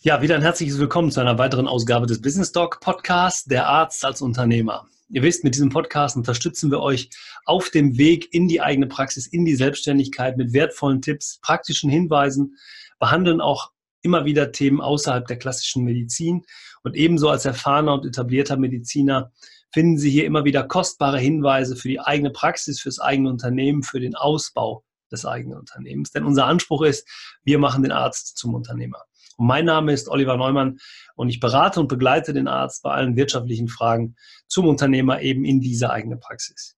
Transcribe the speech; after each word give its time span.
Ja, 0.00 0.22
wieder 0.22 0.36
ein 0.36 0.42
herzliches 0.42 0.78
Willkommen 0.78 1.10
zu 1.10 1.18
einer 1.18 1.38
weiteren 1.38 1.66
Ausgabe 1.66 2.06
des 2.06 2.22
Business 2.22 2.52
Talk 2.52 2.78
Podcast, 2.78 3.50
der 3.50 3.66
Arzt 3.66 4.04
als 4.04 4.22
Unternehmer. 4.22 4.86
Ihr 5.08 5.24
wisst, 5.24 5.42
mit 5.42 5.56
diesem 5.56 5.70
Podcast 5.70 6.16
unterstützen 6.16 6.70
wir 6.70 6.78
euch 6.78 7.10
auf 7.46 7.70
dem 7.70 7.98
Weg 7.98 8.32
in 8.32 8.46
die 8.46 8.60
eigene 8.60 8.86
Praxis, 8.86 9.26
in 9.26 9.44
die 9.44 9.56
Selbstständigkeit 9.56 10.36
mit 10.36 10.52
wertvollen 10.52 11.02
Tipps, 11.02 11.40
praktischen 11.42 11.90
Hinweisen, 11.90 12.56
behandeln 13.00 13.40
auch 13.40 13.72
immer 14.00 14.24
wieder 14.24 14.52
Themen 14.52 14.80
außerhalb 14.80 15.26
der 15.26 15.36
klassischen 15.36 15.82
Medizin 15.82 16.44
und 16.84 16.94
ebenso 16.94 17.28
als 17.28 17.44
erfahrener 17.44 17.94
und 17.94 18.06
etablierter 18.06 18.56
Mediziner 18.56 19.32
finden 19.72 19.98
Sie 19.98 20.10
hier 20.10 20.26
immer 20.26 20.44
wieder 20.44 20.62
kostbare 20.62 21.18
Hinweise 21.18 21.74
für 21.74 21.88
die 21.88 21.98
eigene 21.98 22.30
Praxis, 22.30 22.80
fürs 22.80 23.00
eigene 23.00 23.30
Unternehmen, 23.30 23.82
für 23.82 23.98
den 23.98 24.14
Ausbau 24.14 24.84
des 25.10 25.26
eigenen 25.26 25.58
Unternehmens. 25.58 26.12
Denn 26.12 26.22
unser 26.22 26.46
Anspruch 26.46 26.82
ist, 26.82 27.04
wir 27.42 27.58
machen 27.58 27.82
den 27.82 27.90
Arzt 27.90 28.36
zum 28.36 28.54
Unternehmer. 28.54 29.02
Mein 29.38 29.64
Name 29.66 29.92
ist 29.92 30.08
Oliver 30.08 30.36
Neumann 30.36 30.78
und 31.14 31.28
ich 31.28 31.38
berate 31.38 31.78
und 31.78 31.86
begleite 31.86 32.32
den 32.32 32.48
Arzt 32.48 32.82
bei 32.82 32.90
allen 32.90 33.16
wirtschaftlichen 33.16 33.68
Fragen 33.68 34.16
zum 34.48 34.66
Unternehmer 34.66 35.22
eben 35.22 35.44
in 35.44 35.60
dieser 35.60 35.90
eigenen 35.90 36.18
Praxis. 36.18 36.76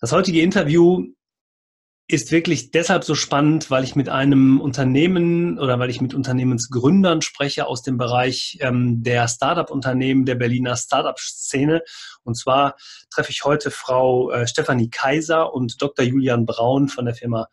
Das 0.00 0.12
heutige 0.12 0.40
Interview 0.40 1.04
ist 2.06 2.30
wirklich 2.30 2.70
deshalb 2.70 3.02
so 3.02 3.16
spannend, 3.16 3.72
weil 3.72 3.82
ich 3.82 3.96
mit 3.96 4.08
einem 4.08 4.60
Unternehmen 4.60 5.58
oder 5.58 5.80
weil 5.80 5.90
ich 5.90 6.00
mit 6.00 6.14
Unternehmensgründern 6.14 7.22
spreche 7.22 7.66
aus 7.66 7.82
dem 7.82 7.98
Bereich 7.98 8.56
ähm, 8.60 9.02
der 9.02 9.26
Startup-Unternehmen 9.26 10.24
der 10.24 10.36
Berliner 10.36 10.76
Startup-Szene. 10.76 11.82
Und 12.22 12.36
zwar 12.36 12.76
treffe 13.10 13.30
ich 13.30 13.44
heute 13.44 13.72
Frau 13.72 14.30
äh, 14.30 14.46
Stefanie 14.46 14.88
Kaiser 14.88 15.52
und 15.52 15.82
Dr. 15.82 16.04
Julian 16.04 16.46
Braun 16.46 16.88
von 16.88 17.04
der 17.04 17.14
Firma 17.14 17.48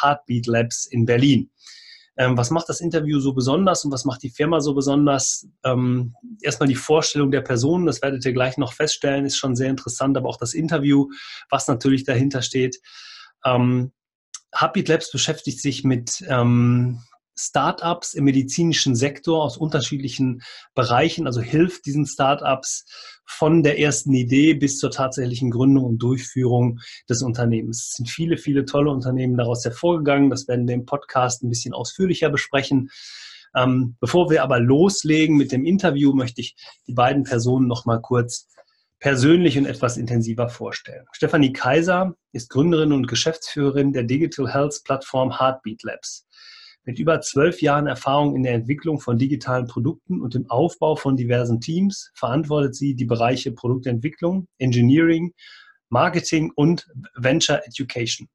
Heartbeat 0.00 0.46
Labs 0.46 0.86
in 0.86 1.04
Berlin. 1.04 1.50
Ähm, 2.18 2.36
was 2.36 2.50
macht 2.50 2.68
das 2.68 2.80
Interview 2.80 3.20
so 3.20 3.32
besonders 3.32 3.84
und 3.84 3.92
was 3.92 4.04
macht 4.04 4.24
die 4.24 4.30
Firma 4.30 4.60
so 4.60 4.74
besonders? 4.74 5.46
Ähm, 5.64 6.14
erstmal 6.42 6.68
die 6.68 6.74
Vorstellung 6.74 7.30
der 7.30 7.42
Person, 7.42 7.86
das 7.86 8.02
werdet 8.02 8.24
ihr 8.24 8.32
gleich 8.32 8.58
noch 8.58 8.72
feststellen, 8.72 9.24
ist 9.24 9.38
schon 9.38 9.54
sehr 9.54 9.70
interessant, 9.70 10.16
aber 10.16 10.28
auch 10.28 10.36
das 10.36 10.52
Interview, 10.52 11.08
was 11.48 11.68
natürlich 11.68 12.02
dahinter 12.02 12.42
steht. 12.42 12.80
Ähm, 13.44 13.92
Heartbeat 14.52 14.88
Labs 14.88 15.12
beschäftigt 15.12 15.60
sich 15.62 15.84
mit 15.84 16.24
ähm, 16.28 17.00
Startups 17.38 18.14
im 18.14 18.24
medizinischen 18.24 18.96
Sektor 18.96 19.44
aus 19.44 19.56
unterschiedlichen 19.56 20.42
Bereichen, 20.74 21.26
also 21.28 21.40
hilft 21.40 21.86
diesen 21.86 22.04
Startups 22.04 22.84
von 23.28 23.62
der 23.62 23.78
ersten 23.78 24.14
Idee 24.14 24.54
bis 24.54 24.78
zur 24.78 24.90
tatsächlichen 24.90 25.50
Gründung 25.50 25.84
und 25.84 25.98
Durchführung 25.98 26.80
des 27.08 27.22
Unternehmens. 27.22 27.88
Es 27.90 27.96
sind 27.96 28.08
viele, 28.08 28.38
viele 28.38 28.64
tolle 28.64 28.90
Unternehmen 28.90 29.36
daraus 29.36 29.64
hervorgegangen. 29.64 30.30
Das 30.30 30.48
werden 30.48 30.66
wir 30.66 30.74
im 30.74 30.86
Podcast 30.86 31.42
ein 31.42 31.50
bisschen 31.50 31.74
ausführlicher 31.74 32.30
besprechen. 32.30 32.90
Ähm, 33.54 33.96
bevor 34.00 34.30
wir 34.30 34.42
aber 34.42 34.60
loslegen 34.60 35.36
mit 35.36 35.52
dem 35.52 35.64
Interview, 35.64 36.12
möchte 36.14 36.40
ich 36.40 36.56
die 36.86 36.94
beiden 36.94 37.24
Personen 37.24 37.66
noch 37.66 37.84
mal 37.84 38.00
kurz 38.00 38.48
persönlich 38.98 39.56
und 39.58 39.66
etwas 39.66 39.96
intensiver 39.96 40.48
vorstellen. 40.48 41.06
Stefanie 41.12 41.52
Kaiser 41.52 42.14
ist 42.32 42.50
Gründerin 42.50 42.92
und 42.92 43.06
Geschäftsführerin 43.06 43.92
der 43.92 44.02
Digital 44.02 44.52
Health 44.52 44.80
Plattform 44.84 45.38
Heartbeat 45.38 45.82
Labs. 45.82 46.26
Mit 46.88 46.98
über 46.98 47.20
zwölf 47.20 47.60
Jahren 47.60 47.86
Erfahrung 47.86 48.34
in 48.34 48.44
der 48.44 48.54
Entwicklung 48.54 48.98
von 48.98 49.18
digitalen 49.18 49.66
Produkten 49.66 50.22
und 50.22 50.32
dem 50.32 50.48
Aufbau 50.48 50.96
von 50.96 51.18
diversen 51.18 51.60
Teams 51.60 52.10
verantwortet 52.14 52.74
sie 52.74 52.94
die 52.94 53.04
Bereiche 53.04 53.52
Produktentwicklung, 53.52 54.48
Engineering, 54.56 55.34
Marketing 55.90 56.50
und 56.54 56.88
Venture 57.14 57.60
Education. 57.66 58.30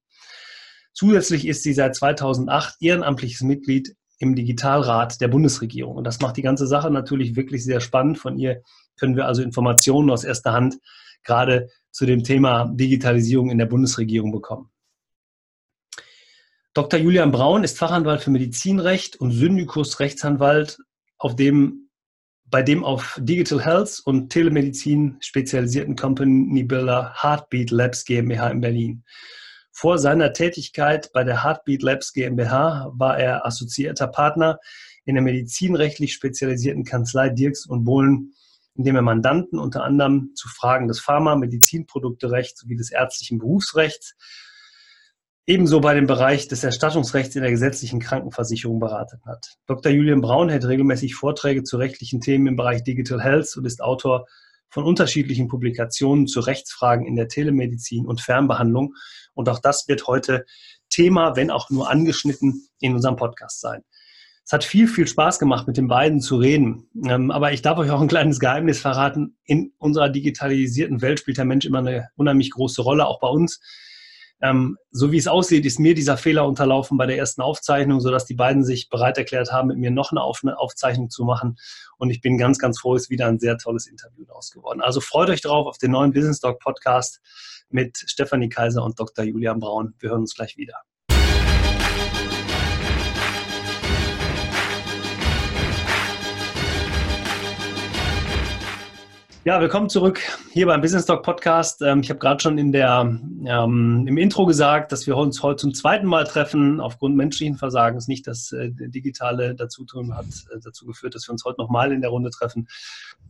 Zusätzlich 0.94 1.48
ist 1.48 1.64
sie 1.64 1.74
seit 1.74 1.96
2008 1.96 2.76
ehrenamtliches 2.80 3.42
Mitglied 3.42 3.96
im 4.20 4.36
Digitalrat 4.36 5.20
der 5.20 5.30
Bundesregierung. 5.30 5.96
Und 5.96 6.04
das 6.04 6.20
macht 6.20 6.38
die 6.38 6.44
ganze 6.44 6.68
Sache 6.68 6.92
natürlich 6.92 7.36
wirklich 7.36 7.64
sehr 7.64 7.80
spannend. 7.80 8.20
Von 8.20 8.38
ihr 8.38 8.62
können 9.00 9.16
wir 9.16 9.26
also 9.26 9.42
Informationen 9.42 10.12
aus 10.12 10.24
erster 10.24 10.54
Hand 10.54 10.78
gerade 11.24 11.70
zu 11.90 12.06
dem 12.06 12.24
Thema 12.24 12.72
Digitalisierung 12.72 13.50
in 13.50 13.58
der 13.58 13.66
Bundesregierung 13.66 14.32
bekommen. 14.32 14.70
Dr. 16.76 17.00
Julian 17.00 17.32
Braun 17.32 17.64
ist 17.64 17.78
Fachanwalt 17.78 18.22
für 18.22 18.32
Medizinrecht 18.32 19.18
und 19.18 19.30
Syndikus 19.30 20.00
Rechtsanwalt, 20.00 20.80
auf 21.20 21.36
dem, 21.36 21.92
bei 22.46 22.64
dem 22.64 22.84
auf 22.84 23.20
Digital 23.22 23.64
Health 23.64 24.02
und 24.06 24.30
Telemedizin 24.30 25.18
spezialisierten 25.20 25.96
Company 25.96 26.64
Builder 26.64 27.14
Heartbeat 27.22 27.70
Labs 27.70 28.06
GmbH 28.06 28.50
in 28.50 28.62
Berlin. 28.62 29.04
Vor 29.72 30.00
seiner 30.00 30.34
Tätigkeit 30.34 31.12
bei 31.14 31.24
der 31.24 31.44
Heartbeat 31.44 31.84
Labs 31.84 32.12
GmbH 32.12 32.92
war 32.96 33.20
er 33.20 33.46
assoziierter 33.46 34.08
Partner 34.08 34.58
in 35.06 35.14
der 35.14 35.24
medizinrechtlich 35.24 36.14
spezialisierten 36.14 36.86
Kanzlei 36.86 37.30
Dirks 37.30 37.68
und 37.68 37.84
Bohlen, 37.84 38.34
in 38.74 38.84
dem 38.84 38.96
er 38.96 39.04
Mandanten 39.04 39.60
unter 39.60 39.84
anderem 39.84 40.32
zu 40.34 40.48
Fragen 40.48 40.88
des 40.88 41.00
Pharma-, 41.00 41.36
Medizinprodukterechts 41.36 42.62
sowie 42.62 42.78
des 42.78 42.92
ärztlichen 42.92 43.38
Berufsrechts 43.38 44.16
ebenso 45.46 45.82
bei 45.82 45.94
dem 45.94 46.08
Bereich 46.08 46.48
des 46.48 46.64
Erstattungsrechts 46.64 47.36
in 47.36 47.42
der 47.42 47.52
gesetzlichen 47.52 48.00
Krankenversicherung 48.00 48.80
beraten 48.80 49.22
hat. 49.26 49.58
Dr. 49.68 49.92
Julian 49.92 50.22
Braun 50.22 50.50
hält 50.50 50.66
regelmäßig 50.66 51.16
Vorträge 51.16 51.64
zu 51.64 51.78
rechtlichen 51.78 52.22
Themen 52.22 52.48
im 52.48 52.56
Bereich 52.56 52.84
Digital 52.84 53.22
Health 53.22 53.56
und 53.58 53.66
ist 53.66 53.82
Autor 53.82 54.26
von 54.70 54.86
unterschiedlichen 54.86 55.48
Publikationen 55.48 56.28
zu 56.28 56.40
Rechtsfragen 56.40 57.06
in 57.06 57.16
der 57.16 57.28
Telemedizin 57.28 58.06
und 58.06 58.22
Fernbehandlung. 58.22 58.96
Und 59.34 59.50
auch 59.50 59.60
das 59.60 59.88
wird 59.88 60.08
heute 60.08 60.46
Thema, 60.90 61.36
wenn 61.36 61.52
auch 61.52 61.70
nur 61.70 61.90
angeschnitten, 61.90 62.68
in 62.80 62.94
unserem 62.94 63.16
Podcast 63.16 63.62
sein. 63.62 63.84
Es 64.46 64.52
hat 64.52 64.64
viel, 64.64 64.88
viel 64.88 65.08
Spaß 65.08 65.40
gemacht, 65.40 65.68
mit 65.68 65.78
den 65.78 65.88
beiden 65.88 66.20
zu 66.20 66.38
reden. 66.38 66.90
Ähm, 67.06 67.32
aber 67.32 67.54
ich 67.54 67.62
darf 67.62 67.78
euch 67.78 67.92
auch 67.92 68.02
ein 68.02 68.08
kleines 68.08 68.40
Geheimnis 68.40 68.80
verraten. 68.80 69.38
In 69.46 69.74
unserer 69.78 70.10
digitalisierten 70.10 71.02
Welt 71.02 71.20
spielt 71.20 71.38
der 71.38 71.46
Mensch 71.46 71.66
immer 71.66 71.80
eine 71.80 72.10
unheimlich 72.16 72.52
große 72.52 72.82
Rolle, 72.82 73.06
auch 73.06 73.20
bei 73.20 73.28
uns. 73.28 73.62
Ähm, 74.44 74.78
so 74.92 75.14
wie 75.14 75.18
es 75.18 75.30
aussieht, 75.30 75.66
ist 75.66 75.80
mir 75.80 75.96
dieser 75.96 76.18
Fehler 76.18 76.46
unterlaufen 76.46 76.98
bei 76.98 77.06
der 77.06 77.18
ersten 77.18 77.42
Aufzeichnung, 77.42 78.02
sodass 78.02 78.26
die 78.26 78.34
beiden 78.34 78.66
sich 78.66 78.90
bereit 78.90 79.18
erklärt 79.18 79.54
haben, 79.54 79.70
mit 79.70 79.78
mir 79.78 79.90
noch 79.90 80.12
eine, 80.12 80.22
Auf 80.22 80.42
Aufzeichnung 80.44 81.10
zu 81.10 81.24
machen. 81.24 81.56
Und 81.98 82.10
ich 82.10 82.20
bin 82.20 82.38
ganz, 82.38 82.60
ganz 82.60 82.82
froh, 82.82 82.94
es 82.96 83.04
ist 83.04 83.10
wieder 83.10 83.28
ein 83.28 83.40
sehr 83.40 83.58
tolles 83.58 83.88
Interview 83.88 84.26
daraus 84.26 84.52
geworden. 84.52 84.82
Also 84.82 85.00
freut 85.00 85.30
euch 85.30 85.40
drauf 85.40 85.66
auf 85.66 85.78
den 85.78 85.92
neuen 85.92 86.12
Business 86.12 86.42
Talk 86.42 86.60
Podcast 86.60 87.22
mit 87.70 87.98
Stefanie 88.06 88.50
Kaiser 88.50 88.84
und 88.84 89.00
Dr. 89.00 89.24
Julian 89.24 89.62
Braun. 89.62 89.94
Wir 90.00 90.10
hören 90.10 90.22
uns 90.22 90.36
gleich 90.36 90.58
wieder. 90.58 90.76
Ja, 99.46 99.60
willkommen 99.60 99.90
zurück 99.90 100.22
hier 100.54 100.68
beim 100.68 100.80
Business 100.80 101.06
Talk 101.06 101.22
Podcast. 101.22 101.82
Ähm, 101.82 102.00
ich 102.00 102.10
habe 102.10 102.18
gerade 102.18 102.42
schon 102.42 102.58
in 102.58 102.72
der, 102.72 103.02
ähm, 103.46 104.06
im 104.08 104.18
Intro 104.18 104.46
gesagt, 104.46 104.94
dass 104.94 105.06
wir 105.06 105.18
uns 105.18 105.44
heute 105.44 105.58
zum 105.58 105.74
zweiten 105.74 106.08
Mal 106.08 106.24
treffen. 106.24 106.80
Aufgrund 106.80 107.18
menschlichen 107.18 107.58
Versagens 107.58 108.08
nicht 108.08 108.26
das 108.26 108.54
äh, 108.54 108.72
digitale 108.72 109.54
Dazutun 109.54 110.16
hat 110.16 110.28
äh, 110.28 110.60
dazu 110.64 110.86
geführt, 110.86 111.14
dass 111.14 111.28
wir 111.28 111.34
uns 111.34 111.44
heute 111.44 111.60
nochmal 111.60 111.92
in 111.92 112.00
der 112.00 112.12
Runde 112.12 112.30
treffen, 112.30 112.70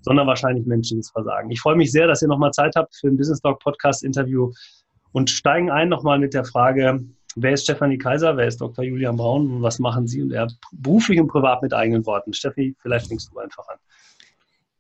sondern 0.02 0.28
wahrscheinlich 0.28 0.68
menschliches 0.68 1.10
Versagen. 1.10 1.50
Ich 1.50 1.60
freue 1.60 1.76
mich 1.76 1.92
sehr, 1.92 2.06
dass 2.06 2.22
ihr 2.22 2.28
nochmal 2.28 2.52
Zeit 2.52 2.76
habt 2.76 2.96
für 2.96 3.08
ein 3.08 3.18
Business 3.18 3.42
Talk 3.42 3.60
Podcast 3.60 4.04
Interview 4.04 4.52
und 5.14 5.32
steigen 5.32 5.72
ein 5.72 5.90
nochmal 5.90 6.20
mit 6.20 6.36
der 6.36 6.46
Frage, 6.46 7.04
wer 7.36 7.54
ist 7.54 7.64
Stefanie 7.64 7.98
Kaiser, 7.98 8.38
wer 8.38 8.46
ist 8.46 8.62
Dr. 8.62 8.86
Julian 8.86 9.18
Braun 9.18 9.52
und 9.52 9.62
was 9.64 9.80
machen 9.80 10.06
Sie 10.06 10.22
und 10.22 10.32
er 10.32 10.48
beruflich 10.74 11.20
und 11.20 11.30
privat 11.30 11.64
mit 11.64 11.74
eigenen 11.74 12.06
Worten? 12.06 12.34
Steffi, 12.34 12.76
vielleicht 12.84 13.08
fängst 13.08 13.32
du 13.34 13.40
einfach 13.40 13.68
an. 13.68 13.78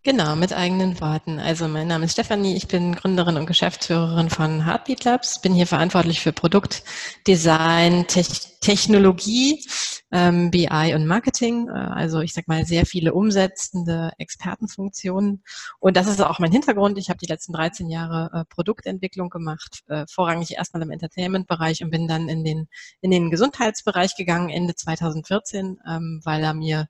Genau, 0.06 0.36
mit 0.36 0.52
eigenen 0.52 1.00
Worten. 1.00 1.40
Also 1.40 1.69
mein 1.69 1.88
Name 1.88 2.03
ist 2.03 2.12
Stefanie, 2.12 2.58
ich 2.58 2.68
bin 2.68 2.94
Gründerin 2.94 3.38
und 3.38 3.46
Geschäftsführerin 3.46 4.30
von 4.30 4.66
Heartbeat 4.66 5.06
Labs, 5.06 5.40
bin 5.40 5.53
hier 5.53 5.66
verantwortlich 5.66 6.19
für 6.19 6.34
Produktdesign, 6.34 8.06
Te 8.08 8.24
Technologie, 8.59 9.66
ähm, 10.12 10.52
BI 10.52 10.94
und 10.94 11.06
Marketing. 11.06 11.69
Äh, 11.69 11.72
also 11.72 12.19
ich 12.19 12.34
sag 12.34 12.50
mal 12.50 12.66
sehr 12.66 12.86
viele 12.86 13.14
umsetzende 13.14 14.11
Expertenfunktionen. 14.17 15.41
Und 15.79 15.96
das 15.96 16.08
ist 16.08 16.22
auch 16.22 16.40
mein 16.40 16.52
Hintergrund. 16.52 16.97
Ich 16.97 17.08
habe 17.08 17.20
die 17.20 17.28
letzten 17.28 17.53
13 17.53 17.90
Jahre 17.90 18.29
äh, 18.34 18.46
Produktentwicklung 18.53 19.29
gemacht, 19.29 19.84
äh, 19.88 20.06
vorrangig 20.09 20.52
erstmal 20.52 20.84
im 20.84 20.91
Entertainment-Bereich 20.91 21.82
und 21.82 21.91
bin 21.91 22.09
dann 22.09 22.28
in 22.28 22.44
den, 22.44 22.67
in 22.99 23.11
den 23.11 23.32
Gesundheitsbereich 23.32 24.16
gegangen 24.17 24.49
Ende 24.49 24.76
2014, 24.76 25.79
ähm, 25.88 26.20
weil 26.26 26.44
er 26.44 26.53
mir 26.53 26.88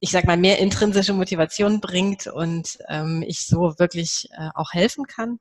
ich 0.00 0.10
sag 0.10 0.24
mal, 0.24 0.36
mehr 0.36 0.58
intrinsische 0.58 1.12
Motivation 1.12 1.80
bringt 1.80 2.26
und 2.26 2.78
ähm, 2.88 3.24
ich 3.26 3.46
so 3.46 3.74
wirklich 3.78 4.28
äh, 4.32 4.48
auch 4.54 4.72
helfen 4.72 5.06
kann. 5.06 5.38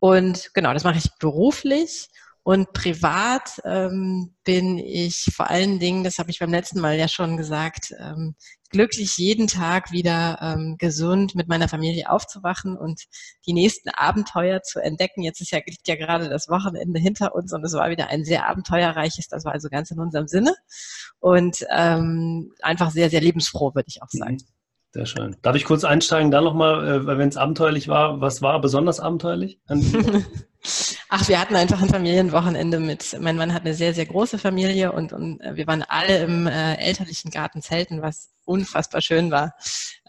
Und 0.00 0.50
genau, 0.54 0.72
das 0.72 0.84
mache 0.84 0.98
ich 0.98 1.10
beruflich. 1.18 2.08
Und 2.42 2.74
privat 2.74 3.58
ähm, 3.64 4.34
bin 4.44 4.76
ich 4.76 5.30
vor 5.34 5.48
allen 5.48 5.78
Dingen, 5.78 6.04
das 6.04 6.18
habe 6.18 6.30
ich 6.30 6.38
beim 6.38 6.50
letzten 6.50 6.78
Mal 6.78 6.98
ja 6.98 7.08
schon 7.08 7.38
gesagt, 7.38 7.94
ähm, 7.98 8.34
glücklich 8.74 9.16
jeden 9.18 9.46
Tag 9.46 9.92
wieder 9.92 10.36
ähm, 10.42 10.74
gesund 10.78 11.36
mit 11.36 11.46
meiner 11.46 11.68
Familie 11.68 12.10
aufzuwachen 12.10 12.76
und 12.76 13.02
die 13.46 13.52
nächsten 13.52 13.88
Abenteuer 13.90 14.62
zu 14.62 14.80
entdecken. 14.80 15.22
Jetzt 15.22 15.40
ist 15.40 15.52
ja, 15.52 15.60
liegt 15.64 15.86
ja 15.86 15.94
gerade 15.94 16.28
das 16.28 16.48
Wochenende 16.48 16.98
hinter 16.98 17.36
uns 17.36 17.52
und 17.52 17.64
es 17.64 17.72
war 17.74 17.88
wieder 17.90 18.08
ein 18.08 18.24
sehr 18.24 18.48
abenteuerreiches, 18.48 19.28
das 19.28 19.44
war 19.44 19.52
also 19.52 19.68
ganz 19.68 19.92
in 19.92 20.00
unserem 20.00 20.26
Sinne 20.26 20.54
und 21.20 21.64
ähm, 21.70 22.52
einfach 22.62 22.90
sehr, 22.90 23.10
sehr 23.10 23.20
lebensfroh, 23.20 23.76
würde 23.76 23.86
ich 23.88 24.02
auch 24.02 24.10
sagen. 24.10 24.34
Mhm. 24.34 24.48
Sehr 24.90 25.06
schön. 25.06 25.36
Darf 25.42 25.54
ich 25.54 25.64
kurz 25.64 25.84
einsteigen, 25.84 26.32
da 26.32 26.40
nochmal, 26.40 26.86
äh, 26.86 27.06
wenn 27.06 27.28
es 27.28 27.36
abenteuerlich 27.36 27.86
war, 27.86 28.20
was 28.20 28.42
war 28.42 28.60
besonders 28.60 28.98
abenteuerlich? 28.98 29.60
Ach, 31.16 31.28
wir 31.28 31.38
hatten 31.38 31.54
einfach 31.54 31.80
ein 31.80 31.88
Familienwochenende 31.88 32.80
mit, 32.80 33.16
mein 33.20 33.36
Mann 33.36 33.54
hat 33.54 33.62
eine 33.62 33.74
sehr, 33.74 33.94
sehr 33.94 34.04
große 34.04 34.36
Familie 34.36 34.90
und, 34.90 35.12
und 35.12 35.40
äh, 35.42 35.54
wir 35.54 35.68
waren 35.68 35.84
alle 35.86 36.24
im 36.24 36.48
äh, 36.48 36.74
elterlichen 36.74 37.30
Garten 37.30 37.62
zelten, 37.62 38.02
was 38.02 38.30
unfassbar 38.44 39.00
schön 39.00 39.30
war. 39.30 39.54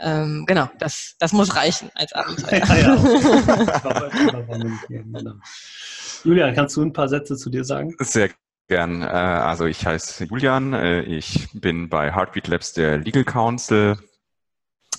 Ähm, 0.02 0.46
genau, 0.48 0.68
das, 0.80 1.14
das 1.20 1.32
muss 1.32 1.56
reichen 1.56 1.92
als 1.94 2.12
Abenteuer. 2.12 2.58
Ja, 2.58 2.76
ja. 2.76 2.96
Julian, 6.24 6.56
kannst 6.56 6.76
du 6.76 6.82
ein 6.82 6.92
paar 6.92 7.08
Sätze 7.08 7.38
zu 7.38 7.52
dir 7.52 7.64
sagen? 7.64 7.96
Sehr 8.00 8.32
gern. 8.68 9.04
Äh, 9.04 9.06
also 9.06 9.66
ich 9.66 9.86
heiße 9.86 10.24
Julian, 10.24 10.74
äh, 10.74 11.02
ich 11.02 11.50
bin 11.54 11.88
bei 11.88 12.16
Heartbeat 12.16 12.48
Labs 12.48 12.74
der 12.74 12.98
Legal 12.98 13.26
Counsel 13.26 14.00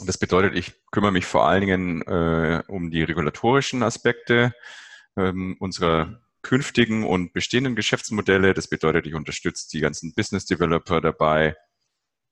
das 0.04 0.18
bedeutet, 0.18 0.54
ich 0.54 0.74
kümmere 0.90 1.12
mich 1.12 1.24
vor 1.24 1.48
allen 1.48 1.62
Dingen 1.62 2.02
äh, 2.02 2.62
um 2.68 2.90
die 2.90 3.02
regulatorischen 3.02 3.82
Aspekte 3.82 4.52
ähm, 5.16 5.56
unserer 5.58 6.20
künftigen 6.42 7.04
und 7.04 7.32
bestehenden 7.32 7.74
Geschäftsmodelle. 7.74 8.54
Das 8.54 8.68
bedeutet, 8.68 9.06
ich 9.06 9.14
unterstütze 9.14 9.68
die 9.70 9.80
ganzen 9.80 10.14
Business 10.14 10.46
Developer 10.46 11.00
dabei, 11.00 11.56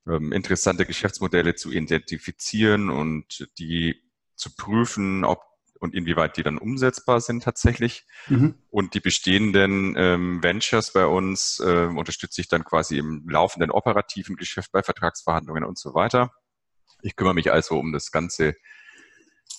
ähm, 0.07 0.33
interessante 0.33 0.87
Geschäftsmodelle 0.87 1.55
zu 1.55 1.73
identifizieren 1.73 2.91
und 2.91 3.49
die 3.59 4.01
zu 4.37 4.55
prüfen, 4.55 5.25
ob 5.25 5.43
und 5.81 5.95
inwieweit 5.95 6.37
die 6.37 6.43
dann 6.43 6.59
umsetzbar 6.59 7.21
sind 7.21 7.43
tatsächlich. 7.43 8.07
Mhm. 8.29 8.55
Und 8.71 8.95
die 8.95 9.01
bestehenden 9.01 9.95
ähm, 9.97 10.43
Ventures 10.43 10.93
bei 10.93 11.07
uns 11.07 11.61
äh, 11.61 11.87
unterstütze 11.87 12.41
ich 12.41 12.49
dann 12.49 12.65
quasi 12.65 12.99
im 12.99 13.29
laufenden 13.29 13.71
operativen 13.71 14.37
Geschäft 14.37 14.73
bei 14.73 14.83
Vertragsverhandlungen 14.83 15.65
und 15.65 15.79
so 15.79 15.95
weiter. 15.95 16.33
Ich 17.03 17.17
kümmere 17.17 17.35
mich 17.35 17.53
also 17.53 17.79
um 17.79 17.93
das 17.93 18.11
ganze 18.11 18.55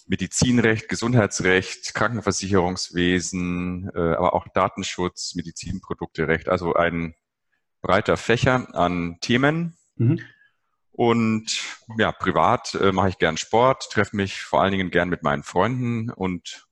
Medizinrecht, 0.05 0.87
Gesundheitsrecht, 0.87 1.93
Krankenversicherungswesen, 1.93 3.89
äh, 3.95 4.13
aber 4.13 4.33
auch 4.33 4.47
Datenschutz, 4.53 5.35
Medizinprodukterecht, 5.35 6.47
also 6.47 6.73
ein 6.73 7.15
breiter 7.81 8.17
Fächer 8.17 8.67
an 8.75 9.17
Themen. 9.21 9.77
Mhm. 9.95 10.19
Und 10.91 11.61
ja, 11.97 12.11
privat 12.11 12.75
äh, 12.75 12.91
mache 12.91 13.09
ich 13.09 13.17
gern 13.17 13.37
Sport, 13.37 13.89
treffe 13.91 14.15
mich 14.15 14.41
vor 14.41 14.61
allen 14.61 14.71
Dingen 14.71 14.91
gern 14.91 15.09
mit 15.09 15.23
meinen 15.23 15.43
Freunden 15.43 16.09
und 16.09 16.67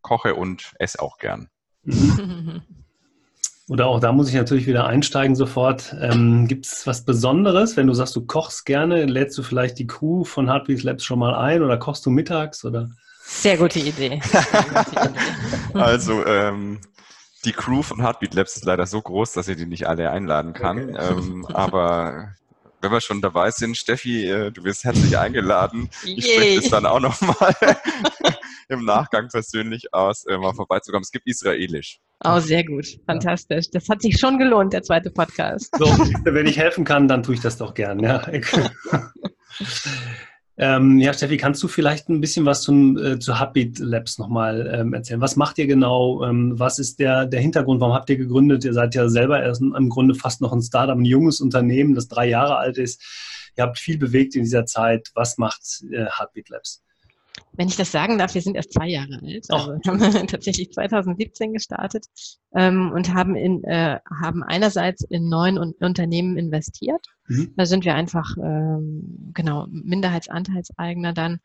koche 0.00 0.34
und 0.34 0.74
esse 0.78 1.00
auch 1.00 1.18
gern. 1.18 1.50
Oder 3.68 3.86
auch 3.86 3.98
da 3.98 4.12
muss 4.12 4.28
ich 4.28 4.34
natürlich 4.34 4.66
wieder 4.66 4.86
einsteigen 4.86 5.34
sofort. 5.34 5.96
Ähm, 5.98 6.46
Gibt 6.48 6.66
es 6.66 6.86
was 6.86 7.04
Besonderes, 7.04 7.76
wenn 7.76 7.86
du 7.86 7.94
sagst, 7.94 8.14
du 8.14 8.26
kochst 8.26 8.66
gerne, 8.66 9.06
lädst 9.06 9.38
du 9.38 9.42
vielleicht 9.42 9.78
die 9.78 9.86
Crew 9.86 10.24
von 10.24 10.48
Heartbeat 10.48 10.82
Labs 10.82 11.04
schon 11.04 11.18
mal 11.18 11.34
ein 11.34 11.62
oder 11.62 11.78
kochst 11.78 12.04
du 12.04 12.10
mittags? 12.10 12.64
Oder? 12.64 12.90
Sehr 13.24 13.56
gute 13.56 13.78
Idee. 13.78 14.20
also 15.74 16.26
ähm, 16.26 16.78
die 17.46 17.52
Crew 17.52 17.82
von 17.82 18.02
Heartbeat 18.02 18.34
Labs 18.34 18.56
ist 18.56 18.66
leider 18.66 18.86
so 18.86 19.00
groß, 19.00 19.32
dass 19.32 19.48
ich 19.48 19.56
die 19.56 19.66
nicht 19.66 19.86
alle 19.88 20.10
einladen 20.10 20.52
kann. 20.52 20.90
Okay. 20.90 21.12
Ähm, 21.12 21.46
aber 21.46 22.34
wenn 22.82 22.92
wir 22.92 23.00
schon 23.00 23.22
dabei 23.22 23.50
sind, 23.50 23.78
Steffi, 23.78 24.28
äh, 24.28 24.50
du 24.52 24.62
wirst 24.64 24.84
herzlich 24.84 25.16
eingeladen. 25.16 25.88
Ich 26.04 26.30
spreche 26.30 26.58
es 26.58 26.68
dann 26.68 26.84
auch 26.84 27.00
nochmal 27.00 27.56
im 28.68 28.84
Nachgang 28.84 29.28
persönlich 29.28 29.94
aus, 29.94 30.26
äh, 30.26 30.36
mal 30.36 30.52
vorbeizukommen. 30.52 31.02
Es 31.02 31.10
gibt 31.10 31.26
Israelisch. 31.26 31.98
Oh, 32.22 32.38
sehr 32.38 32.64
gut. 32.64 32.86
Fantastisch. 33.06 33.70
Das 33.70 33.88
hat 33.88 34.02
sich 34.02 34.18
schon 34.18 34.38
gelohnt, 34.38 34.72
der 34.72 34.82
zweite 34.82 35.10
Podcast. 35.10 35.74
So, 35.78 35.84
wenn 36.24 36.46
ich 36.46 36.58
helfen 36.58 36.84
kann, 36.84 37.08
dann 37.08 37.22
tue 37.22 37.34
ich 37.34 37.40
das 37.40 37.56
doch 37.58 37.74
gern. 37.74 37.98
Ja, 38.00 38.22
ähm, 40.56 40.98
ja 40.98 41.12
Steffi, 41.12 41.36
kannst 41.36 41.62
du 41.62 41.68
vielleicht 41.68 42.08
ein 42.08 42.20
bisschen 42.20 42.46
was 42.46 42.62
zum, 42.62 42.96
äh, 42.96 43.18
zu 43.18 43.38
Heartbeat 43.38 43.78
Labs 43.78 44.18
nochmal 44.18 44.72
ähm, 44.72 44.94
erzählen? 44.94 45.20
Was 45.20 45.36
macht 45.36 45.58
ihr 45.58 45.66
genau? 45.66 46.24
Ähm, 46.24 46.58
was 46.58 46.78
ist 46.78 47.00
der, 47.00 47.26
der 47.26 47.40
Hintergrund? 47.40 47.80
Warum 47.80 47.94
habt 47.94 48.08
ihr 48.08 48.16
gegründet? 48.16 48.64
Ihr 48.64 48.72
seid 48.72 48.94
ja 48.94 49.08
selber 49.08 49.42
erst 49.42 49.60
im 49.60 49.88
Grunde 49.88 50.14
fast 50.14 50.40
noch 50.40 50.52
ein 50.52 50.62
Startup, 50.62 50.96
ein 50.96 51.04
junges 51.04 51.40
Unternehmen, 51.40 51.94
das 51.94 52.08
drei 52.08 52.28
Jahre 52.28 52.56
alt 52.56 52.78
ist. 52.78 53.02
Ihr 53.56 53.64
habt 53.64 53.78
viel 53.78 53.98
bewegt 53.98 54.34
in 54.34 54.42
dieser 54.42 54.66
Zeit. 54.66 55.10
Was 55.14 55.36
macht 55.36 55.84
äh, 55.90 56.06
Heartbeat 56.06 56.48
Labs? 56.48 56.83
Wenn 57.56 57.68
ich 57.68 57.76
das 57.76 57.92
sagen 57.92 58.18
darf, 58.18 58.34
wir 58.34 58.42
sind 58.42 58.56
erst 58.56 58.72
zwei 58.72 58.88
Jahre 58.88 59.20
alt. 59.22 59.46
Also 59.48 59.72
oh. 59.72 59.88
haben 59.88 59.98
tatsächlich 60.26 60.72
2017 60.72 61.52
gestartet 61.52 62.06
ähm, 62.54 62.92
und 62.92 63.12
haben, 63.14 63.36
in, 63.36 63.62
äh, 63.64 64.00
haben 64.20 64.42
einerseits 64.42 65.02
in 65.02 65.28
neun 65.28 65.58
un 65.58 65.72
Unternehmen 65.80 66.36
investiert. 66.36 67.04
Mhm. 67.28 67.52
Da 67.56 67.66
sind 67.66 67.84
wir 67.84 67.94
einfach 67.94 68.36
ähm, 68.36 69.30
genau 69.34 69.66
Minderheitsanteilseigner 69.70 71.12
dann 71.12 71.40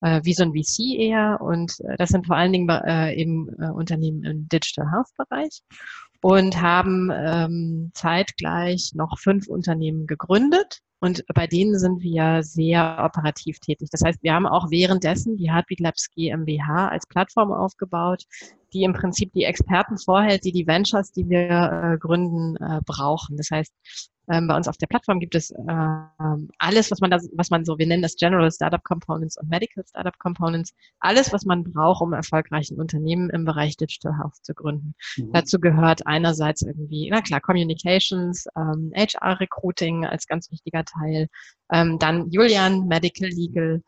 äh, 0.00 0.20
wie 0.24 0.34
so 0.34 0.42
ein 0.42 0.52
VC 0.52 0.98
eher 0.98 1.40
und 1.40 1.80
äh, 1.80 1.96
das 1.96 2.10
sind 2.10 2.26
vor 2.26 2.36
allen 2.36 2.52
Dingen 2.52 2.68
äh, 2.68 3.14
eben 3.14 3.48
äh, 3.60 3.70
Unternehmen 3.70 4.24
im 4.24 4.48
Digital 4.48 4.90
Health 4.90 5.08
Bereich 5.16 5.62
und 6.20 6.60
haben 6.60 7.10
ähm, 7.12 7.90
zeitgleich 7.94 8.92
noch 8.94 9.18
fünf 9.18 9.48
Unternehmen 9.48 10.06
gegründet 10.06 10.80
und 11.04 11.22
bei 11.34 11.46
denen 11.46 11.78
sind 11.78 12.00
wir 12.00 12.42
sehr 12.42 12.98
operativ 13.04 13.58
tätig. 13.58 13.90
Das 13.90 14.00
heißt, 14.02 14.22
wir 14.22 14.32
haben 14.32 14.46
auch 14.46 14.70
währenddessen 14.70 15.36
die 15.36 15.52
Heartbeat 15.52 15.80
Labs 15.80 16.10
GmbH 16.14 16.88
als 16.88 17.06
Plattform 17.06 17.52
aufgebaut, 17.52 18.24
die 18.74 18.82
im 18.82 18.92
Prinzip 18.92 19.32
die 19.32 19.44
Experten 19.44 19.96
vorhält, 19.98 20.44
die 20.44 20.52
die 20.52 20.66
Ventures, 20.66 21.12
die 21.12 21.28
wir 21.28 21.94
äh, 21.94 21.98
gründen, 21.98 22.56
äh, 22.56 22.80
brauchen. 22.84 23.36
Das 23.36 23.50
heißt, 23.50 23.72
ähm, 24.30 24.46
bei 24.46 24.56
uns 24.56 24.68
auf 24.68 24.76
der 24.78 24.86
Plattform 24.86 25.20
gibt 25.20 25.34
es 25.34 25.50
ähm, 25.50 26.48
alles, 26.58 26.90
was 26.90 27.00
man 27.00 27.10
da, 27.10 27.18
was 27.34 27.50
man 27.50 27.64
so, 27.64 27.78
wir 27.78 27.86
nennen 27.86 28.02
das 28.02 28.16
General 28.16 28.50
Startup 28.50 28.82
Components 28.82 29.38
und 29.38 29.50
Medical 29.50 29.84
Startup 29.86 30.18
Components, 30.18 30.72
alles, 31.00 31.32
was 31.32 31.44
man 31.44 31.64
braucht, 31.64 32.00
um 32.00 32.12
erfolgreichen 32.12 32.80
Unternehmen 32.80 33.28
im 33.30 33.44
Bereich 33.44 33.76
Digital 33.76 34.16
Health 34.16 34.36
zu 34.42 34.54
gründen. 34.54 34.94
Mhm. 35.16 35.32
Dazu 35.32 35.60
gehört 35.60 36.06
einerseits 36.06 36.62
irgendwie, 36.62 37.10
na 37.10 37.20
klar, 37.20 37.40
Communications, 37.40 38.46
ähm, 38.56 38.92
HR 38.96 39.40
Recruiting 39.40 40.06
als 40.06 40.26
ganz 40.26 40.50
wichtiger 40.50 40.84
Teil, 40.84 41.28
ähm, 41.70 41.98
dann 41.98 42.30
Julian, 42.30 42.86
Medical 42.86 43.28
Legal, 43.28 43.82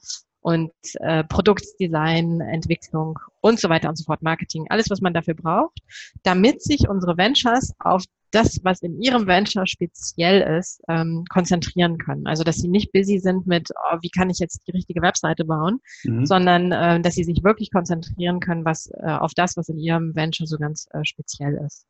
und 0.46 0.70
äh, 1.00 1.24
Produktdesign, 1.24 2.40
Entwicklung 2.40 3.18
und 3.40 3.58
so 3.58 3.68
weiter 3.68 3.88
und 3.88 3.96
so 3.96 4.04
fort, 4.04 4.22
Marketing, 4.22 4.66
alles, 4.68 4.88
was 4.90 5.00
man 5.00 5.12
dafür 5.12 5.34
braucht, 5.34 5.80
damit 6.22 6.62
sich 6.62 6.88
unsere 6.88 7.16
Ventures 7.16 7.72
auf 7.80 8.04
das, 8.30 8.60
was 8.62 8.80
in 8.82 9.02
ihrem 9.02 9.26
Venture 9.26 9.66
speziell 9.66 10.58
ist, 10.58 10.80
ähm, 10.88 11.24
konzentrieren 11.28 11.98
können. 11.98 12.28
Also, 12.28 12.44
dass 12.44 12.58
sie 12.58 12.68
nicht 12.68 12.92
busy 12.92 13.18
sind 13.18 13.48
mit, 13.48 13.70
oh, 13.90 13.96
wie 14.02 14.10
kann 14.10 14.30
ich 14.30 14.38
jetzt 14.38 14.60
die 14.68 14.70
richtige 14.70 15.02
Webseite 15.02 15.44
bauen, 15.44 15.80
mhm. 16.04 16.24
sondern 16.26 16.70
äh, 16.70 17.00
dass 17.00 17.14
sie 17.14 17.24
sich 17.24 17.42
wirklich 17.42 17.72
konzentrieren 17.72 18.38
können, 18.38 18.64
was 18.64 18.88
äh, 19.02 19.10
auf 19.10 19.32
das, 19.34 19.56
was 19.56 19.68
in 19.68 19.78
ihrem 19.78 20.14
Venture 20.14 20.46
so 20.46 20.58
ganz 20.58 20.86
äh, 20.92 21.00
speziell 21.02 21.60
ist. 21.66 21.88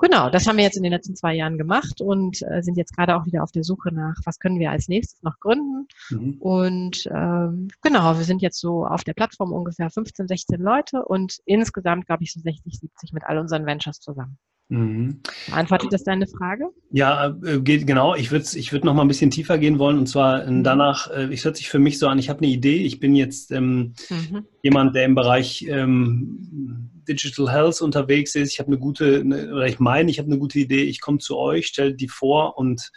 Genau, 0.00 0.30
das 0.30 0.46
haben 0.46 0.56
wir 0.56 0.64
jetzt 0.64 0.78
in 0.78 0.82
den 0.82 0.92
letzten 0.92 1.14
zwei 1.14 1.34
Jahren 1.34 1.58
gemacht 1.58 2.00
und 2.00 2.40
äh, 2.42 2.62
sind 2.62 2.78
jetzt 2.78 2.96
gerade 2.96 3.14
auch 3.16 3.26
wieder 3.26 3.42
auf 3.42 3.52
der 3.52 3.64
Suche 3.64 3.92
nach, 3.92 4.14
was 4.24 4.38
können 4.38 4.58
wir 4.58 4.70
als 4.70 4.88
nächstes 4.88 5.22
noch 5.22 5.38
gründen. 5.40 5.86
Mhm. 6.08 6.36
Und 6.40 7.06
ähm, 7.14 7.68
genau, 7.82 8.16
wir 8.16 8.24
sind 8.24 8.40
jetzt 8.40 8.58
so 8.58 8.86
auf 8.86 9.04
der 9.04 9.12
Plattform 9.12 9.52
ungefähr 9.52 9.90
15, 9.90 10.26
16 10.26 10.58
Leute 10.58 11.04
und 11.04 11.38
insgesamt, 11.44 12.06
glaube 12.06 12.22
ich, 12.22 12.32
so 12.32 12.40
60, 12.40 12.80
70 12.80 13.12
mit 13.12 13.24
all 13.24 13.38
unseren 13.38 13.66
Ventures 13.66 14.00
zusammen. 14.00 14.38
Mhm. 14.70 15.20
Beantwortet 15.48 15.92
das 15.92 16.04
deine 16.04 16.28
Frage? 16.28 16.70
Ja, 16.92 17.36
äh, 17.44 17.60
geht 17.60 17.86
genau. 17.86 18.14
Ich 18.14 18.30
würde 18.30 18.46
ich 18.54 18.72
würd 18.72 18.84
noch 18.84 18.94
mal 18.94 19.02
ein 19.02 19.08
bisschen 19.08 19.30
tiefer 19.30 19.58
gehen 19.58 19.78
wollen 19.78 19.98
und 19.98 20.06
zwar 20.06 20.46
äh, 20.46 20.50
mhm. 20.50 20.62
danach, 20.62 21.10
äh, 21.10 21.32
es 21.32 21.44
hört 21.44 21.56
sich 21.56 21.68
für 21.68 21.80
mich 21.80 21.98
so 21.98 22.06
an, 22.06 22.18
ich 22.18 22.30
habe 22.30 22.38
eine 22.38 22.52
Idee, 22.52 22.76
ich 22.76 23.00
bin 23.00 23.16
jetzt 23.16 23.50
ähm, 23.50 23.94
mhm. 24.08 24.46
jemand, 24.62 24.94
der 24.94 25.04
im 25.04 25.16
Bereich 25.16 25.66
ähm, 25.68 26.90
Digital 27.14 27.50
Health 27.50 27.80
unterwegs 27.80 28.34
ist, 28.34 28.52
ich 28.52 28.58
habe 28.60 28.68
eine 28.68 28.78
gute, 28.78 29.20
eine, 29.20 29.52
oder 29.52 29.66
ich 29.66 29.78
meine, 29.78 30.10
ich 30.10 30.18
habe 30.18 30.26
eine 30.26 30.38
gute 30.38 30.58
Idee, 30.58 30.82
ich 30.82 31.00
komme 31.00 31.18
zu 31.18 31.36
euch, 31.36 31.66
stelle 31.66 31.94
die 31.94 32.08
vor 32.08 32.56
und 32.58 32.90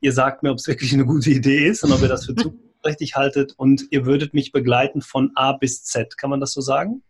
ihr 0.00 0.12
sagt 0.12 0.42
mir, 0.42 0.50
ob 0.50 0.58
es 0.58 0.66
wirklich 0.68 0.92
eine 0.92 1.06
gute 1.06 1.30
Idee 1.30 1.66
ist 1.66 1.84
und 1.84 1.92
ob 1.92 2.02
ihr 2.02 2.08
das 2.08 2.26
für 2.26 2.34
zukunftsträchtig 2.36 3.16
haltet 3.16 3.54
und 3.56 3.84
ihr 3.90 4.06
würdet 4.06 4.34
mich 4.34 4.52
begleiten 4.52 5.02
von 5.02 5.32
A 5.34 5.52
bis 5.52 5.84
Z. 5.84 6.16
Kann 6.18 6.30
man 6.30 6.40
das 6.40 6.52
so 6.52 6.60
sagen? 6.60 7.02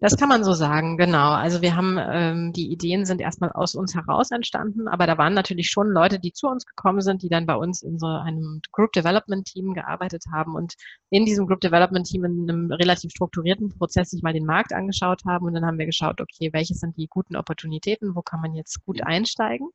Das 0.00 0.16
kann 0.16 0.28
man 0.28 0.44
so 0.44 0.54
sagen, 0.54 0.96
genau. 0.96 1.32
Also 1.32 1.62
wir 1.62 1.76
haben, 1.76 1.98
ähm, 2.00 2.52
die 2.52 2.70
Ideen 2.72 3.04
sind 3.04 3.20
erstmal 3.20 3.52
aus 3.52 3.74
uns 3.74 3.94
heraus 3.94 4.30
entstanden, 4.30 4.88
aber 4.88 5.06
da 5.06 5.18
waren 5.18 5.34
natürlich 5.34 5.68
schon 5.68 5.88
Leute, 5.88 6.18
die 6.18 6.32
zu 6.32 6.48
uns 6.48 6.66
gekommen 6.66 7.00
sind, 7.00 7.22
die 7.22 7.28
dann 7.28 7.46
bei 7.46 7.54
uns 7.54 7.82
in 7.82 7.98
so 7.98 8.06
einem 8.06 8.60
Group 8.72 8.92
Development 8.92 9.44
Team 9.46 9.74
gearbeitet 9.74 10.24
haben 10.32 10.54
und 10.54 10.74
in 11.10 11.24
diesem 11.24 11.46
Group 11.46 11.60
Development 11.60 12.06
Team 12.06 12.24
in 12.24 12.50
einem 12.50 12.72
relativ 12.72 13.10
strukturierten 13.10 13.68
Prozess 13.70 14.10
sich 14.10 14.22
mal 14.22 14.32
den 14.32 14.46
Markt 14.46 14.72
angeschaut 14.72 15.22
haben. 15.26 15.46
Und 15.46 15.54
dann 15.54 15.64
haben 15.64 15.78
wir 15.78 15.86
geschaut, 15.86 16.20
okay, 16.20 16.50
welche 16.52 16.74
sind 16.74 16.96
die 16.96 17.06
guten 17.06 17.36
Opportunitäten, 17.36 18.14
wo 18.14 18.22
kann 18.22 18.40
man 18.40 18.54
jetzt 18.54 18.84
gut 18.84 19.02
einsteigen 19.02 19.68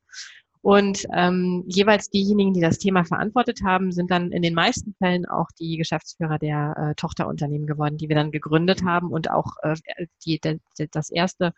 und 0.64 1.06
ähm, 1.14 1.62
jeweils 1.66 2.08
diejenigen, 2.08 2.54
die 2.54 2.62
das 2.62 2.78
Thema 2.78 3.04
verantwortet 3.04 3.60
haben, 3.62 3.92
sind 3.92 4.10
dann 4.10 4.32
in 4.32 4.40
den 4.40 4.54
meisten 4.54 4.94
Fällen 4.94 5.26
auch 5.26 5.48
die 5.60 5.76
Geschäftsführer 5.76 6.38
der 6.38 6.74
äh, 6.78 6.94
Tochterunternehmen 6.94 7.66
geworden, 7.66 7.98
die 7.98 8.08
wir 8.08 8.16
dann 8.16 8.30
gegründet 8.30 8.82
haben. 8.82 9.10
Und 9.10 9.30
auch 9.30 9.56
äh, 9.60 9.76
die, 10.24 10.40
de, 10.40 10.60
de, 10.78 10.88
das 10.90 11.10
erste, 11.10 11.52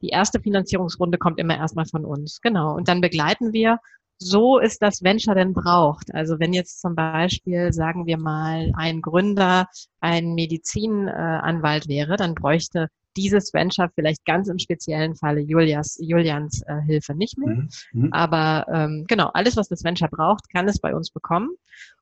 die 0.00 0.08
erste 0.08 0.40
Finanzierungsrunde 0.40 1.18
kommt 1.18 1.38
immer 1.38 1.58
erstmal 1.58 1.84
von 1.84 2.06
uns. 2.06 2.40
Genau. 2.40 2.74
Und 2.74 2.88
dann 2.88 3.02
begleiten 3.02 3.52
wir 3.52 3.80
so 4.16 4.58
ist 4.58 4.80
das 4.80 5.02
Venture 5.02 5.34
denn 5.34 5.52
braucht. 5.52 6.14
Also 6.14 6.40
wenn 6.40 6.54
jetzt 6.54 6.80
zum 6.80 6.94
Beispiel, 6.94 7.74
sagen 7.74 8.06
wir 8.06 8.16
mal, 8.16 8.72
ein 8.76 9.02
Gründer 9.02 9.66
ein 10.00 10.32
Medizinanwalt 10.32 11.86
wäre, 11.86 12.16
dann 12.16 12.34
bräuchte 12.34 12.88
dieses 13.18 13.52
Venture 13.52 13.90
vielleicht 13.94 14.24
ganz 14.24 14.48
im 14.48 14.58
speziellen 14.58 15.16
Falle 15.16 15.40
Julias, 15.40 15.98
Julians 16.00 16.62
äh, 16.62 16.80
Hilfe 16.86 17.14
nicht 17.14 17.36
mehr. 17.36 17.56
Mhm. 17.56 17.68
mhm. 17.92 18.12
Aber 18.12 18.66
ähm, 18.72 19.04
genau, 19.08 19.30
alles, 19.34 19.56
was 19.56 19.68
das 19.68 19.82
Venture 19.84 20.08
braucht, 20.08 20.48
kann 20.50 20.68
es 20.68 20.78
bei 20.78 20.94
uns 20.94 21.10
bekommen. 21.10 21.50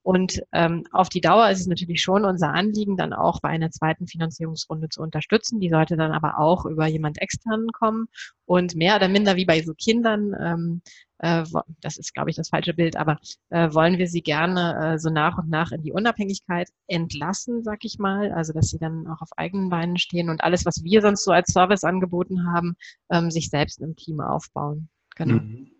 Und 0.02 0.42
ähm, 0.52 0.84
auf 0.92 1.08
die 1.08 1.20
Dauer 1.20 1.50
ist 1.50 1.60
es 1.60 1.66
natürlich 1.66 2.02
schon 2.02 2.24
unser 2.24 2.52
Anliegen, 2.52 2.96
dann 2.96 3.12
auch 3.12 3.40
bei 3.40 3.48
einer 3.48 3.70
zweiten 3.70 4.06
Finanzierungsrunde 4.06 4.88
zu 4.88 5.02
unterstützen. 5.02 5.58
Die 5.58 5.70
sollte 5.70 5.96
dann 5.96 6.12
aber 6.12 6.38
auch 6.38 6.66
über 6.66 6.86
jemand 6.86 7.20
externen 7.20 7.72
kommen 7.72 8.06
und 8.44 8.76
mehr 8.76 8.96
oder 8.96 9.08
minder 9.08 9.36
wie 9.36 9.46
bei 9.46 9.62
so 9.62 9.74
Kindern 9.74 10.34
ähm, 10.38 10.82
äh, 11.18 11.44
das 11.80 11.96
ist, 11.96 12.14
glaube 12.14 12.30
ich, 12.30 12.36
das 12.36 12.50
falsche 12.50 12.74
Bild, 12.74 12.96
aber 12.96 13.18
äh, 13.50 13.72
wollen 13.72 13.98
wir 13.98 14.08
sie 14.08 14.22
gerne 14.22 14.94
äh, 14.94 14.98
so 14.98 15.10
nach 15.10 15.38
und 15.38 15.48
nach 15.48 15.72
in 15.72 15.82
die 15.82 15.92
Unabhängigkeit 15.92 16.68
entlassen, 16.86 17.62
sag 17.62 17.84
ich 17.84 17.98
mal, 17.98 18.32
also 18.32 18.52
dass 18.52 18.68
sie 18.68 18.78
dann 18.78 19.06
auch 19.06 19.22
auf 19.22 19.30
eigenen 19.36 19.70
Beinen 19.70 19.98
stehen 19.98 20.30
und 20.30 20.42
alles, 20.42 20.66
was 20.66 20.82
wir 20.84 21.00
sonst 21.00 21.24
so 21.24 21.32
als 21.32 21.52
Service 21.52 21.84
angeboten 21.84 22.52
haben, 22.52 22.76
ähm, 23.10 23.30
sich 23.30 23.50
selbst 23.50 23.80
im 23.80 23.96
Team 23.96 24.20
aufbauen. 24.20 24.88
Genau. 25.16 25.40
Mhm. 25.42 25.70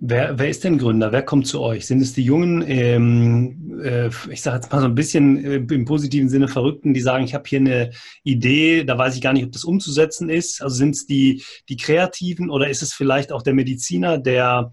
Wer, 0.00 0.38
wer 0.38 0.48
ist 0.48 0.62
denn 0.62 0.78
Gründer? 0.78 1.10
Wer 1.10 1.24
kommt 1.24 1.48
zu 1.48 1.60
euch? 1.60 1.84
Sind 1.84 2.00
es 2.00 2.12
die 2.12 2.22
jungen, 2.22 2.62
ähm, 2.68 3.80
äh, 3.82 4.10
ich 4.30 4.42
sage 4.42 4.58
jetzt 4.58 4.70
mal 4.70 4.78
so 4.78 4.86
ein 4.86 4.94
bisschen 4.94 5.44
äh, 5.44 5.56
im 5.56 5.84
positiven 5.86 6.28
Sinne 6.28 6.46
Verrückten, 6.46 6.94
die 6.94 7.00
sagen, 7.00 7.24
ich 7.24 7.34
habe 7.34 7.48
hier 7.48 7.58
eine 7.58 7.90
Idee, 8.22 8.84
da 8.84 8.96
weiß 8.96 9.16
ich 9.16 9.20
gar 9.20 9.32
nicht, 9.32 9.44
ob 9.44 9.50
das 9.50 9.64
umzusetzen 9.64 10.30
ist? 10.30 10.62
Also 10.62 10.76
sind 10.76 10.94
es 10.94 11.06
die, 11.06 11.42
die 11.68 11.76
Kreativen 11.76 12.48
oder 12.48 12.68
ist 12.68 12.82
es 12.82 12.92
vielleicht 12.92 13.32
auch 13.32 13.42
der 13.42 13.54
Mediziner, 13.54 14.18
der 14.18 14.70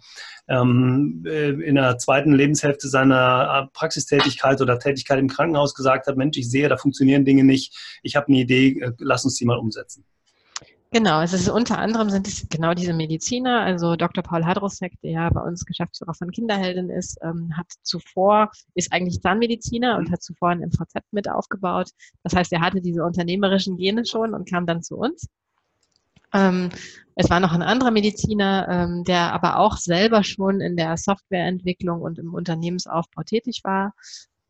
ähm, 0.48 1.24
äh, 1.25 1.50
in 1.50 1.74
der 1.74 1.98
zweiten 1.98 2.34
Lebenshälfte 2.34 2.88
seiner 2.88 3.67
Praxistätigkeit 3.74 4.62
oder 4.62 4.77
Tätigkeit 4.77 5.17
im 5.17 5.27
Krankenhaus 5.27 5.74
gesagt 5.74 6.05
hat, 6.05 6.17
Mensch, 6.17 6.38
ich 6.38 6.51
sehe, 6.51 6.70
da 6.70 6.77
funktionieren 6.77 7.25
Dinge 7.25 7.44
nicht, 7.44 8.00
ich 8.03 8.15
habe 8.15 8.27
eine 8.27 8.41
Idee, 8.41 8.79
äh, 8.79 8.91
lass 9.00 9.25
uns 9.25 9.38
die 9.38 9.46
mal 9.46 9.58
umsetzen? 9.58 10.05
Genau, 10.92 11.22
es 11.22 11.34
ist 11.34 11.50
unter 11.50 11.77
anderem 11.77 12.10
sind 12.10 12.27
es 12.27 12.48
genau 12.48 12.74
diese 12.74 12.94
Mediziner, 12.94 13.62
also 13.62 13.96
Dr. 13.96 14.24
Paul 14.24 14.46
Hadrosek, 14.46 14.94
der 15.01 15.30
bei 15.32 15.42
uns 15.42 15.65
Geschäftsführer 15.65 16.13
von 16.13 16.32
Kinderheldin 16.32 16.89
ist, 16.89 17.18
ähm, 17.22 17.51
hat 17.58 17.68
zuvor, 17.82 18.51
ist 18.75 18.94
eigentlich 18.94 19.20
Zahnmediziner 19.22 19.98
und 19.98 20.12
hat 20.12 20.22
zuvor 20.24 20.50
ein 20.50 20.62
MVZ 20.62 21.04
mit 21.12 21.30
aufgebaut. 21.30 21.89
Das 22.24 22.34
heißt, 22.34 22.54
er 22.54 22.62
hatte 22.62 22.82
diese 22.82 23.04
unternehmerischen 23.04 23.77
Gene 23.77 24.06
schon 24.06 24.34
und 24.34 24.50
kam 24.50 24.65
dann 24.65 24.84
zu 24.84 24.96
uns. 24.96 25.27
Ähm, 26.34 26.70
es 27.15 27.30
war 27.30 27.39
noch 27.39 27.54
ein 27.54 27.62
anderer 27.62 27.92
Mediziner, 27.92 28.68
ähm, 28.70 29.04
der 29.06 29.34
aber 29.34 29.58
auch 29.60 29.77
selber 29.77 30.24
schon 30.24 30.62
in 30.62 30.75
der 30.75 30.98
Softwareentwicklung 30.98 32.01
und 32.01 32.20
im 32.20 32.34
Unternehmensaufbau 32.34 33.24
tätig 33.24 33.62
war. 33.63 33.94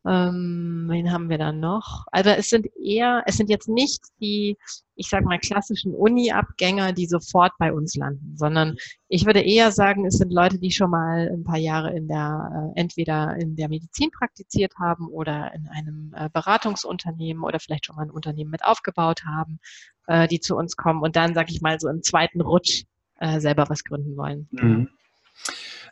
Ähm, 0.06 0.86
wen 0.88 1.10
haben 1.10 1.28
wir 1.28 1.38
dann 1.38 1.58
noch? 1.58 2.06
Also 2.12 2.30
es 2.30 2.48
sind 2.48 2.66
eher, 2.80 3.24
es 3.26 3.36
sind 3.36 3.50
jetzt 3.50 3.68
nicht 3.68 4.04
die, 4.20 4.56
ich 4.94 5.08
sag 5.08 5.24
mal, 5.24 5.38
klassischen 5.38 5.94
Uni-Abgänger, 5.94 6.92
die 6.92 7.06
sofort 7.06 7.52
bei 7.58 7.72
uns 7.72 7.96
landen, 7.96 8.36
sondern 8.36 8.76
ich 9.08 9.26
würde 9.26 9.40
eher 9.40 9.72
sagen, 9.72 10.06
es 10.06 10.18
sind 10.18 10.32
Leute, 10.32 10.58
die 10.58 10.70
schon 10.70 10.90
mal 10.90 11.28
ein 11.32 11.42
paar 11.42 11.58
Jahre 11.58 11.92
in 11.96 12.06
der, 12.06 12.72
äh, 12.76 12.80
entweder 12.80 13.36
in 13.36 13.56
der 13.56 13.68
Medizin 13.68 14.10
praktiziert 14.10 14.74
haben 14.78 15.08
oder 15.08 15.52
in 15.54 15.66
einem 15.68 16.14
äh, 16.16 16.28
Beratungsunternehmen 16.32 17.42
oder 17.42 17.58
vielleicht 17.58 17.86
schon 17.86 17.96
mal 17.96 18.02
ein 18.02 18.10
Unternehmen 18.10 18.50
mit 18.50 18.64
aufgebaut 18.64 19.24
haben, 19.24 19.58
äh, 20.06 20.28
die 20.28 20.38
zu 20.38 20.56
uns 20.56 20.76
kommen 20.76 21.02
und 21.02 21.16
dann, 21.16 21.34
sag 21.34 21.50
ich 21.50 21.60
mal, 21.62 21.80
so 21.80 21.88
im 21.88 22.02
zweiten 22.02 22.40
Rutsch 22.40 22.84
äh, 23.18 23.40
selber 23.40 23.68
was 23.68 23.82
gründen 23.82 24.16
wollen. 24.16 24.48
Mhm. 24.52 24.88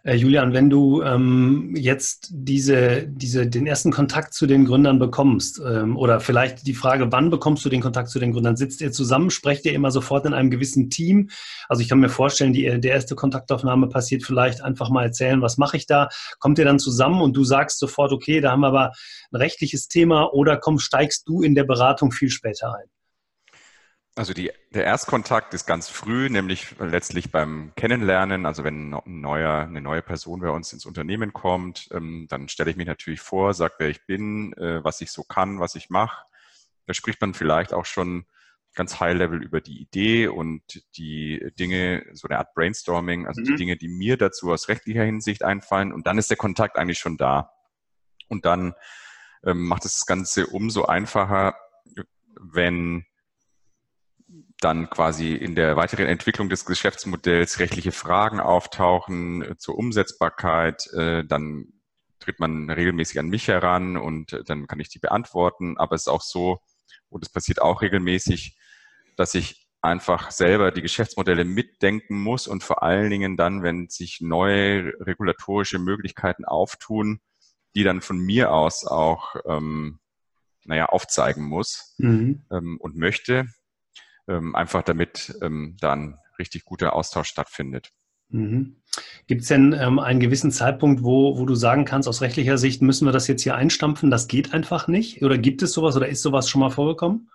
Äh, 0.06 0.16
Julian, 0.16 0.52
wenn 0.52 0.68
du 0.68 1.02
ähm, 1.02 1.74
jetzt 1.76 2.28
diese, 2.30 3.06
diese, 3.08 3.46
den 3.46 3.66
ersten 3.66 3.90
Kontakt 3.90 4.34
zu 4.34 4.46
den 4.46 4.66
Gründern 4.66 4.98
bekommst, 4.98 5.62
ähm, 5.66 5.96
oder 5.96 6.20
vielleicht 6.20 6.66
die 6.66 6.74
Frage, 6.74 7.10
wann 7.10 7.30
bekommst 7.30 7.64
du 7.64 7.70
den 7.70 7.80
Kontakt 7.80 8.10
zu 8.10 8.18
den 8.18 8.32
Gründern? 8.32 8.56
Sitzt 8.56 8.82
ihr 8.82 8.92
zusammen? 8.92 9.30
Sprecht 9.30 9.64
ihr 9.64 9.72
immer 9.72 9.90
sofort 9.90 10.26
in 10.26 10.34
einem 10.34 10.50
gewissen 10.50 10.90
Team? 10.90 11.30
Also 11.70 11.80
ich 11.80 11.88
kann 11.88 12.00
mir 12.00 12.10
vorstellen, 12.10 12.52
die, 12.52 12.64
der 12.80 12.92
erste 12.92 13.14
Kontaktaufnahme 13.14 13.88
passiert 13.88 14.24
vielleicht 14.24 14.60
einfach 14.60 14.90
mal 14.90 15.04
erzählen, 15.04 15.40
was 15.40 15.56
mache 15.56 15.78
ich 15.78 15.86
da? 15.86 16.10
Kommt 16.38 16.58
ihr 16.58 16.66
dann 16.66 16.78
zusammen 16.78 17.22
und 17.22 17.34
du 17.34 17.42
sagst 17.42 17.78
sofort, 17.78 18.12
okay, 18.12 18.42
da 18.42 18.50
haben 18.50 18.60
wir 18.60 18.68
aber 18.68 18.92
ein 19.32 19.36
rechtliches 19.36 19.88
Thema 19.88 20.34
oder 20.34 20.58
komm, 20.58 20.78
steigst 20.78 21.26
du 21.28 21.40
in 21.42 21.54
der 21.54 21.64
Beratung 21.64 22.12
viel 22.12 22.28
später 22.28 22.74
ein? 22.74 22.88
Also 24.16 24.32
die, 24.32 24.52
der 24.72 24.84
Erstkontakt 24.84 25.54
ist 25.54 25.66
ganz 25.66 25.88
früh, 25.88 26.28
nämlich 26.28 26.76
letztlich 26.78 27.32
beim 27.32 27.72
Kennenlernen. 27.74 28.46
Also 28.46 28.62
wenn 28.62 28.94
ein 28.94 29.20
neuer, 29.20 29.62
eine 29.62 29.80
neue 29.80 30.02
Person 30.02 30.40
bei 30.40 30.50
uns 30.50 30.72
ins 30.72 30.86
Unternehmen 30.86 31.32
kommt, 31.32 31.88
ähm, 31.90 32.26
dann 32.28 32.48
stelle 32.48 32.70
ich 32.70 32.76
mich 32.76 32.86
natürlich 32.86 33.20
vor, 33.20 33.54
sage, 33.54 33.74
wer 33.78 33.88
ich 33.88 34.06
bin, 34.06 34.52
äh, 34.52 34.84
was 34.84 35.00
ich 35.00 35.10
so 35.10 35.24
kann, 35.24 35.58
was 35.58 35.74
ich 35.74 35.90
mache. 35.90 36.24
Da 36.86 36.94
spricht 36.94 37.20
man 37.20 37.34
vielleicht 37.34 37.72
auch 37.72 37.86
schon 37.86 38.26
ganz 38.74 39.00
high-level 39.00 39.42
über 39.42 39.60
die 39.60 39.80
Idee 39.80 40.28
und 40.28 40.62
die 40.96 41.50
Dinge, 41.58 42.06
so 42.12 42.28
eine 42.28 42.38
Art 42.38 42.54
Brainstorming, 42.54 43.26
also 43.26 43.40
mhm. 43.40 43.46
die 43.46 43.54
Dinge, 43.56 43.76
die 43.76 43.88
mir 43.88 44.16
dazu 44.16 44.52
aus 44.52 44.68
rechtlicher 44.68 45.02
Hinsicht 45.02 45.42
einfallen. 45.42 45.92
Und 45.92 46.06
dann 46.06 46.18
ist 46.18 46.30
der 46.30 46.36
Kontakt 46.36 46.76
eigentlich 46.76 46.98
schon 47.00 47.16
da. 47.16 47.52
Und 48.28 48.44
dann 48.44 48.74
ähm, 49.44 49.66
macht 49.66 49.84
es 49.84 49.94
das 49.94 50.06
Ganze 50.06 50.46
umso 50.46 50.84
einfacher, 50.84 51.56
wenn 52.40 53.06
dann 54.60 54.88
quasi 54.88 55.34
in 55.34 55.54
der 55.54 55.76
weiteren 55.76 56.06
Entwicklung 56.06 56.48
des 56.48 56.64
Geschäftsmodells 56.64 57.58
rechtliche 57.58 57.92
Fragen 57.92 58.40
auftauchen 58.40 59.42
äh, 59.42 59.56
zur 59.56 59.76
Umsetzbarkeit, 59.76 60.86
äh, 60.94 61.24
dann 61.24 61.66
tritt 62.20 62.40
man 62.40 62.70
regelmäßig 62.70 63.18
an 63.18 63.28
mich 63.28 63.48
heran 63.48 63.96
und 63.96 64.32
äh, 64.32 64.44
dann 64.44 64.66
kann 64.66 64.80
ich 64.80 64.88
die 64.88 64.98
beantworten. 64.98 65.76
Aber 65.76 65.94
es 65.94 66.02
ist 66.02 66.08
auch 66.08 66.22
so, 66.22 66.58
und 67.08 67.24
es 67.24 67.30
passiert 67.30 67.60
auch 67.60 67.82
regelmäßig, 67.82 68.56
dass 69.16 69.34
ich 69.34 69.68
einfach 69.82 70.30
selber 70.30 70.70
die 70.70 70.80
Geschäftsmodelle 70.80 71.44
mitdenken 71.44 72.18
muss 72.18 72.46
und 72.46 72.64
vor 72.64 72.82
allen 72.82 73.10
Dingen 73.10 73.36
dann, 73.36 73.62
wenn 73.62 73.88
sich 73.90 74.22
neue 74.22 74.94
regulatorische 75.00 75.78
Möglichkeiten 75.78 76.46
auftun, 76.46 77.20
die 77.76 77.84
dann 77.84 78.00
von 78.00 78.18
mir 78.18 78.52
aus 78.52 78.86
auch 78.86 79.36
ähm, 79.46 79.98
naja, 80.64 80.86
aufzeigen 80.86 81.44
muss 81.44 81.94
mhm. 81.98 82.44
ähm, 82.50 82.78
und 82.80 82.96
möchte 82.96 83.46
einfach 84.26 84.82
damit 84.82 85.36
ähm, 85.42 85.76
dann 85.80 86.18
richtig 86.38 86.64
guter 86.64 86.94
Austausch 86.94 87.28
stattfindet. 87.28 87.90
Mhm. 88.30 88.76
Gibt 89.26 89.42
es 89.42 89.48
denn 89.48 89.72
ähm, 89.72 89.98
einen 89.98 90.20
gewissen 90.20 90.50
Zeitpunkt, 90.50 91.02
wo, 91.02 91.38
wo 91.38 91.46
du 91.46 91.54
sagen 91.54 91.84
kannst, 91.84 92.08
aus 92.08 92.20
rechtlicher 92.20 92.58
Sicht 92.58 92.82
müssen 92.82 93.06
wir 93.06 93.12
das 93.12 93.28
jetzt 93.28 93.42
hier 93.42 93.54
einstampfen, 93.54 94.10
das 94.10 94.28
geht 94.28 94.52
einfach 94.54 94.88
nicht? 94.88 95.22
Oder 95.22 95.38
gibt 95.38 95.62
es 95.62 95.72
sowas 95.72 95.96
oder 95.96 96.08
ist 96.08 96.22
sowas 96.22 96.48
schon 96.48 96.60
mal 96.60 96.70
vorgekommen? 96.70 97.30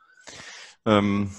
Ähm, 0.86 1.32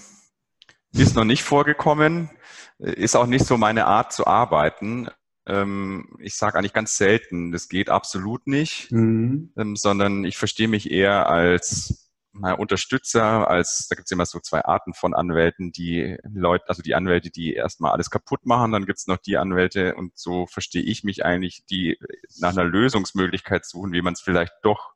ist 0.92 1.16
noch 1.16 1.24
nicht 1.24 1.42
vorgekommen, 1.42 2.30
ist 2.78 3.16
auch 3.16 3.26
nicht 3.26 3.44
so 3.44 3.56
meine 3.56 3.86
Art 3.86 4.12
zu 4.12 4.26
arbeiten. 4.26 5.08
Ähm, 5.46 6.16
ich 6.20 6.36
sage 6.36 6.58
eigentlich 6.58 6.72
ganz 6.72 6.96
selten, 6.96 7.52
das 7.52 7.68
geht 7.68 7.88
absolut 7.88 8.46
nicht, 8.46 8.90
mhm. 8.92 9.52
ähm, 9.56 9.76
sondern 9.76 10.24
ich 10.24 10.36
verstehe 10.36 10.68
mich 10.68 10.90
eher 10.90 11.28
als 11.28 12.09
mal 12.32 12.52
Unterstützer, 12.52 13.48
als 13.48 13.88
da 13.88 13.96
gibt 13.96 14.06
es 14.06 14.12
immer 14.12 14.26
so 14.26 14.40
zwei 14.40 14.64
Arten 14.64 14.94
von 14.94 15.14
Anwälten, 15.14 15.72
die 15.72 16.16
Leute, 16.22 16.68
also 16.68 16.82
die 16.82 16.94
Anwälte, 16.94 17.30
die 17.30 17.54
erstmal 17.54 17.92
alles 17.92 18.10
kaputt 18.10 18.46
machen, 18.46 18.72
dann 18.72 18.86
gibt 18.86 18.98
es 18.98 19.06
noch 19.06 19.18
die 19.18 19.36
Anwälte 19.36 19.94
und 19.94 20.16
so 20.16 20.46
verstehe 20.46 20.82
ich 20.82 21.04
mich 21.04 21.24
eigentlich, 21.24 21.64
die 21.70 21.98
nach 22.38 22.50
einer 22.50 22.64
Lösungsmöglichkeit 22.64 23.64
suchen, 23.64 23.92
wie 23.92 24.02
man 24.02 24.14
es 24.14 24.20
vielleicht 24.20 24.52
doch 24.62 24.92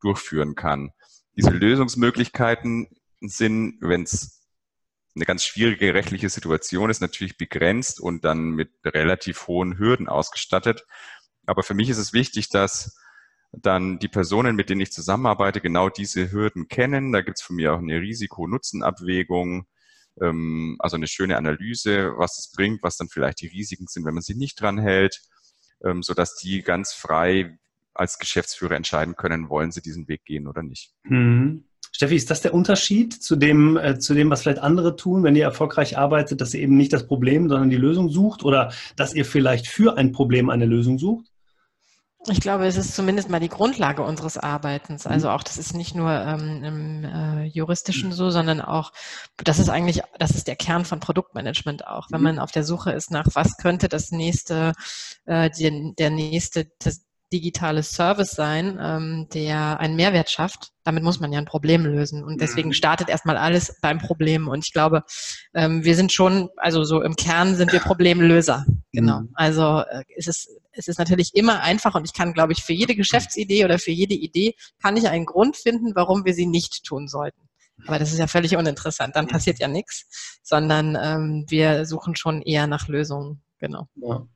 durchführen 0.00 0.54
kann. 0.54 0.92
Diese 1.36 1.50
Lösungsmöglichkeiten 1.50 2.88
sind, 3.20 3.78
wenn 3.80 4.02
es 4.02 4.38
eine 5.14 5.24
ganz 5.24 5.44
schwierige 5.44 5.94
rechtliche 5.94 6.28
Situation 6.28 6.90
ist, 6.90 7.00
natürlich 7.00 7.36
begrenzt 7.36 8.00
und 8.00 8.24
dann 8.24 8.50
mit 8.50 8.70
relativ 8.84 9.46
hohen 9.48 9.78
Hürden 9.78 10.08
ausgestattet. 10.08 10.86
Aber 11.46 11.62
für 11.62 11.74
mich 11.74 11.88
ist 11.88 11.98
es 11.98 12.12
wichtig, 12.12 12.50
dass 12.50 12.96
dann 13.52 13.98
die 13.98 14.08
Personen, 14.08 14.56
mit 14.56 14.70
denen 14.70 14.80
ich 14.80 14.92
zusammenarbeite, 14.92 15.60
genau 15.60 15.88
diese 15.88 16.30
Hürden 16.30 16.68
kennen. 16.68 17.12
Da 17.12 17.22
gibt 17.22 17.38
es 17.38 17.42
von 17.42 17.56
mir 17.56 17.74
auch 17.74 17.78
eine 17.78 18.00
Risiko-Nutzen-Abwägung, 18.00 19.66
ähm, 20.20 20.76
also 20.78 20.96
eine 20.96 21.06
schöne 21.06 21.36
Analyse, 21.36 22.12
was 22.16 22.38
es 22.38 22.52
bringt, 22.52 22.82
was 22.82 22.96
dann 22.96 23.08
vielleicht 23.08 23.40
die 23.40 23.48
Risiken 23.48 23.86
sind, 23.86 24.04
wenn 24.04 24.14
man 24.14 24.22
sich 24.22 24.36
nicht 24.36 24.60
dran 24.60 24.78
hält, 24.78 25.20
ähm, 25.84 26.02
sodass 26.02 26.36
die 26.36 26.62
ganz 26.62 26.92
frei 26.92 27.58
als 27.94 28.18
Geschäftsführer 28.18 28.76
entscheiden 28.76 29.16
können, 29.16 29.48
wollen 29.48 29.72
sie 29.72 29.82
diesen 29.82 30.08
Weg 30.08 30.24
gehen 30.24 30.46
oder 30.46 30.62
nicht. 30.62 30.92
Mhm. 31.04 31.64
Steffi, 31.90 32.16
ist 32.16 32.30
das 32.30 32.42
der 32.42 32.54
Unterschied 32.54 33.14
zu 33.14 33.34
dem, 33.34 33.76
äh, 33.76 33.98
zu 33.98 34.14
dem, 34.14 34.30
was 34.30 34.42
vielleicht 34.42 34.60
andere 34.60 34.94
tun, 34.94 35.24
wenn 35.24 35.34
ihr 35.34 35.44
erfolgreich 35.44 35.98
arbeitet, 35.98 36.40
dass 36.40 36.54
ihr 36.54 36.60
eben 36.60 36.76
nicht 36.76 36.92
das 36.92 37.06
Problem, 37.06 37.48
sondern 37.48 37.70
die 37.70 37.76
Lösung 37.76 38.10
sucht 38.10 38.44
oder 38.44 38.72
dass 38.94 39.14
ihr 39.14 39.24
vielleicht 39.24 39.66
für 39.66 39.96
ein 39.96 40.12
Problem 40.12 40.50
eine 40.50 40.66
Lösung 40.66 40.98
sucht? 40.98 41.27
Ich 42.26 42.40
glaube, 42.40 42.66
es 42.66 42.76
ist 42.76 42.94
zumindest 42.94 43.30
mal 43.30 43.38
die 43.38 43.48
Grundlage 43.48 44.02
unseres 44.02 44.38
Arbeitens. 44.38 45.06
Also 45.06 45.30
auch, 45.30 45.42
das 45.42 45.56
ist 45.56 45.74
nicht 45.74 45.94
nur 45.94 46.10
ähm, 46.10 46.64
im 46.64 47.04
äh, 47.04 47.44
juristischen 47.44 48.10
so, 48.12 48.30
sondern 48.30 48.60
auch, 48.60 48.92
das 49.36 49.60
ist 49.60 49.68
eigentlich, 49.68 50.02
das 50.18 50.32
ist 50.32 50.48
der 50.48 50.56
Kern 50.56 50.84
von 50.84 50.98
Produktmanagement 50.98 51.86
auch. 51.86 52.08
Wenn 52.10 52.20
mhm. 52.20 52.24
man 52.24 52.38
auf 52.40 52.50
der 52.50 52.64
Suche 52.64 52.90
ist 52.90 53.12
nach, 53.12 53.26
was 53.34 53.56
könnte 53.56 53.88
das 53.88 54.10
nächste, 54.10 54.72
äh, 55.26 55.48
die, 55.50 55.94
der 55.96 56.10
nächste, 56.10 56.66
das, 56.80 57.08
digitale 57.32 57.82
Service 57.82 58.30
sein, 58.30 58.78
ähm, 58.80 59.28
der 59.34 59.80
einen 59.80 59.96
Mehrwert 59.96 60.30
schafft. 60.30 60.70
Damit 60.84 61.02
muss 61.02 61.20
man 61.20 61.32
ja 61.32 61.38
ein 61.38 61.44
Problem 61.44 61.84
lösen. 61.84 62.24
Und 62.24 62.40
deswegen 62.40 62.70
mhm. 62.70 62.74
startet 62.74 63.08
erstmal 63.08 63.36
alles 63.36 63.76
beim 63.82 63.98
Problem. 63.98 64.48
Und 64.48 64.64
ich 64.64 64.72
glaube, 64.72 65.02
ähm, 65.54 65.84
wir 65.84 65.94
sind 65.94 66.12
schon, 66.12 66.48
also 66.56 66.84
so 66.84 67.02
im 67.02 67.16
Kern 67.16 67.54
sind 67.54 67.72
wir 67.72 67.80
Problemlöser. 67.80 68.64
Genau. 68.92 69.20
Mhm. 69.20 69.30
Also 69.34 69.80
äh, 69.80 70.04
es 70.16 70.26
ist 70.26 70.48
es 70.48 70.48
ist 70.86 70.98
natürlich 70.98 71.34
immer 71.34 71.62
einfach 71.62 71.94
und 71.94 72.04
ich 72.04 72.12
kann, 72.12 72.34
glaube 72.34 72.52
ich, 72.52 72.62
für 72.62 72.72
jede 72.72 72.94
Geschäftsidee 72.94 73.64
oder 73.64 73.78
für 73.78 73.90
jede 73.90 74.14
Idee 74.14 74.54
kann 74.80 74.96
ich 74.96 75.08
einen 75.08 75.26
Grund 75.26 75.56
finden, 75.56 75.96
warum 75.96 76.24
wir 76.24 76.34
sie 76.34 76.46
nicht 76.46 76.84
tun 76.84 77.08
sollten. 77.08 77.48
Aber 77.86 77.98
das 77.98 78.12
ist 78.12 78.18
ja 78.18 78.26
völlig 78.26 78.56
uninteressant. 78.56 79.16
Dann 79.16 79.28
passiert 79.28 79.58
ja 79.58 79.68
nichts, 79.68 80.40
sondern 80.42 80.96
ähm, 81.00 81.44
wir 81.48 81.86
suchen 81.86 82.16
schon 82.16 82.42
eher 82.42 82.66
nach 82.66 82.88
Lösungen. 82.88 83.42
Genau. 83.58 83.88
Ja. 83.96 84.26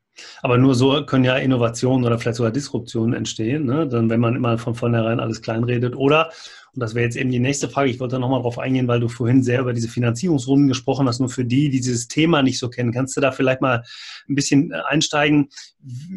Aber 0.43 0.59
nur 0.59 0.75
so 0.75 1.05
können 1.07 1.25
ja 1.25 1.37
Innovationen 1.37 2.05
oder 2.05 2.19
vielleicht 2.19 2.37
sogar 2.37 2.53
Disruptionen 2.53 3.15
entstehen, 3.15 3.65
ne? 3.65 3.89
dann 3.89 4.11
wenn 4.11 4.21
man 4.21 4.37
immer 4.37 4.59
von 4.59 4.75
vornherein 4.75 5.21
alles 5.21 5.41
kleinredet. 5.41 5.97
Oder, 5.97 6.31
und 6.75 6.81
das 6.81 6.95
wäre 6.95 7.05
jetzt 7.05 7.17
eben 7.17 7.31
die 7.31 7.39
nächste 7.39 7.69
Frage, 7.69 7.91
ich 7.91 8.01
wollte 8.01 8.19
nochmal 8.19 8.39
darauf 8.39 8.59
eingehen, 8.59 8.89
weil 8.89 9.01
du 9.01 9.09
vorhin 9.09 9.43
sehr 9.43 9.61
über 9.61 9.75
diese 9.75 9.89
Finanzierungsrunden 9.89 10.69
gesprochen 10.69 11.07
hast, 11.07 11.21
nur 11.21 11.29
für 11.29 11.45
die, 11.45 11.69
die 11.69 11.81
dieses 11.81 12.09
Thema 12.09 12.43
nicht 12.43 12.59
so 12.59 12.71
kennen. 12.71 12.93
Kannst 12.93 13.15
du 13.15 13.21
da 13.21 13.31
vielleicht 13.31 13.61
mal 13.61 13.85
ein 14.27 14.35
bisschen 14.35 14.71
äh, 14.71 14.81
einsteigen? 14.89 15.51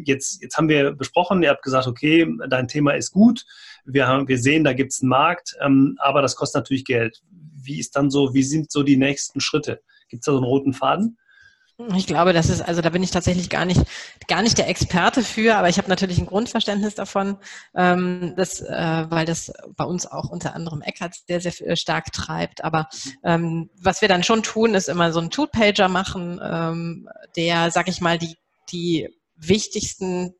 Jetzt, 0.04 0.42
jetzt 0.42 0.56
haben 0.56 0.70
wir 0.70 0.92
besprochen, 0.92 1.42
ihr 1.42 1.50
habt 1.50 1.62
gesagt, 1.62 1.86
okay, 1.86 2.26
dein 2.48 2.68
Thema 2.68 2.92
ist 2.92 3.10
gut, 3.10 3.44
wir, 3.84 4.06
haben, 4.06 4.28
wir 4.28 4.38
sehen, 4.38 4.64
da 4.64 4.72
gibt 4.72 4.92
es 4.92 5.02
einen 5.02 5.10
Markt, 5.10 5.54
ähm, 5.60 5.96
aber 5.98 6.22
das 6.22 6.36
kostet 6.36 6.60
natürlich 6.60 6.86
Geld. 6.86 7.22
Wie 7.30 7.78
ist 7.78 7.94
dann 7.94 8.10
so, 8.10 8.32
wie 8.32 8.42
sind 8.42 8.72
so 8.72 8.82
die 8.82 8.96
nächsten 8.96 9.40
Schritte? 9.40 9.82
Gibt 10.08 10.22
es 10.22 10.24
da 10.24 10.32
so 10.32 10.38
einen 10.38 10.46
roten 10.46 10.72
Faden? 10.72 11.18
Ich 11.94 12.06
glaube, 12.06 12.32
das 12.32 12.48
ist, 12.48 12.62
also 12.62 12.80
da 12.80 12.88
bin 12.88 13.02
ich 13.02 13.10
tatsächlich 13.10 13.50
gar 13.50 13.66
nicht, 13.66 13.82
gar 14.28 14.40
nicht 14.40 14.56
der 14.56 14.68
Experte 14.68 15.22
für, 15.22 15.56
aber 15.56 15.68
ich 15.68 15.76
habe 15.76 15.90
natürlich 15.90 16.18
ein 16.18 16.24
Grundverständnis 16.24 16.94
davon, 16.94 17.36
ähm, 17.74 18.32
dass, 18.34 18.62
äh, 18.62 19.04
weil 19.10 19.26
das 19.26 19.52
bei 19.76 19.84
uns 19.84 20.06
auch 20.06 20.30
unter 20.30 20.54
anderem 20.54 20.80
Eckert 20.80 21.16
sehr, 21.26 21.40
sehr 21.40 21.76
stark 21.76 22.12
treibt. 22.12 22.64
Aber 22.64 22.88
ähm, 23.22 23.68
was 23.78 24.00
wir 24.00 24.08
dann 24.08 24.22
schon 24.22 24.42
tun, 24.42 24.74
ist 24.74 24.88
immer 24.88 25.12
so 25.12 25.20
einen 25.20 25.30
Two-Pager 25.30 25.88
machen, 25.88 26.40
ähm, 26.42 27.08
der, 27.36 27.70
sag 27.70 27.88
ich 27.88 28.00
mal, 28.00 28.16
die, 28.16 28.38
die 28.70 29.10
wichtigsten 29.36 30.34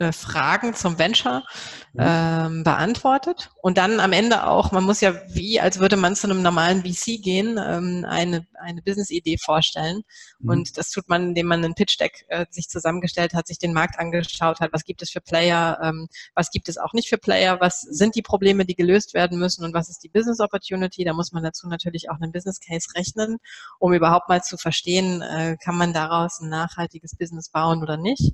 äh, 0.00 0.12
Fragen 0.12 0.74
zum 0.74 0.98
Venture 0.98 1.44
mhm. 1.92 2.00
ähm, 2.00 2.64
beantwortet 2.64 3.50
und 3.60 3.76
dann 3.76 4.00
am 4.00 4.14
Ende 4.14 4.46
auch, 4.46 4.72
man 4.72 4.82
muss 4.82 5.02
ja 5.02 5.14
wie, 5.28 5.60
als 5.60 5.78
würde 5.78 5.98
man 5.98 6.16
zu 6.16 6.26
einem 6.26 6.40
normalen 6.40 6.82
VC 6.82 7.22
gehen, 7.22 7.60
ähm, 7.62 8.06
eine, 8.08 8.46
eine 8.58 8.80
Business-Idee 8.80 9.36
vorstellen 9.36 10.00
mhm. 10.38 10.48
und 10.48 10.78
das 10.78 10.90
tut 10.90 11.10
man, 11.10 11.28
indem 11.28 11.48
man 11.48 11.62
einen 11.62 11.74
Pitch-Deck 11.74 12.24
äh, 12.28 12.46
sich 12.48 12.70
zusammengestellt 12.70 13.34
hat, 13.34 13.46
sich 13.46 13.58
den 13.58 13.74
Markt 13.74 13.98
angeschaut 13.98 14.60
hat, 14.60 14.72
was 14.72 14.84
gibt 14.84 15.02
es 15.02 15.10
für 15.10 15.20
Player, 15.20 15.78
ähm, 15.82 16.08
was 16.34 16.50
gibt 16.50 16.70
es 16.70 16.78
auch 16.78 16.94
nicht 16.94 17.10
für 17.10 17.18
Player, 17.18 17.60
was 17.60 17.82
sind 17.82 18.14
die 18.14 18.22
Probleme, 18.22 18.64
die 18.64 18.76
gelöst 18.76 19.12
werden 19.12 19.38
müssen 19.38 19.64
und 19.64 19.74
was 19.74 19.90
ist 19.90 20.02
die 20.02 20.08
Business 20.08 20.40
Opportunity, 20.40 21.04
da 21.04 21.12
muss 21.12 21.32
man 21.32 21.42
dazu 21.42 21.68
natürlich 21.68 22.08
auch 22.08 22.18
einen 22.18 22.32
Business 22.32 22.58
Case 22.58 22.88
rechnen, 22.96 23.36
um 23.78 23.92
überhaupt 23.92 24.30
mal 24.30 24.42
zu 24.42 24.56
verstehen, 24.56 25.20
äh, 25.20 25.58
kann 25.62 25.76
man 25.76 25.92
daraus 25.92 26.40
ein 26.40 26.48
nachhaltiges 26.48 27.16
Business 27.16 27.50
bauen 27.50 27.82
oder 27.82 27.98
nicht 27.98 28.32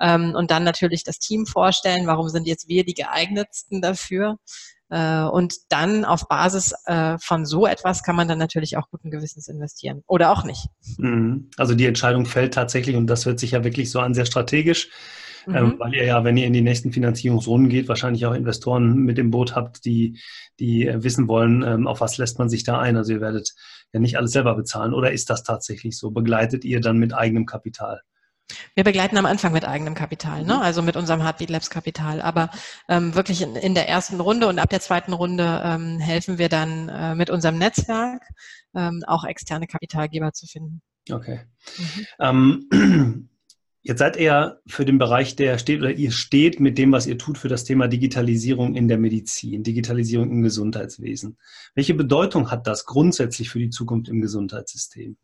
ähm, 0.00 0.34
und 0.34 0.50
dann 0.50 0.64
natürlich 0.64 1.01
das 1.04 1.18
Team 1.18 1.46
vorstellen, 1.46 2.06
warum 2.06 2.28
sind 2.28 2.46
jetzt 2.46 2.68
wir 2.68 2.84
die 2.84 2.94
geeignetsten 2.94 3.80
dafür. 3.82 4.38
Äh, 4.90 5.24
und 5.24 5.54
dann 5.70 6.04
auf 6.04 6.28
Basis 6.28 6.74
äh, 6.84 7.16
von 7.18 7.46
so 7.46 7.66
etwas 7.66 8.02
kann 8.02 8.14
man 8.14 8.28
dann 8.28 8.38
natürlich 8.38 8.76
auch 8.76 8.90
guten 8.90 9.10
Gewissens 9.10 9.48
investieren 9.48 10.02
oder 10.06 10.30
auch 10.30 10.44
nicht. 10.44 10.66
Mhm. 10.98 11.48
Also 11.56 11.74
die 11.74 11.86
Entscheidung 11.86 12.26
fällt 12.26 12.54
tatsächlich, 12.54 12.96
und 12.96 13.06
das 13.06 13.24
hört 13.24 13.40
sich 13.40 13.52
ja 13.52 13.64
wirklich 13.64 13.90
so 13.90 14.00
an, 14.00 14.14
sehr 14.14 14.26
strategisch. 14.26 14.90
Ähm, 15.48 15.64
mhm. 15.64 15.78
Weil 15.78 15.94
ihr 15.94 16.04
ja, 16.04 16.24
wenn 16.24 16.36
ihr 16.36 16.46
in 16.46 16.52
die 16.52 16.60
nächsten 16.60 16.92
Finanzierungsrunden 16.92 17.68
geht, 17.68 17.88
wahrscheinlich 17.88 18.26
auch 18.26 18.34
Investoren 18.34 18.96
mit 18.96 19.18
im 19.18 19.30
Boot 19.30 19.56
habt, 19.56 19.84
die, 19.84 20.20
die 20.60 20.86
äh, 20.86 21.02
wissen 21.02 21.26
wollen, 21.26 21.62
ähm, 21.62 21.86
auf 21.86 22.00
was 22.00 22.18
lässt 22.18 22.38
man 22.38 22.48
sich 22.48 22.64
da 22.64 22.78
ein. 22.78 22.96
Also 22.96 23.12
ihr 23.12 23.20
werdet 23.20 23.52
ja 23.92 24.00
nicht 24.00 24.16
alles 24.18 24.32
selber 24.32 24.54
bezahlen. 24.54 24.94
Oder 24.94 25.12
ist 25.12 25.30
das 25.30 25.42
tatsächlich 25.42 25.98
so? 25.98 26.10
Begleitet 26.10 26.64
ihr 26.64 26.80
dann 26.80 26.98
mit 26.98 27.14
eigenem 27.14 27.46
Kapital? 27.46 28.02
Wir 28.74 28.84
begleiten 28.84 29.16
am 29.16 29.26
Anfang 29.26 29.52
mit 29.52 29.64
eigenem 29.64 29.94
Kapital, 29.94 30.44
ne? 30.44 30.54
Mhm. 30.56 30.62
also 30.62 30.82
mit 30.82 30.96
unserem 30.96 31.22
Heartbeat 31.22 31.50
Labs 31.50 31.70
Kapital. 31.70 32.20
Aber 32.20 32.50
ähm, 32.88 33.14
wirklich 33.14 33.42
in, 33.42 33.56
in, 33.56 33.74
der 33.74 33.88
ersten 33.88 34.20
Runde 34.20 34.46
und 34.48 34.58
ab 34.58 34.70
der 34.70 34.80
zweiten 34.80 35.12
Runde 35.12 35.62
ähm, 35.64 35.98
helfen 35.98 36.38
wir 36.38 36.48
dann 36.48 36.88
äh, 36.88 37.14
mit 37.14 37.30
unserem 37.30 37.58
Netzwerk 37.58 38.22
ähm, 38.74 39.02
auch 39.06 39.24
externe 39.24 39.66
Kapitalgeber 39.66 40.32
zu 40.32 40.46
finden. 40.46 40.82
Okay. 41.10 41.40
Mhm. 41.78 42.68
Ähm, 42.70 43.28
jetzt 43.82 43.98
seid 43.98 44.16
ihr 44.16 44.60
für 44.66 44.84
den 44.84 44.98
Bereich, 44.98 45.36
der 45.36 45.58
steht 45.58 45.80
oder 45.80 45.92
ihr 45.92 46.12
steht 46.12 46.60
mit 46.60 46.78
dem, 46.78 46.92
was 46.92 47.06
ihr 47.06 47.18
tut 47.18 47.38
für 47.38 47.48
das 47.48 47.64
Thema 47.64 47.88
Digitalisierung 47.88 48.74
in 48.74 48.88
der 48.88 48.98
Medizin, 48.98 49.62
Digitalisierung 49.62 50.30
im 50.30 50.42
Gesundheitswesen. 50.42 51.38
Welche 51.74 51.94
Bedeutung 51.94 52.50
hat 52.50 52.66
das 52.66 52.86
grundsätzlich 52.86 53.50
für 53.50 53.58
die 53.58 53.70
Zukunft 53.70 54.08
im 54.08 54.20
Gesundheitssystem? 54.20 55.16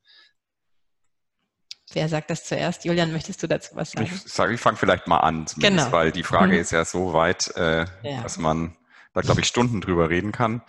Wer 1.93 2.09
sagt 2.09 2.31
das 2.31 2.45
zuerst? 2.45 2.85
Julian, 2.85 3.13
möchtest 3.13 3.43
du 3.43 3.47
dazu 3.47 3.75
was 3.75 3.93
sagen? 3.93 4.11
Ich, 4.13 4.33
sage, 4.33 4.53
ich 4.55 4.61
fange 4.61 4.77
vielleicht 4.77 5.07
mal 5.07 5.19
an, 5.19 5.47
genau. 5.57 5.91
weil 5.91 6.13
die 6.13 6.23
Frage 6.23 6.55
mhm. 6.55 6.61
ist 6.61 6.73
ja 6.73 6.85
so 6.85 7.13
weit, 7.13 7.55
äh, 7.57 7.87
ja. 8.03 8.23
dass 8.23 8.37
man 8.37 8.77
da, 9.15 9.23
glaube 9.23 9.41
ich, 9.41 9.47
Stunden 9.47 9.81
drüber 9.81 10.11
reden 10.11 10.33
kann. 10.33 10.63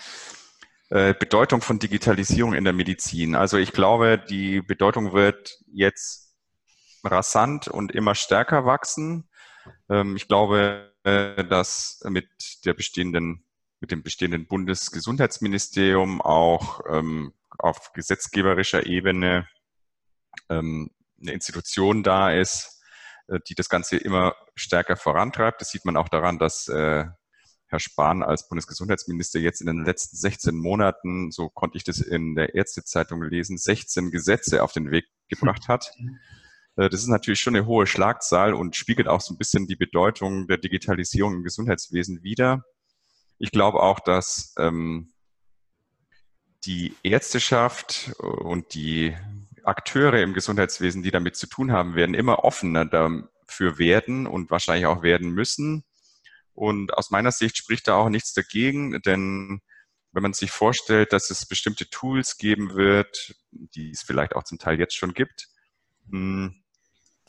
Äh, 0.89 1.13
Bedeutung 1.13 1.62
von 1.62 1.77
Digitalisierung 1.77 2.53
in 2.53 2.63
der 2.63 2.73
Medizin. 2.73 3.36
Also 3.36 3.58
ich 3.58 3.73
glaube, 3.73 4.17
die 4.17 4.62
Bedeutung 4.62 5.13
wird 5.13 5.60
jetzt 5.71 6.34
rasant 7.03 7.67
und 7.67 7.91
immer 7.91 8.15
stärker 8.15 8.65
wachsen. 8.65 9.29
Ähm, 9.89 10.15
ich 10.15 10.27
glaube, 10.27 10.93
äh, 11.03 11.43
dass 11.43 12.01
mit 12.05 12.29
der 12.65 12.73
bestehenden, 12.73 13.45
mit 13.82 13.91
dem 13.91 14.03
bestehenden 14.03 14.47
Bundesgesundheitsministerium 14.47 16.21
auch 16.21 16.82
ähm, 16.89 17.34
auf 17.58 17.91
gesetzgeberischer 17.93 18.86
Ebene 18.86 19.47
ähm, 20.49 20.91
eine 21.21 21.32
Institution 21.32 22.03
da 22.03 22.32
ist, 22.32 22.82
äh, 23.27 23.39
die 23.47 23.55
das 23.55 23.69
Ganze 23.69 23.97
immer 23.97 24.36
stärker 24.55 24.95
vorantreibt. 24.95 25.62
Das 25.62 25.69
sieht 25.69 25.86
man 25.86 25.97
auch 25.97 26.10
daran, 26.10 26.39
dass 26.39 26.67
äh, 26.67 27.05
Herr 27.67 27.79
Spahn 27.79 28.23
als 28.23 28.47
Bundesgesundheitsminister 28.47 29.39
jetzt 29.39 29.62
in 29.62 29.67
den 29.67 29.86
letzten 29.86 30.17
16 30.17 30.55
Monaten, 30.55 31.32
so 31.32 31.49
konnte 31.49 31.77
ich 31.77 31.84
das 31.84 31.99
in 31.99 32.36
der 32.36 32.55
Ärztezeitung 32.55 33.21
lesen, 33.23 33.58
16 33.58 34.10
Gesetze 34.10 34.63
auf 34.63 34.73
den 34.73 34.89
Weg 34.89 35.05
gebracht 35.27 35.67
hat. 35.67 35.91
Äh, 36.75 36.89
das 36.89 37.01
ist 37.01 37.08
natürlich 37.08 37.39
schon 37.39 37.55
eine 37.55 37.67
hohe 37.67 37.86
Schlagzahl 37.86 38.53
und 38.53 38.75
spiegelt 38.75 39.08
auch 39.08 39.21
so 39.21 39.34
ein 39.34 39.38
bisschen 39.38 39.67
die 39.67 39.75
Bedeutung 39.75 40.47
der 40.47 40.58
Digitalisierung 40.58 41.36
im 41.36 41.43
Gesundheitswesen 41.43 42.23
wider. 42.23 42.63
Ich 43.38 43.51
glaube 43.51 43.82
auch, 43.82 43.99
dass 43.99 44.53
ähm, 44.58 45.13
die 46.65 46.95
Ärzteschaft 47.03 48.13
und 48.19 48.73
die 48.73 49.15
Akteure 49.63 50.22
im 50.22 50.34
Gesundheitswesen, 50.34 51.04
die 51.04 51.12
damit 51.12 51.36
zu 51.36 51.48
tun 51.48 51.72
haben, 51.72 51.95
werden 51.95 52.15
immer 52.15 52.43
offener 52.43 52.86
dafür 52.86 53.78
werden 53.78 54.28
und 54.28 54.52
wahrscheinlich 54.52 54.86
auch 54.86 55.04
werden 55.04 55.32
müssen. 55.32 55.84
Und 56.54 56.93
aus 56.93 57.10
meiner 57.10 57.32
Sicht 57.32 57.58
spricht 57.58 57.88
da 57.88 57.95
auch 57.95 58.10
nichts 58.10 58.34
dagegen, 58.34 59.02
denn 59.02 59.62
wenn 60.12 60.24
man 60.24 60.34
sich 60.34 60.52
vorstellt, 60.52 61.13
dass 61.13 61.30
es 61.30 61.45
bestimmte 61.45 61.89
Tools 61.89 62.38
geben 62.38 62.74
wird, 62.76 63.36
die 63.52 63.91
es 63.91 64.02
vielleicht 64.02 64.36
auch 64.36 64.43
zum 64.43 64.58
Teil 64.58 64.80
jetzt 64.80 64.95
schon 64.95 65.13
gibt, 65.13 65.48
hm, 66.10 66.63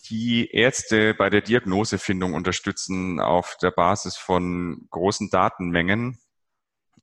die 0.08 0.50
Ärzte 0.50 1.14
bei 1.14 1.30
der 1.30 1.42
Diagnosefindung 1.42 2.34
unterstützen 2.34 3.20
auf 3.20 3.56
der 3.60 3.70
Basis 3.70 4.16
von 4.16 4.86
großen 4.90 5.30
Datenmengen 5.30 6.18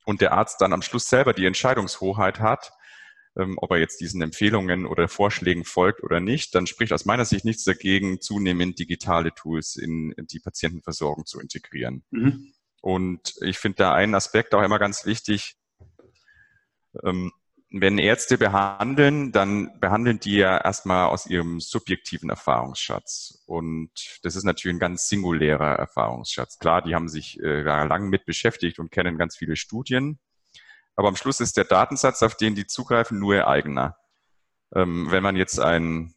und 0.03 0.21
der 0.21 0.33
Arzt 0.33 0.61
dann 0.61 0.73
am 0.73 0.81
Schluss 0.81 1.07
selber 1.07 1.33
die 1.33 1.45
Entscheidungshoheit 1.45 2.39
hat, 2.39 2.71
ob 3.57 3.71
er 3.71 3.77
jetzt 3.77 4.01
diesen 4.01 4.21
Empfehlungen 4.21 4.85
oder 4.85 5.07
Vorschlägen 5.07 5.63
folgt 5.63 6.03
oder 6.03 6.19
nicht, 6.19 6.55
dann 6.55 6.65
spricht 6.65 6.91
aus 6.91 7.05
meiner 7.05 7.25
Sicht 7.25 7.45
nichts 7.45 7.63
dagegen, 7.63 8.19
zunehmend 8.19 8.79
digitale 8.79 9.33
Tools 9.33 9.75
in 9.75 10.13
die 10.17 10.39
Patientenversorgung 10.39 11.25
zu 11.25 11.39
integrieren. 11.39 12.03
Mhm. 12.09 12.53
Und 12.81 13.35
ich 13.41 13.59
finde 13.59 13.77
da 13.77 13.93
einen 13.93 14.15
Aspekt 14.15 14.55
auch 14.55 14.63
immer 14.63 14.79
ganz 14.79 15.05
wichtig. 15.05 15.55
Ähm, 17.03 17.31
wenn 17.69 17.97
Ärzte 17.97 18.37
behandeln, 18.37 19.33
dann 19.33 19.77
behandeln 19.79 20.19
die 20.19 20.37
ja 20.37 20.57
erstmal 20.57 21.07
aus 21.07 21.27
ihrem 21.27 21.59
subjektiven 21.59 22.29
Erfahrungsschatz. 22.29 23.43
Und 23.45 24.19
das 24.23 24.37
ist 24.37 24.45
natürlich 24.45 24.77
ein 24.77 24.79
ganz 24.79 25.09
singulärer 25.09 25.75
Erfahrungsschatz. 25.75 26.59
Klar, 26.59 26.81
die 26.81 26.95
haben 26.95 27.09
sich 27.09 27.39
äh, 27.41 27.61
lang 27.61 28.09
mit 28.09 28.25
beschäftigt 28.25 28.79
und 28.79 28.89
kennen 28.89 29.17
ganz 29.17 29.35
viele 29.35 29.57
Studien. 29.57 30.17
Aber 30.97 31.07
am 31.07 31.15
Schluss 31.15 31.39
ist 31.39 31.55
der 31.55 31.63
Datensatz, 31.63 32.23
auf 32.23 32.35
den 32.35 32.55
die 32.55 32.65
zugreifen, 32.67 33.19
nur 33.19 33.35
ihr 33.35 33.47
eigener. 33.47 33.97
Ähm, 34.75 35.09
wenn 35.11 35.23
man 35.23 35.35
jetzt 35.35 35.59
ein 35.59 36.15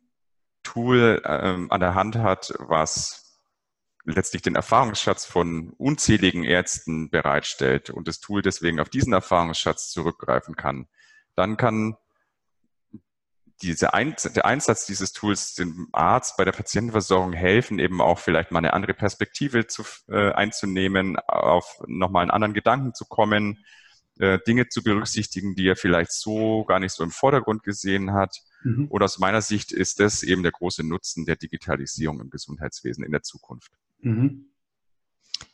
Tool 0.62 1.22
ähm, 1.24 1.70
an 1.70 1.80
der 1.80 1.94
Hand 1.94 2.16
hat, 2.16 2.54
was 2.58 3.38
letztlich 4.04 4.40
den 4.40 4.54
Erfahrungsschatz 4.54 5.26
von 5.26 5.74
unzähligen 5.76 6.44
Ärzten 6.44 7.10
bereitstellt 7.10 7.90
und 7.90 8.08
das 8.08 8.20
Tool 8.20 8.40
deswegen 8.40 8.80
auf 8.80 8.88
diesen 8.88 9.12
Erfahrungsschatz 9.12 9.90
zurückgreifen 9.90 10.56
kann, 10.56 10.88
dann 11.36 11.58
kann 11.58 11.96
diese 13.60 13.92
Ein 13.92 14.16
der 14.34 14.46
Einsatz 14.46 14.86
dieses 14.86 15.12
Tools 15.12 15.54
dem 15.54 15.88
Arzt 15.92 16.38
bei 16.38 16.46
der 16.46 16.52
Patientenversorgung 16.52 17.34
helfen, 17.34 17.78
eben 17.78 18.00
auch 18.00 18.18
vielleicht 18.18 18.50
mal 18.50 18.58
eine 18.58 18.72
andere 18.72 18.94
Perspektive 18.94 19.66
zu, 19.66 19.84
äh, 20.08 20.32
einzunehmen, 20.32 21.18
auf 21.18 21.82
nochmal 21.86 22.22
einen 22.22 22.30
anderen 22.30 22.54
Gedanken 22.54 22.94
zu 22.94 23.04
kommen, 23.04 23.62
äh, 24.20 24.38
Dinge 24.46 24.68
zu 24.68 24.82
berücksichtigen, 24.82 25.54
die 25.54 25.66
er 25.66 25.76
vielleicht 25.76 26.12
so 26.12 26.64
gar 26.64 26.78
nicht 26.78 26.92
so 26.92 27.02
im 27.02 27.10
Vordergrund 27.10 27.62
gesehen 27.62 28.12
hat. 28.12 28.36
Mhm. 28.62 28.86
Und 28.88 29.02
aus 29.02 29.18
meiner 29.18 29.40
Sicht 29.40 29.72
ist 29.72 29.98
das 29.98 30.22
eben 30.22 30.42
der 30.42 30.52
große 30.52 30.86
Nutzen 30.86 31.24
der 31.24 31.36
Digitalisierung 31.36 32.20
im 32.20 32.28
Gesundheitswesen 32.28 33.02
in 33.02 33.12
der 33.12 33.22
Zukunft. 33.22 33.72
Mhm. 34.00 34.50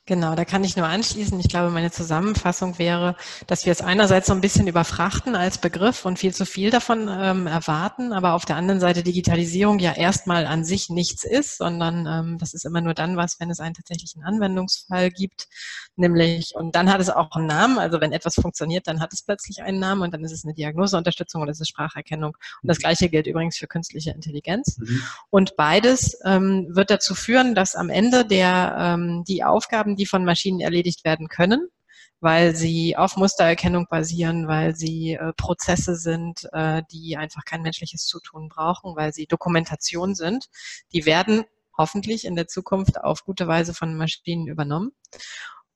Genau, 0.09 0.37
da 0.37 0.45
kann 0.45 0.63
ich 0.63 0.77
nur 0.77 0.87
anschließen. 0.87 1.41
Ich 1.41 1.49
glaube, 1.49 1.71
meine 1.71 1.91
Zusammenfassung 1.91 2.79
wäre, 2.79 3.17
dass 3.49 3.67
wir 3.67 3.73
es 3.73 3.81
einerseits 3.81 4.29
so 4.29 4.35
ein 4.35 4.41
bisschen 4.41 4.69
überfrachten 4.69 5.35
als 5.35 5.59
Begriff 5.59 6.05
und 6.05 6.17
viel 6.21 6.33
zu 6.33 6.47
viel 6.47 6.71
davon 6.71 7.09
ähm, 7.11 7.49
erwarten, 7.49 8.13
aber 8.13 8.35
auf 8.35 8.45
der 8.45 8.55
anderen 8.55 8.79
Seite 8.79 9.03
Digitalisierung 9.03 9.81
ja 9.81 9.93
erstmal 9.93 10.47
an 10.47 10.65
sich 10.65 10.91
nichts 10.91 11.25
ist, 11.25 11.59
sondern 11.59 12.07
ähm, 12.07 12.39
das 12.39 12.55
ist 12.55 12.65
immer 12.65 12.81
nur 12.81 12.95
dann 12.95 13.17
was, 13.17 13.41
wenn 13.41 13.51
es 13.51 13.59
einen 13.59 13.75
tatsächlichen 13.75 14.23
Anwendungsfall 14.23 15.11
gibt, 15.11 15.49
nämlich, 15.97 16.55
und 16.55 16.77
dann 16.77 16.91
hat 16.91 17.01
es 17.01 17.11
auch 17.11 17.33
einen 17.33 17.47
Namen, 17.47 17.79
also 17.79 18.01
wenn 18.01 18.13
etwas 18.13 18.35
funktioniert, 18.35 18.87
dann 18.87 19.01
hat 19.01 19.13
es 19.13 19.23
plötzlich 19.23 19.63
einen 19.63 19.81
Namen 19.81 20.03
und 20.03 20.15
dann 20.15 20.23
ist 20.23 20.33
es 20.33 20.45
eine 20.45 20.55
Diagnoseunterstützung 20.55 21.43
oder 21.43 21.51
es 21.51 21.61
ist 21.61 21.69
Spracherkennung. 21.69 22.37
Und 22.63 22.69
das 22.69 22.79
Gleiche 22.79 23.09
gilt 23.09 23.27
übrigens 23.27 23.57
für 23.57 23.67
künstliche 23.67 24.11
Intelligenz. 24.11 24.79
Mhm. 24.79 25.03
Und 25.31 25.57
beides 25.57 26.19
ähm, 26.25 26.69
wird 26.71 26.91
dazu 26.91 27.15
führen, 27.15 27.55
dass 27.55 27.75
am 27.75 27.89
Ende 27.89 28.25
der, 28.25 28.77
ähm, 28.79 29.25
die 29.27 29.43
Aufgaben, 29.43 29.96
die 29.97 30.07
von 30.07 30.25
Maschinen 30.25 30.61
erledigt 30.61 31.05
werden 31.05 31.29
können, 31.29 31.69
weil 32.21 32.55
sie 32.55 32.97
auf 32.97 33.17
Mustererkennung 33.17 33.87
basieren, 33.89 34.49
weil 34.49 34.75
sie 34.75 35.15
äh, 35.15 35.33
Prozesse 35.35 35.97
sind, 35.97 36.49
äh, 36.53 36.83
die 36.91 37.17
einfach 37.17 37.45
kein 37.45 37.63
menschliches 37.63 38.07
Zutun 38.07 38.49
brauchen, 38.49 38.97
weil 38.97 39.13
sie 39.13 39.27
Dokumentation 39.27 40.15
sind. 40.15 40.47
Die 40.93 41.07
werden 41.07 41.45
hoffentlich 41.77 42.25
in 42.25 42.37
der 42.37 42.49
Zukunft 42.49 43.01
auf 43.01 43.25
gute 43.25 43.47
Weise 43.47 43.75
von 43.75 43.97
Maschinen 43.97 44.47
übernommen. 44.47 44.93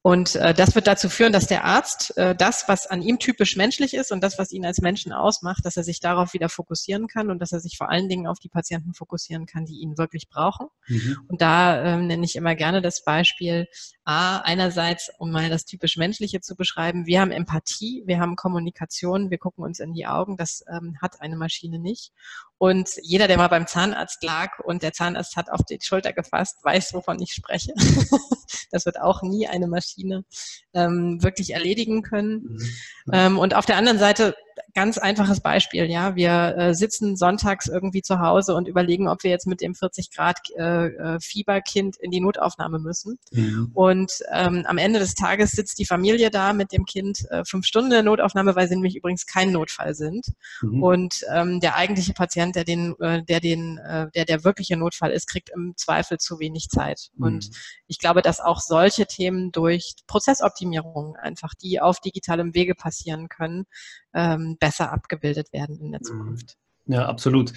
Und 0.03 0.35
äh, 0.37 0.55
das 0.55 0.75
wird 0.75 0.87
dazu 0.87 1.11
führen, 1.11 1.33
dass 1.33 1.47
der 1.47 1.65
Arzt 1.65 2.17
äh, 2.17 2.35
das, 2.35 2.69
was 2.69 2.87
an 2.87 3.03
ihm 3.03 3.19
typisch 3.19 3.57
menschlich 3.57 3.93
ist 3.93 4.13
und 4.13 4.23
das, 4.23 4.39
was 4.39 4.51
ihn 4.51 4.65
als 4.65 4.81
Menschen 4.81 5.13
ausmacht, 5.13 5.67
dass 5.67 5.77
er 5.77 5.85
sich 5.85 6.01
darauf 6.01 6.33
wieder 6.33 6.49
fokussieren 6.49 7.07
kann 7.07 7.31
und 7.31 7.39
dass 7.39 7.53
er 7.53 7.61
sich 7.61 7.77
vor 7.77 7.91
allen 7.91 8.09
Dingen 8.09 8.27
auf 8.27 8.39
die 8.39 8.49
Patienten 8.49 8.95
fokussieren 8.95 9.45
kann, 9.45 9.67
die 9.67 9.81
ihn 9.81 9.99
wirklich 9.99 10.31
brauchen. 10.31 10.69
Mhm. 10.87 11.19
Und 11.29 11.43
da 11.43 11.83
äh, 11.83 11.97
nenne 11.99 12.25
ich 12.25 12.35
immer 12.35 12.55
gerne 12.55 12.81
das 12.81 13.05
Beispiel 13.05 13.67
A, 14.05 14.39
einerseits, 14.39 15.11
um 15.19 15.31
mal 15.31 15.51
das 15.51 15.67
typisch 15.67 15.99
Menschliche 15.99 16.41
zu 16.41 16.57
beschreiben, 16.57 17.05
wir 17.05 17.21
haben 17.21 17.31
Empathie, 17.31 18.03
wir 18.07 18.21
haben 18.21 18.37
Kommunikation, 18.37 19.31
wir 19.31 19.39
gucken 19.39 19.65
uns 19.65 19.81
in 19.81 19.93
die 19.93 20.07
Augen, 20.07 20.39
das 20.39 20.65
ähm, 20.73 20.97
hat 21.03 21.21
eine 21.21 21.37
Maschine 21.37 21.79
nicht. 21.79 22.13
Und 22.61 22.91
jeder, 23.01 23.27
der 23.27 23.39
mal 23.39 23.49
beim 23.49 23.67
Zahnarzt 23.67 24.23
lag 24.23 24.59
und 24.59 24.83
der 24.83 24.93
Zahnarzt 24.93 25.35
hat 25.35 25.51
auf 25.51 25.63
die 25.65 25.79
Schulter 25.81 26.13
gefasst, 26.13 26.59
weiß, 26.63 26.93
wovon 26.93 27.19
ich 27.23 27.33
spreche. 27.33 27.73
das 28.71 28.85
wird 28.85 29.01
auch 29.01 29.23
nie 29.23 29.49
eine 29.49 29.67
Maschine 29.67 30.27
ähm, 30.75 31.23
wirklich 31.23 31.55
erledigen 31.55 32.03
können. 32.03 32.59
Mhm. 33.07 33.13
Ähm, 33.15 33.39
und 33.39 33.55
auf 33.55 33.65
der 33.65 33.79
anderen 33.79 33.99
Seite 33.99 34.37
ganz 34.75 34.99
einfaches 34.99 35.41
Beispiel, 35.41 35.91
ja. 35.91 36.17
Wir 36.17 36.57
äh, 36.57 36.75
sitzen 36.75 37.17
sonntags 37.17 37.69
irgendwie 37.69 38.03
zu 38.03 38.21
Hause 38.21 38.55
und 38.55 38.69
überlegen, 38.69 39.09
ob 39.09 39.23
wir 39.23 39.31
jetzt 39.31 39.47
mit 39.47 39.61
dem 39.61 39.75
40 39.75 40.11
Grad 40.11 40.39
äh, 40.57 40.87
äh, 40.87 41.21
Fieberkind 41.21 41.97
in 41.97 42.11
die 42.11 42.21
Notaufnahme 42.21 42.79
müssen. 42.79 43.19
Mhm. 43.33 43.71
Und 43.75 44.13
ähm, 44.33 44.65
am 44.67 44.79
Ende 44.79 44.99
des 44.99 45.15
Tages 45.15 45.53
sitzt 45.53 45.79
die 45.79 45.87
Familie 45.87 46.31
da 46.31 46.53
mit 46.53 46.73
dem 46.73 46.85
Kind 46.85 47.29
äh, 47.31 47.45
fünf 47.45 47.67
Stunden 47.67 47.91
in 47.91 47.95
der 47.95 48.03
Notaufnahme, 48.03 48.57
weil 48.57 48.69
sie 48.69 48.75
nämlich 48.75 48.97
übrigens 48.97 49.27
kein 49.27 49.53
Notfall 49.53 49.95
sind. 49.95 50.27
Mhm. 50.63 50.83
Und 50.83 51.25
ähm, 51.33 51.61
der 51.61 51.77
eigentliche 51.77 52.13
Patient, 52.13 52.57
der 52.57 52.65
den, 52.65 52.95
äh, 53.01 53.23
der 53.23 53.41
den, 53.41 53.79
äh, 53.79 54.11
der 54.15 54.25
der 54.25 54.45
wirkliche 54.45 54.77
Notfall 54.77 55.11
ist, 55.11 55.29
kriegt 55.29 55.51
im 55.51 55.75
Zweifel 55.77 56.19
zu 56.19 56.39
wenig 56.39 56.69
Zeit. 56.69 57.11
Mhm. 57.15 57.25
Und 57.25 57.51
ich 57.87 57.99
glaube, 57.99 58.23
dass 58.23 58.41
auch 58.41 58.61
solche 58.61 59.07
Themen 59.07 59.53
durch 59.53 59.95
Prozessoptimierung 60.07 61.17
einfach, 61.17 61.55
die 61.55 61.81
auf 61.81 62.01
digitalem 62.01 62.55
Wege 62.55 62.75
passieren 62.75 63.29
können, 63.29 63.67
ähm, 64.15 64.50
besser 64.59 64.93
abgebildet 64.93 65.53
werden 65.53 65.79
in 65.81 65.93
der 65.93 66.01
mhm. 66.01 66.05
Zukunft. 66.05 66.57
Ja, 66.87 67.07
absolut. 67.07 67.53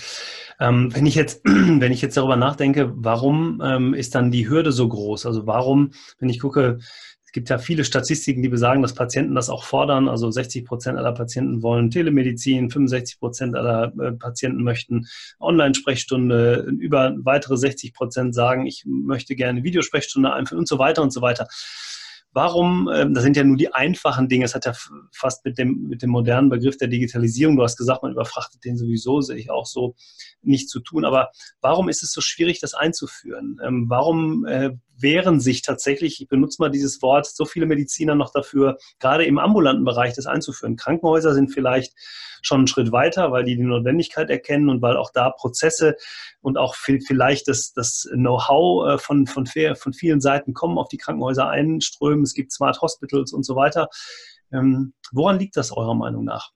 Ähm, 0.59 0.93
wenn 0.93 1.05
ich 1.05 1.15
jetzt, 1.15 1.41
wenn 1.45 1.91
ich 1.91 2.01
jetzt 2.01 2.17
darüber 2.17 2.35
nachdenke, 2.35 2.91
warum 2.95 3.61
ähm, 3.63 3.93
ist 3.93 4.15
dann 4.15 4.31
die 4.31 4.47
Hürde 4.47 4.71
so 4.71 4.87
groß? 4.87 5.25
Also 5.25 5.47
warum, 5.47 5.91
wenn 6.19 6.29
ich 6.29 6.39
gucke, 6.39 6.77
es 7.25 7.31
gibt 7.31 7.49
ja 7.49 7.57
viele 7.57 7.83
Statistiken, 7.83 8.43
die 8.43 8.49
besagen, 8.49 8.83
dass 8.83 8.93
Patienten 8.93 9.33
das 9.33 9.49
auch 9.49 9.63
fordern. 9.63 10.07
Also 10.07 10.29
60 10.29 10.65
Prozent 10.65 10.99
aller 10.99 11.13
Patienten 11.13 11.63
wollen 11.63 11.89
Telemedizin, 11.89 12.69
65 12.69 13.19
Prozent 13.19 13.55
aller 13.55 13.91
äh, 13.99 14.11
Patienten 14.11 14.61
möchten 14.61 15.07
Online-Sprechstunde, 15.39 16.67
über 16.79 17.15
weitere 17.17 17.57
60 17.57 17.95
Prozent 17.95 18.35
sagen, 18.35 18.67
ich 18.67 18.83
möchte 18.85 19.35
gerne 19.35 19.63
Videosprechstunde 19.63 20.31
einführen 20.31 20.59
und 20.59 20.67
so 20.67 20.77
weiter 20.77 21.01
und 21.01 21.11
so 21.11 21.23
weiter. 21.23 21.47
Warum, 22.33 22.89
ähm, 22.93 23.13
das 23.13 23.23
sind 23.23 23.37
ja 23.37 23.43
nur 23.43 23.57
die 23.57 23.73
einfachen 23.73 24.27
Dinge, 24.27 24.45
es 24.45 24.55
hat 24.55 24.65
ja 24.65 24.73
fast 25.11 25.45
mit 25.45 25.57
dem, 25.57 25.87
mit 25.87 26.01
dem 26.01 26.09
modernen 26.09 26.49
Begriff 26.49 26.77
der 26.77 26.87
Digitalisierung, 26.87 27.55
du 27.55 27.63
hast 27.63 27.77
gesagt, 27.77 28.01
man 28.01 28.11
überfrachtet 28.11 28.65
den 28.65 28.75
sowieso, 28.75 29.21
sehe 29.21 29.37
ich 29.37 29.51
auch 29.51 29.67
so, 29.67 29.95
nicht 30.41 30.69
zu 30.69 30.79
tun. 30.79 31.05
Aber 31.05 31.29
warum 31.61 31.89
ist 31.89 32.01
es 32.03 32.11
so 32.11 32.21
schwierig, 32.21 32.59
das 32.59 32.73
einzuführen? 32.73 33.59
Ähm, 33.63 33.85
warum 33.87 34.45
äh, 34.45 34.71
wehren 35.03 35.39
sich 35.39 35.61
tatsächlich, 35.61 36.21
ich 36.21 36.27
benutze 36.27 36.61
mal 36.61 36.71
dieses 36.71 37.01
Wort, 37.01 37.27
so 37.27 37.45
viele 37.45 37.67
Mediziner 37.67 38.15
noch 38.15 38.31
dafür, 38.31 38.77
gerade 38.99 39.25
im 39.25 39.37
ambulanten 39.37 39.85
Bereich 39.85 40.15
das 40.15 40.25
einzuführen? 40.25 40.75
Krankenhäuser 40.75 41.33
sind 41.33 41.53
vielleicht 41.53 41.93
schon 42.41 42.59
einen 42.59 42.67
Schritt 42.67 42.91
weiter, 42.91 43.31
weil 43.31 43.43
die 43.43 43.55
die 43.55 43.63
Notwendigkeit 43.63 44.29
erkennen 44.29 44.69
und 44.69 44.81
weil 44.81 44.97
auch 44.97 45.11
da 45.11 45.29
Prozesse 45.29 45.95
und 46.41 46.57
auch 46.57 46.75
vielleicht 46.75 47.47
das, 47.47 47.73
das 47.73 48.07
Know-how 48.13 48.87
äh, 48.87 48.97
von, 48.97 49.27
von, 49.27 49.45
von 49.45 49.93
vielen 49.93 50.21
Seiten 50.21 50.53
kommen, 50.53 50.77
auf 50.77 50.89
die 50.89 50.97
Krankenhäuser 50.97 51.47
einströmen. 51.47 52.23
Es 52.23 52.33
gibt 52.33 52.51
Smart 52.51 52.81
Hospitals 52.81 53.33
und 53.33 53.43
so 53.43 53.55
weiter. 53.55 53.87
Ähm, 54.51 54.93
woran 55.11 55.39
liegt 55.39 55.57
das 55.57 55.71
eurer 55.71 55.95
Meinung 55.95 56.25
nach? 56.25 56.51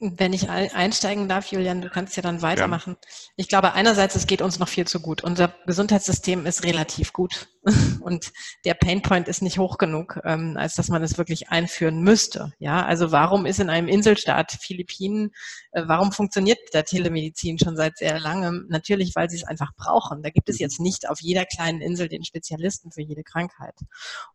Wenn 0.00 0.32
ich 0.32 0.50
einsteigen 0.50 1.28
darf, 1.28 1.46
Julian, 1.46 1.80
du 1.80 1.88
kannst 1.88 2.16
ja 2.16 2.22
dann 2.22 2.42
weitermachen. 2.42 2.96
Ja. 3.00 3.08
Ich 3.36 3.48
glaube, 3.48 3.72
einerseits, 3.72 4.16
es 4.16 4.26
geht 4.26 4.42
uns 4.42 4.58
noch 4.58 4.68
viel 4.68 4.86
zu 4.86 5.00
gut. 5.00 5.22
Unser 5.22 5.54
Gesundheitssystem 5.66 6.46
ist 6.46 6.64
relativ 6.64 7.12
gut 7.12 7.48
und 8.02 8.32
der 8.64 8.74
Painpoint 8.74 9.28
ist 9.28 9.42
nicht 9.42 9.58
hoch 9.58 9.78
genug, 9.78 10.20
ähm, 10.24 10.56
als 10.56 10.74
dass 10.74 10.88
man 10.88 11.02
es 11.02 11.16
wirklich 11.16 11.48
einführen 11.48 12.02
müsste. 12.02 12.52
Ja, 12.58 12.84
also 12.84 13.10
warum 13.10 13.46
ist 13.46 13.60
in 13.60 13.70
einem 13.70 13.88
Inselstaat 13.88 14.52
Philippinen, 14.52 15.32
äh, 15.72 15.82
warum 15.86 16.12
funktioniert 16.12 16.58
der 16.74 16.84
Telemedizin 16.84 17.58
schon 17.58 17.76
seit 17.76 17.96
sehr 17.96 18.20
langem? 18.20 18.66
Natürlich, 18.68 19.14
weil 19.14 19.30
sie 19.30 19.36
es 19.36 19.44
einfach 19.44 19.72
brauchen. 19.76 20.22
Da 20.22 20.30
gibt 20.30 20.48
es 20.48 20.58
jetzt 20.58 20.78
nicht 20.78 21.08
auf 21.08 21.20
jeder 21.20 21.46
kleinen 21.46 21.80
Insel 21.80 22.08
den 22.08 22.24
Spezialisten 22.24 22.92
für 22.92 23.02
jede 23.02 23.22
Krankheit. 23.22 23.74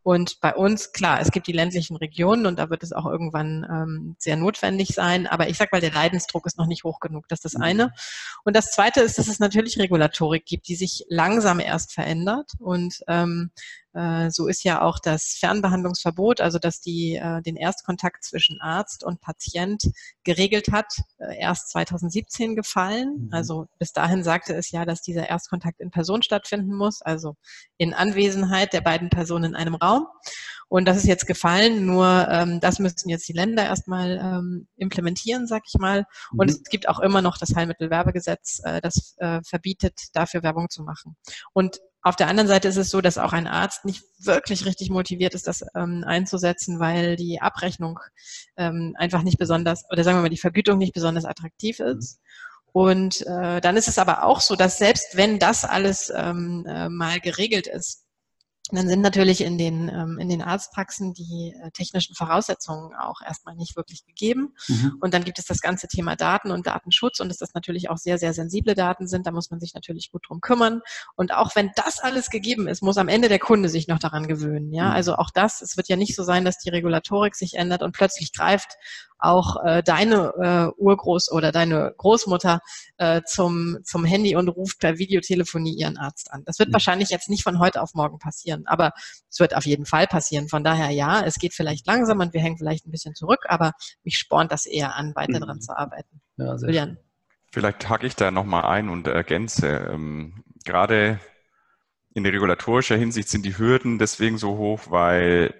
Und 0.01 0.39
bei 0.41 0.55
uns, 0.55 0.91
klar, 0.91 1.21
es 1.21 1.31
gibt 1.31 1.47
die 1.47 1.53
ländlichen 1.53 1.97
Regionen 1.97 2.47
und 2.47 2.57
da 2.57 2.69
wird 2.69 2.81
es 2.83 2.93
auch 2.93 3.05
irgendwann 3.05 3.65
ähm, 3.69 4.15
sehr 4.17 4.37
notwendig 4.37 4.89
sein. 4.89 5.27
Aber 5.27 5.49
ich 5.49 5.57
sag 5.57 5.71
mal, 5.71 5.81
der 5.81 5.91
Leidensdruck 5.91 6.47
ist 6.47 6.57
noch 6.57 6.67
nicht 6.67 6.83
hoch 6.83 6.99
genug. 6.99 7.27
Das 7.27 7.39
ist 7.43 7.53
das 7.53 7.61
eine. 7.61 7.91
Und 8.43 8.55
das 8.55 8.71
zweite 8.71 9.01
ist, 9.01 9.19
dass 9.19 9.27
es 9.27 9.39
natürlich 9.39 9.77
Regulatorik 9.77 10.45
gibt, 10.45 10.67
die 10.67 10.75
sich 10.75 11.05
langsam 11.09 11.59
erst 11.59 11.93
verändert 11.93 12.53
und 12.59 12.95
äh, 13.07 13.18
ähm, 13.23 13.51
äh, 13.93 14.29
so 14.29 14.47
ist 14.47 14.63
ja 14.63 14.81
auch 14.81 14.99
das 14.99 15.35
Fernbehandlungsverbot, 15.39 16.41
also 16.41 16.59
dass 16.59 16.79
die 16.79 17.15
äh, 17.15 17.41
den 17.41 17.55
Erstkontakt 17.55 18.23
zwischen 18.23 18.61
Arzt 18.61 19.03
und 19.03 19.19
Patient 19.19 19.83
geregelt 20.23 20.71
hat, 20.71 20.93
äh, 21.17 21.39
erst 21.39 21.71
2017 21.71 22.55
gefallen. 22.55 23.25
Mhm. 23.25 23.29
Also 23.31 23.67
bis 23.79 23.91
dahin 23.91 24.23
sagte 24.23 24.53
es 24.53 24.71
ja, 24.71 24.85
dass 24.85 25.01
dieser 25.01 25.27
Erstkontakt 25.27 25.79
in 25.79 25.89
Person 25.89 26.21
stattfinden 26.21 26.75
muss, 26.75 27.01
also 27.01 27.35
in 27.77 27.93
Anwesenheit 27.93 28.73
der 28.73 28.81
beiden 28.81 29.09
Personen 29.09 29.45
in 29.45 29.55
einem 29.55 29.75
Raum. 29.75 30.05
Und 30.67 30.85
das 30.87 30.97
ist 30.97 31.07
jetzt 31.07 31.25
gefallen, 31.25 31.87
nur 31.87 32.27
ähm, 32.29 32.59
das 32.59 32.77
müssen 32.77 33.09
jetzt 33.09 33.27
die 33.27 33.33
Länder 33.33 33.65
erstmal 33.65 34.19
ähm, 34.23 34.67
implementieren, 34.77 35.47
sag 35.47 35.63
ich 35.65 35.79
mal. 35.79 36.05
Und 36.37 36.51
mhm. 36.51 36.61
es 36.63 36.63
gibt 36.69 36.87
auch 36.87 36.99
immer 36.99 37.23
noch 37.23 37.39
das 37.39 37.55
Heilmittelwerbegesetz, 37.55 38.61
äh, 38.63 38.79
das 38.79 39.15
äh, 39.17 39.41
verbietet, 39.43 39.99
dafür 40.13 40.43
Werbung 40.43 40.69
zu 40.69 40.83
machen. 40.83 41.15
Und 41.53 41.79
auf 42.01 42.15
der 42.15 42.27
anderen 42.27 42.47
Seite 42.47 42.67
ist 42.67 42.77
es 42.77 42.89
so, 42.89 43.01
dass 43.01 43.17
auch 43.17 43.33
ein 43.33 43.47
Arzt 43.47 43.83
nicht 43.83 44.03
wirklich 44.19 44.65
richtig 44.65 44.89
motiviert 44.89 45.33
ist, 45.35 45.47
das 45.47 45.65
ähm, 45.75 46.03
einzusetzen, 46.05 46.79
weil 46.79 47.17
die 47.17 47.41
Abrechnung 47.41 47.99
ähm, 48.55 48.95
einfach 48.97 49.23
nicht 49.23 49.37
besonders, 49.37 49.83
oder 49.91 50.03
sagen 50.03 50.17
wir 50.17 50.21
mal, 50.21 50.29
die 50.29 50.37
Vergütung 50.37 50.77
nicht 50.77 50.93
besonders 50.93 51.25
attraktiv 51.25 51.79
ist. 51.79 52.19
Und 52.71 53.25
äh, 53.25 53.59
dann 53.61 53.77
ist 53.77 53.87
es 53.87 53.97
aber 53.97 54.23
auch 54.23 54.41
so, 54.41 54.55
dass 54.55 54.77
selbst 54.77 55.17
wenn 55.17 55.39
das 55.39 55.65
alles 55.65 56.11
ähm, 56.15 56.65
äh, 56.67 56.87
mal 56.87 57.19
geregelt 57.19 57.67
ist, 57.67 58.05
dann 58.77 58.87
sind 58.87 59.01
natürlich 59.01 59.41
in 59.41 59.57
den, 59.57 59.89
ähm, 59.89 60.19
in 60.19 60.29
den 60.29 60.41
Arztpraxen 60.41 61.13
die 61.13 61.55
äh, 61.61 61.71
technischen 61.71 62.15
Voraussetzungen 62.15 62.93
auch 62.95 63.21
erstmal 63.25 63.55
nicht 63.55 63.75
wirklich 63.75 64.05
gegeben. 64.05 64.53
Mhm. 64.67 64.97
Und 65.01 65.13
dann 65.13 65.23
gibt 65.23 65.39
es 65.39 65.45
das 65.45 65.61
ganze 65.61 65.87
Thema 65.87 66.15
Daten 66.15 66.51
und 66.51 66.67
Datenschutz 66.67 67.19
und 67.19 67.29
dass 67.29 67.37
das 67.37 67.53
natürlich 67.53 67.89
auch 67.89 67.97
sehr, 67.97 68.17
sehr 68.17 68.33
sensible 68.33 68.75
Daten 68.75 69.07
sind. 69.07 69.25
Da 69.25 69.31
muss 69.31 69.49
man 69.49 69.59
sich 69.59 69.73
natürlich 69.73 70.11
gut 70.11 70.25
drum 70.27 70.41
kümmern. 70.41 70.81
Und 71.15 71.33
auch 71.33 71.55
wenn 71.55 71.71
das 71.75 71.99
alles 71.99 72.29
gegeben 72.29 72.67
ist, 72.67 72.83
muss 72.83 72.97
am 72.97 73.07
Ende 73.07 73.29
der 73.29 73.39
Kunde 73.39 73.69
sich 73.69 73.87
noch 73.87 73.99
daran 73.99 74.27
gewöhnen. 74.27 74.71
Ja, 74.71 74.89
mhm. 74.89 74.91
also 74.91 75.15
auch 75.15 75.31
das, 75.31 75.61
es 75.61 75.75
wird 75.75 75.87
ja 75.87 75.95
nicht 75.95 76.15
so 76.15 76.23
sein, 76.23 76.45
dass 76.45 76.59
die 76.59 76.69
Regulatorik 76.69 77.35
sich 77.35 77.55
ändert 77.55 77.81
und 77.81 77.93
plötzlich 77.93 78.33
greift 78.33 78.77
auch 79.19 79.63
äh, 79.63 79.83
deine 79.83 80.33
äh, 80.77 80.81
Urgroß 80.81 81.31
oder 81.31 81.51
deine 81.51 81.93
Großmutter 81.97 82.61
äh, 82.97 83.21
zum, 83.25 83.77
zum 83.83 84.05
Handy 84.05 84.35
und 84.35 84.47
ruft 84.47 84.79
per 84.79 84.97
Videotelefonie 84.97 85.75
ihren 85.75 85.97
Arzt 85.97 86.31
an. 86.31 86.43
Das 86.45 86.59
wird 86.59 86.69
mhm. 86.69 86.73
wahrscheinlich 86.73 87.09
jetzt 87.09 87.29
nicht 87.29 87.43
von 87.43 87.59
heute 87.59 87.81
auf 87.81 87.93
morgen 87.93 88.17
passieren, 88.17 88.65
aber 88.65 88.93
es 89.29 89.39
wird 89.39 89.55
auf 89.55 89.65
jeden 89.65 89.85
Fall 89.85 90.07
passieren. 90.07 90.47
Von 90.47 90.63
daher 90.63 90.89
ja, 90.89 91.21
es 91.21 91.35
geht 91.35 91.53
vielleicht 91.53 91.85
langsam 91.85 92.19
und 92.19 92.33
wir 92.33 92.41
hängen 92.41 92.57
vielleicht 92.57 92.87
ein 92.87 92.91
bisschen 92.91 93.15
zurück, 93.15 93.45
aber 93.47 93.73
mich 94.03 94.17
spornt 94.17 94.51
das 94.51 94.65
eher 94.65 94.95
an, 94.95 95.13
weiter 95.15 95.39
mhm. 95.39 95.43
dran 95.43 95.61
zu 95.61 95.77
arbeiten. 95.77 96.21
Ja, 96.37 96.55
Julian. 96.55 96.97
Vielleicht 97.51 97.89
hake 97.89 98.07
ich 98.07 98.15
da 98.15 98.31
nochmal 98.31 98.65
ein 98.65 98.89
und 98.89 99.07
ergänze. 99.07 99.67
Ähm, 99.91 100.43
gerade 100.65 101.19
in 102.13 102.25
regulatorischer 102.25 102.95
Hinsicht 102.95 103.29
sind 103.29 103.45
die 103.45 103.57
Hürden 103.57 103.97
deswegen 103.97 104.37
so 104.37 104.57
hoch, 104.57 104.83
weil 104.89 105.53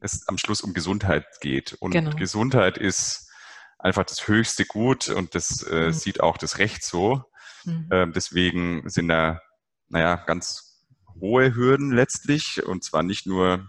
es 0.00 0.26
am 0.28 0.38
Schluss 0.38 0.62
um 0.62 0.74
Gesundheit 0.74 1.26
geht. 1.40 1.74
Und 1.74 1.92
genau. 1.92 2.14
Gesundheit 2.16 2.78
ist 2.78 3.30
einfach 3.78 4.04
das 4.04 4.26
höchste 4.28 4.64
Gut 4.64 5.08
und 5.08 5.34
das 5.34 5.62
äh, 5.62 5.86
mhm. 5.86 5.92
sieht 5.92 6.20
auch 6.20 6.36
das 6.36 6.58
Recht 6.58 6.84
so. 6.84 7.24
Mhm. 7.64 7.88
Ähm, 7.90 8.12
deswegen 8.12 8.88
sind 8.88 9.08
da, 9.08 9.40
naja, 9.88 10.16
ganz 10.16 10.86
hohe 11.20 11.54
Hürden 11.54 11.90
letztlich 11.90 12.62
und 12.64 12.84
zwar 12.84 13.02
nicht 13.02 13.26
nur 13.26 13.68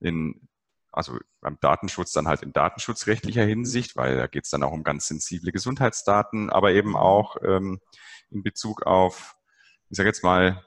in, 0.00 0.48
also 0.90 1.18
beim 1.40 1.58
Datenschutz 1.60 2.12
dann 2.12 2.28
halt 2.28 2.42
in 2.42 2.52
datenschutzrechtlicher 2.52 3.44
Hinsicht, 3.44 3.96
weil 3.96 4.16
da 4.16 4.26
geht 4.26 4.44
es 4.44 4.50
dann 4.50 4.62
auch 4.62 4.72
um 4.72 4.82
ganz 4.82 5.06
sensible 5.06 5.52
Gesundheitsdaten, 5.52 6.50
aber 6.50 6.72
eben 6.72 6.96
auch 6.96 7.36
ähm, 7.42 7.80
in 8.30 8.42
Bezug 8.42 8.82
auf, 8.84 9.36
ich 9.90 9.96
sage 9.96 10.08
jetzt 10.08 10.24
mal, 10.24 10.64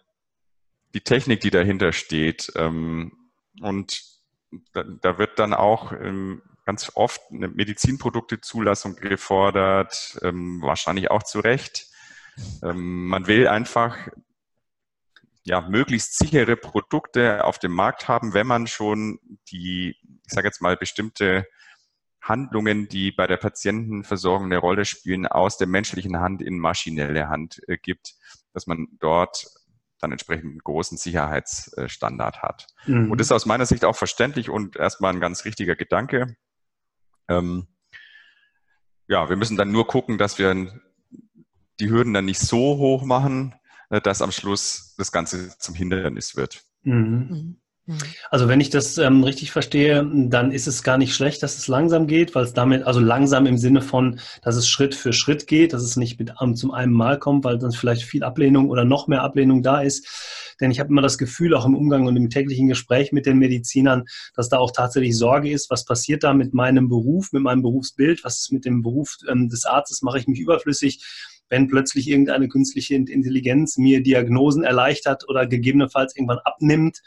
die 0.93 1.01
Technik, 1.01 1.41
die 1.41 1.49
dahinter 1.49 1.91
steht. 1.91 2.51
Ähm, 2.55 3.11
und 3.61 4.14
da, 4.73 4.83
da 4.83 5.17
wird 5.17 5.39
dann 5.39 5.53
auch 5.53 5.91
ähm, 5.91 6.41
ganz 6.65 6.91
oft 6.95 7.21
eine 7.31 7.47
Medizinproduktezulassung 7.47 8.95
gefordert, 8.95 10.17
ähm, 10.21 10.61
wahrscheinlich 10.61 11.11
auch 11.11 11.23
zu 11.23 11.39
Recht. 11.39 11.87
Ähm, 12.63 13.07
man 13.07 13.27
will 13.27 13.47
einfach 13.47 13.97
ja, 15.43 15.61
möglichst 15.61 16.17
sichere 16.17 16.57
Produkte 16.57 17.43
auf 17.43 17.59
dem 17.59 17.71
Markt 17.71 18.07
haben, 18.07 18.33
wenn 18.33 18.47
man 18.47 18.65
schon 18.65 19.19
die, 19.49 19.95
ich 20.25 20.33
sage 20.33 20.47
jetzt 20.47 20.61
mal, 20.61 20.75
bestimmte 20.75 21.45
Handlungen, 22.19 22.89
die 22.89 23.11
bei 23.11 23.27
der 23.27 23.37
Patientenversorgung 23.37 24.45
eine 24.45 24.57
Rolle 24.57 24.85
spielen, 24.85 25.27
aus 25.27 25.57
der 25.57 25.67
menschlichen 25.67 26.19
Hand 26.19 26.41
in 26.41 26.57
maschinelle 26.57 27.29
Hand 27.29 27.61
äh, 27.67 27.77
gibt, 27.77 28.15
dass 28.53 28.65
man 28.65 28.87
dort 28.99 29.45
dann 29.99 30.11
entsprechend 30.11 30.51
einen 30.51 30.59
großen 30.59 30.97
Sicherheitsstandard 30.97 32.41
hat. 32.41 32.67
Mhm. 32.85 33.11
Und 33.11 33.19
das 33.19 33.27
ist 33.27 33.31
aus 33.31 33.45
meiner 33.45 33.65
Sicht 33.65 33.85
auch 33.85 33.95
verständlich 33.95 34.49
und 34.49 34.75
erstmal 34.75 35.13
ein 35.13 35.19
ganz 35.19 35.45
richtiger 35.45 35.75
Gedanke. 35.75 36.35
Ähm, 37.27 37.67
ja, 39.07 39.29
wir 39.29 39.35
müssen 39.35 39.57
dann 39.57 39.71
nur 39.71 39.87
gucken, 39.87 40.17
dass 40.17 40.37
wir 40.39 40.81
die 41.79 41.89
Hürden 41.89 42.13
dann 42.13 42.25
nicht 42.25 42.39
so 42.39 42.77
hoch 42.77 43.03
machen, 43.03 43.55
äh, 43.89 44.01
dass 44.01 44.21
am 44.21 44.31
Schluss 44.31 44.95
das 44.97 45.11
Ganze 45.11 45.57
zum 45.57 45.75
Hindernis 45.75 46.35
wird. 46.35 46.63
Mhm. 46.83 47.59
Mhm. 47.85 47.97
Also 48.29 48.47
wenn 48.47 48.61
ich 48.61 48.69
das 48.69 48.97
ähm, 48.97 49.23
richtig 49.23 49.51
verstehe, 49.51 50.09
dann 50.13 50.51
ist 50.51 50.67
es 50.67 50.83
gar 50.83 50.97
nicht 50.97 51.13
schlecht, 51.13 51.43
dass 51.43 51.57
es 51.57 51.67
langsam 51.67 52.07
geht, 52.07 52.35
weil 52.35 52.43
es 52.43 52.53
damit, 52.53 52.83
also 52.83 52.99
langsam 52.99 53.45
im 53.45 53.57
Sinne 53.57 53.81
von, 53.81 54.19
dass 54.41 54.55
es 54.55 54.67
Schritt 54.67 54.95
für 54.95 55.13
Schritt 55.13 55.47
geht, 55.47 55.73
dass 55.73 55.83
es 55.83 55.97
nicht 55.97 56.19
mit 56.19 56.33
um, 56.39 56.55
zum 56.55 56.71
einen 56.71 56.93
Mal 56.93 57.19
kommt, 57.19 57.43
weil 57.43 57.57
dann 57.57 57.71
vielleicht 57.71 58.03
viel 58.03 58.23
Ablehnung 58.23 58.69
oder 58.69 58.85
noch 58.85 59.07
mehr 59.07 59.23
Ablehnung 59.23 59.63
da 59.63 59.81
ist. 59.81 60.55
Denn 60.61 60.71
ich 60.71 60.79
habe 60.79 60.89
immer 60.89 61.01
das 61.01 61.17
Gefühl, 61.17 61.53
auch 61.53 61.65
im 61.65 61.75
Umgang 61.75 62.07
und 62.07 62.15
im 62.15 62.29
täglichen 62.29 62.67
Gespräch 62.67 63.11
mit 63.11 63.25
den 63.25 63.37
Medizinern, 63.37 64.05
dass 64.35 64.49
da 64.49 64.57
auch 64.57 64.71
tatsächlich 64.71 65.17
Sorge 65.17 65.51
ist, 65.51 65.69
was 65.69 65.85
passiert 65.85 66.23
da 66.23 66.33
mit 66.33 66.53
meinem 66.53 66.87
Beruf, 66.87 67.33
mit 67.33 67.43
meinem 67.43 67.61
Berufsbild, 67.61 68.23
was 68.23 68.39
ist 68.39 68.51
mit 68.51 68.65
dem 68.65 68.81
Beruf 68.81 69.17
ähm, 69.29 69.49
des 69.49 69.65
Arztes, 69.65 70.01
mache 70.01 70.19
ich 70.19 70.27
mich 70.27 70.39
überflüssig 70.39 71.03
wenn 71.47 71.67
plötzlich 71.67 72.09
irgendeine 72.09 72.47
künstliche 72.47 72.95
Intelligenz 72.95 73.77
mir 73.77 74.01
Diagnosen 74.01 74.63
erleichtert 74.63 75.29
oder 75.29 75.45
gegebenenfalls 75.45 76.15
irgendwann 76.15 76.39
abnimmt 76.39 77.01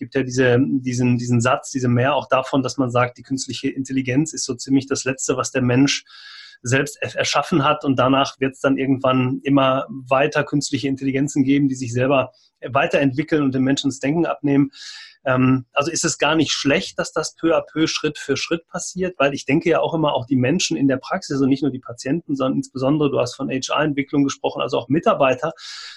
gibt 0.00 0.16
ja 0.16 0.24
diese, 0.24 0.58
diesen, 0.58 1.18
diesen 1.18 1.40
Satz, 1.40 1.70
diese 1.70 1.86
mehr 1.86 2.16
auch 2.16 2.28
davon, 2.28 2.64
dass 2.64 2.78
man 2.78 2.90
sagt, 2.90 3.18
die 3.18 3.22
künstliche 3.22 3.68
Intelligenz 3.68 4.32
ist 4.32 4.44
so 4.44 4.54
ziemlich 4.54 4.86
das 4.86 5.04
Letzte, 5.04 5.36
was 5.36 5.52
der 5.52 5.62
Mensch 5.62 6.04
selbst 6.62 7.00
erschaffen 7.00 7.64
hat 7.64 7.84
und 7.84 7.98
danach 7.98 8.38
wird 8.40 8.54
es 8.54 8.60
dann 8.60 8.76
irgendwann 8.76 9.40
immer 9.44 9.86
weiter 9.88 10.44
künstliche 10.44 10.88
Intelligenzen 10.88 11.44
geben, 11.44 11.68
die 11.68 11.74
sich 11.74 11.92
selber 11.92 12.32
weiterentwickeln 12.66 13.42
und 13.42 13.54
den 13.54 13.62
Menschen 13.62 13.88
das 13.88 14.00
Denken 14.00 14.26
abnehmen. 14.26 14.70
Ähm, 15.24 15.66
also 15.72 15.90
ist 15.90 16.04
es 16.04 16.18
gar 16.18 16.34
nicht 16.34 16.52
schlecht, 16.52 16.98
dass 16.98 17.12
das 17.12 17.34
peu 17.34 17.56
à 17.56 17.62
peu 17.62 17.86
Schritt 17.86 18.18
für 18.18 18.36
Schritt 18.36 18.66
passiert, 18.66 19.18
weil 19.18 19.34
ich 19.34 19.44
denke 19.44 19.68
ja 19.68 19.80
auch 19.80 19.92
immer 19.94 20.14
auch 20.14 20.26
die 20.26 20.36
Menschen 20.36 20.76
in 20.76 20.88
der 20.88 20.96
Praxis 20.96 21.40
und 21.40 21.48
nicht 21.48 21.62
nur 21.62 21.70
die 21.70 21.78
Patienten, 21.78 22.36
sondern 22.36 22.58
insbesondere, 22.58 23.10
du 23.10 23.18
hast 23.18 23.34
von 23.34 23.50
HR-Entwicklung 23.50 24.24
gesprochen, 24.24 24.62
also 24.62 24.78
auch 24.78 24.88
Mitarbeiter 24.88 25.52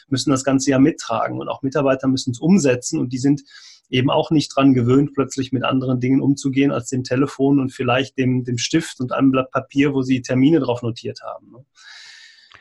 müssen 0.07 0.31
das 0.31 0.43
Ganze 0.43 0.71
ja 0.71 0.79
mittragen 0.79 1.39
und 1.39 1.47
auch 1.47 1.61
Mitarbeiter 1.61 2.07
müssen 2.07 2.31
es 2.31 2.39
umsetzen 2.39 2.99
und 2.99 3.13
die 3.13 3.17
sind 3.17 3.43
eben 3.89 4.09
auch 4.09 4.31
nicht 4.31 4.55
dran 4.55 4.73
gewöhnt, 4.73 5.13
plötzlich 5.13 5.51
mit 5.51 5.63
anderen 5.63 5.99
Dingen 5.99 6.21
umzugehen 6.21 6.71
als 6.71 6.89
dem 6.89 7.03
Telefon 7.03 7.59
und 7.59 7.71
vielleicht 7.71 8.17
dem, 8.17 8.43
dem 8.43 8.57
Stift 8.57 8.99
und 8.99 9.11
einem 9.11 9.31
Blatt 9.31 9.51
Papier, 9.51 9.93
wo 9.93 10.01
sie 10.01 10.21
Termine 10.21 10.59
drauf 10.59 10.81
notiert 10.81 11.21
haben. 11.21 11.55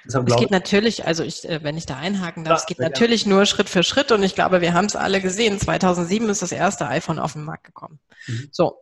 Deshalb 0.04 0.28
es 0.28 0.36
geht 0.36 0.50
natürlich, 0.50 1.06
also 1.06 1.22
ich, 1.22 1.48
äh, 1.48 1.62
wenn 1.62 1.76
ich 1.76 1.86
da 1.86 1.96
einhaken 1.96 2.44
darf, 2.44 2.52
ja, 2.52 2.56
es 2.60 2.66
geht 2.66 2.78
natürlich 2.78 3.24
gerne. 3.24 3.36
nur 3.36 3.46
Schritt 3.46 3.68
für 3.68 3.82
Schritt 3.82 4.12
und 4.12 4.22
ich 4.22 4.34
glaube, 4.34 4.60
wir 4.60 4.74
haben 4.74 4.86
es 4.86 4.96
alle 4.96 5.20
gesehen. 5.20 5.60
2007 5.60 6.28
ist 6.28 6.42
das 6.42 6.52
erste 6.52 6.88
iPhone 6.88 7.18
auf 7.18 7.34
den 7.34 7.44
Markt 7.44 7.64
gekommen. 7.64 8.00
Mhm. 8.26 8.48
So. 8.50 8.78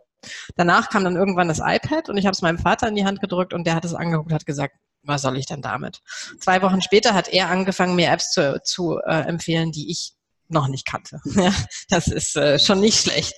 Danach 0.56 0.90
kam 0.90 1.04
dann 1.04 1.16
irgendwann 1.16 1.48
das 1.48 1.60
iPad 1.64 2.10
und 2.10 2.18
ich 2.18 2.26
habe 2.26 2.32
es 2.32 2.42
meinem 2.42 2.58
Vater 2.58 2.88
in 2.88 2.94
die 2.94 3.06
Hand 3.06 3.20
gedrückt 3.20 3.54
und 3.54 3.66
der 3.66 3.74
hat 3.74 3.86
es 3.86 3.94
angeguckt 3.94 4.30
und 4.30 4.34
hat 4.34 4.44
gesagt, 4.44 4.76
was 5.02 5.22
soll 5.22 5.38
ich 5.38 5.46
denn 5.46 5.62
damit? 5.62 6.00
Zwei 6.40 6.60
Wochen 6.60 6.82
später 6.82 7.14
hat 7.14 7.28
er 7.28 7.48
angefangen, 7.48 7.96
mir 7.96 8.10
Apps 8.10 8.32
zu, 8.32 8.60
zu 8.62 8.98
äh, 8.98 9.22
empfehlen, 9.22 9.72
die 9.72 9.90
ich 9.90 10.12
noch 10.48 10.68
nicht 10.68 10.86
kannte. 10.86 11.20
Ja, 11.36 11.54
das 11.88 12.08
ist 12.08 12.36
äh, 12.36 12.58
schon 12.58 12.80
nicht 12.80 13.00
schlecht. 13.00 13.32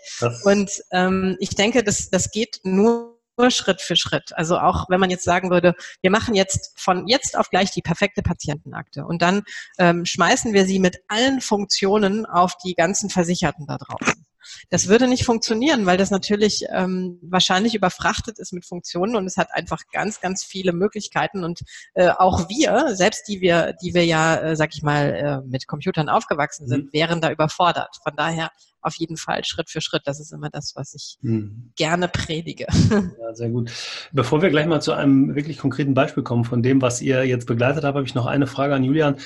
Und 0.45 0.71
ähm, 0.91 1.37
ich 1.39 1.51
denke, 1.51 1.85
das, 1.85 2.11
das 2.11 2.31
geht 2.31 2.61
nur 2.65 3.12
Schritt 3.51 3.81
für 3.81 3.97
Schritt. 3.97 4.33
Also 4.35 4.59
auch 4.59 4.87
wenn 4.89 5.01
man 5.01 5.11
jetzt 5.11 5.25
sagen 5.25 5.51
würde, 5.51 5.75
wir 6.01 6.11
machen 6.11 6.35
jetzt 6.35 6.73
von 6.79 7.07
jetzt 7.09 7.37
auf 7.37 7.51
gleich 7.51 7.71
die 7.71 7.83
perfekte 7.83 8.23
Patientenakte 8.23 9.05
und 9.05 9.23
dann 9.23 9.43
ähm, 9.79 10.05
schmeißen 10.05 10.53
wir 10.53 10.67
sie 10.67 10.79
mit 10.79 10.99
allen 11.09 11.41
Funktionen 11.41 12.27
auf 12.27 12.57
die 12.65 12.75
ganzen 12.75 13.11
Versicherten 13.11 13.67
da 13.67 13.79
draußen. 13.79 14.25
Das 14.71 14.89
würde 14.89 15.09
nicht 15.09 15.25
funktionieren, 15.25 15.87
weil 15.87 15.97
das 15.97 16.11
natürlich 16.11 16.65
ähm, 16.73 17.19
wahrscheinlich 17.23 17.75
überfrachtet 17.75 18.39
ist 18.39 18.53
mit 18.53 18.65
Funktionen 18.65 19.17
und 19.17 19.27
es 19.27 19.37
hat 19.37 19.49
einfach 19.53 19.83
ganz, 19.93 20.21
ganz 20.21 20.45
viele 20.45 20.73
Möglichkeiten 20.73 21.45
und 21.45 21.61
äh, 21.95 22.09
auch 22.09 22.49
wir, 22.49 22.95
selbst 22.95 23.29
die 23.29 23.41
wir, 23.41 23.75
die 23.83 23.95
wir 23.95 24.05
ja, 24.05 24.37
äh, 24.37 24.57
sag 24.57 24.75
ich 24.75 24.83
mal, 24.83 25.43
äh, 25.45 25.49
mit 25.49 25.67
Computern 25.67 26.09
aufgewachsen 26.09 26.69
sind, 26.69 26.87
mhm. 26.87 26.93
wären 26.93 27.21
da 27.21 27.31
überfordert. 27.31 27.97
Von 28.03 28.15
daher 28.17 28.51
auf 28.83 28.97
jeden 28.97 29.17
Fall 29.17 29.45
Schritt 29.45 29.71
für 29.71 29.81
Schritt. 29.81 30.03
Das 30.07 30.21
ist 30.21 30.33
immer 30.33 30.51
das, 30.51 30.73
was 30.75 30.95
ich 30.95 31.19
mhm. 31.23 31.73
gerne 31.77 32.09
predige. 32.09 32.67
Ja, 33.23 33.35
sehr 33.35 33.51
gut. 33.51 33.71
Bevor 34.13 34.43
wir 34.43 34.51
gleich 34.51 34.67
mal 34.67 34.81
zu 34.81 34.93
einem 34.93 35.35
wirklich 35.35 35.59
konkreten 35.59 35.95
Beispiel 35.95 36.23
kommen 36.23 36.45
von 36.45 36.63
dem, 36.63 36.83
was 36.83 37.01
ihr 37.01 37.25
jetzt 37.25 37.47
begleitet 37.47 37.85
habt, 37.85 37.95
habe 37.95 38.07
ich 38.07 38.15
noch 38.15 38.27
eine 38.27 38.47
Frage 38.47 38.75
an 38.75 38.85
Julian. 38.85 39.17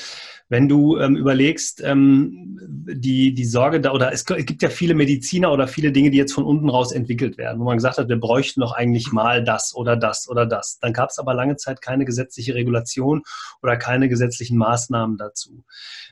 Wenn 0.48 0.68
du 0.68 0.96
ähm, 0.98 1.16
überlegst, 1.16 1.82
ähm, 1.84 2.58
die, 2.68 3.34
die 3.34 3.44
Sorge 3.44 3.80
da, 3.80 3.92
oder 3.92 4.12
es 4.12 4.24
gibt 4.24 4.62
ja 4.62 4.68
viele 4.68 4.94
Mediziner 4.94 5.52
oder 5.52 5.66
viele 5.66 5.92
Dinge, 5.92 6.10
die 6.10 6.18
jetzt 6.18 6.32
von 6.32 6.44
unten 6.44 6.68
raus 6.68 6.92
entwickelt 6.92 7.36
werden, 7.36 7.60
wo 7.60 7.64
man 7.64 7.76
gesagt 7.76 7.98
hat, 7.98 8.08
wir 8.08 8.20
bräuchten 8.20 8.60
doch 8.60 8.72
eigentlich 8.72 9.12
mal 9.12 9.42
das 9.42 9.74
oder 9.74 9.96
das 9.96 10.28
oder 10.28 10.46
das. 10.46 10.78
Dann 10.80 10.92
gab 10.92 11.10
es 11.10 11.18
aber 11.18 11.34
lange 11.34 11.56
Zeit 11.56 11.82
keine 11.82 12.04
gesetzliche 12.04 12.54
Regulation 12.54 13.22
oder 13.62 13.76
keine 13.76 14.08
gesetzlichen 14.08 14.56
Maßnahmen 14.56 15.16
dazu. 15.16 15.64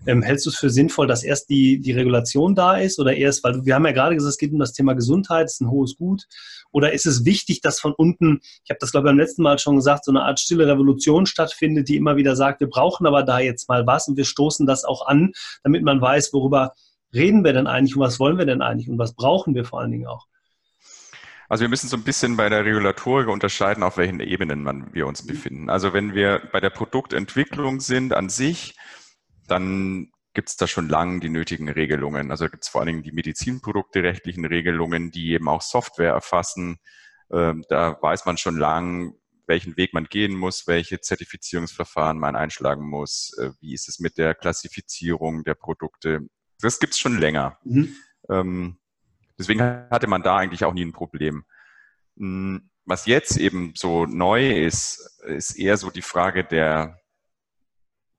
Ähm, 0.07 0.23
hältst 0.23 0.47
du 0.47 0.51
es 0.51 0.57
für 0.57 0.71
sinnvoll, 0.71 1.07
dass 1.07 1.23
erst 1.23 1.49
die, 1.51 1.81
die 1.81 1.93
Regulation 1.93 2.55
da 2.55 2.77
ist 2.77 2.99
oder 2.99 3.15
erst, 3.15 3.45
weil 3.45 3.65
wir 3.65 3.75
haben 3.75 3.87
ja 3.87 3.93
gerade 3.93 4.15
gesagt, 4.15 4.33
es 4.33 4.39
geht 4.39 4.53
um 4.53 4.59
das 4.59 4.73
Thema 4.73 4.95
Gesundheit, 4.95 5.47
ist 5.47 5.61
ein 5.61 5.71
hohes 5.71 5.97
Gut. 5.97 6.27
Oder 6.73 6.93
ist 6.93 7.07
es 7.07 7.25
wichtig, 7.25 7.61
dass 7.61 7.79
von 7.79 7.93
unten, 7.93 8.41
ich 8.65 8.71
habe 8.71 8.79
das 8.81 8.91
glaube 8.91 9.07
ich 9.07 9.11
beim 9.11 9.19
letzten 9.19 9.43
Mal 9.43 9.61
schon 9.61 9.77
gesagt, 9.77 10.05
so 10.05 10.11
eine 10.11 10.23
Art 10.23 10.41
stille 10.41 10.67
Revolution 10.67 11.25
stattfindet, 11.25 11.89
die 11.89 11.97
immer 11.97 12.17
wieder 12.17 12.35
sagt, 12.35 12.59
wir 12.59 12.69
brauchen 12.69 13.07
aber 13.07 13.23
da 13.23 13.39
jetzt 13.39 13.69
mal 13.69 13.87
was 13.87 14.09
und 14.09 14.17
wir 14.17 14.24
wir 14.25 14.27
stoßen 14.27 14.67
das 14.67 14.85
auch 14.85 15.07
an, 15.07 15.33
damit 15.63 15.83
man 15.83 16.01
weiß, 16.01 16.33
worüber 16.33 16.73
reden 17.13 17.45
wir 17.45 17.53
denn 17.53 17.67
eigentlich 17.67 17.95
und 17.95 18.03
was 18.03 18.19
wollen 18.19 18.39
wir 18.39 18.47
denn 18.47 18.63
eigentlich 18.63 18.89
und 18.89 18.99
was 18.99 19.15
brauchen 19.15 19.55
wir 19.55 19.65
vor 19.65 19.81
allen 19.81 19.93
Dingen 19.93 20.07
auch. 20.07 20.27
Also 21.49 21.63
wir 21.63 21.69
müssen 21.69 21.89
so 21.89 21.97
ein 21.97 22.05
bisschen 22.05 22.37
bei 22.37 22.49
der 22.49 22.65
Regulatorik 22.65 23.29
unterscheiden, 23.29 23.83
auf 23.83 23.99
welchen 23.99 24.21
Ebenen 24.21 24.63
man, 24.63 24.93
wir 24.95 25.07
uns 25.07 25.27
befinden. 25.27 25.69
Also 25.69 25.93
wenn 25.93 26.15
wir 26.15 26.41
bei 26.53 26.61
der 26.61 26.71
Produktentwicklung 26.71 27.81
sind 27.81 28.15
an 28.15 28.31
sich, 28.31 28.75
dann 29.47 30.11
gibt 30.33 30.49
es 30.49 30.57
da 30.57 30.67
schon 30.67 30.89
lange 30.89 31.21
die 31.21 31.29
nötigen 31.29 31.69
Regelungen. 31.69 32.31
Also 32.31 32.49
gibt 32.49 32.65
es 32.65 32.71
vor 32.71 32.81
allen 32.81 32.89
Dingen 32.89 33.03
die 33.03 33.13
Medizinprodukte 33.13 34.03
rechtlichen 34.03 34.47
Regelungen, 34.47 35.11
die 35.11 35.33
eben 35.33 35.49
auch 35.49 35.61
Software 35.61 36.13
erfassen. 36.13 36.79
Ähm, 37.31 37.63
da 37.69 37.99
weiß 38.01 38.25
man 38.25 38.39
schon 38.39 38.57
lang, 38.57 39.13
welchen 39.47 39.77
Weg 39.77 39.93
man 39.93 40.05
gehen 40.05 40.37
muss, 40.37 40.67
welche 40.67 41.01
Zertifizierungsverfahren 41.01 42.19
man 42.19 42.37
einschlagen 42.37 42.89
muss, 42.89 43.37
äh, 43.39 43.51
wie 43.61 43.75
ist 43.75 43.89
es 43.89 43.99
mit 43.99 44.19
der 44.19 44.35
Klassifizierung 44.35 45.45
der 45.45 45.55
Produkte. 45.55 46.21
Das 46.61 46.81
gibt 46.81 46.95
es 46.95 46.99
schon 46.99 47.19
länger. 47.19 47.59
Mhm. 47.65 47.97
Ähm, 48.29 48.79
deswegen 49.39 49.61
hatte 49.63 50.07
man 50.07 50.23
da 50.23 50.37
eigentlich 50.37 50.65
auch 50.65 50.73
nie 50.75 50.85
ein 50.85 50.93
Problem. 50.93 51.45
Hm, 52.17 52.71
was 52.85 53.07
jetzt 53.07 53.37
eben 53.37 53.73
so 53.77 54.07
neu 54.07 54.65
ist, 54.65 55.21
ist 55.25 55.59
eher 55.59 55.77
so 55.77 55.91
die 55.91 56.03
Frage 56.03 56.45
der 56.45 56.99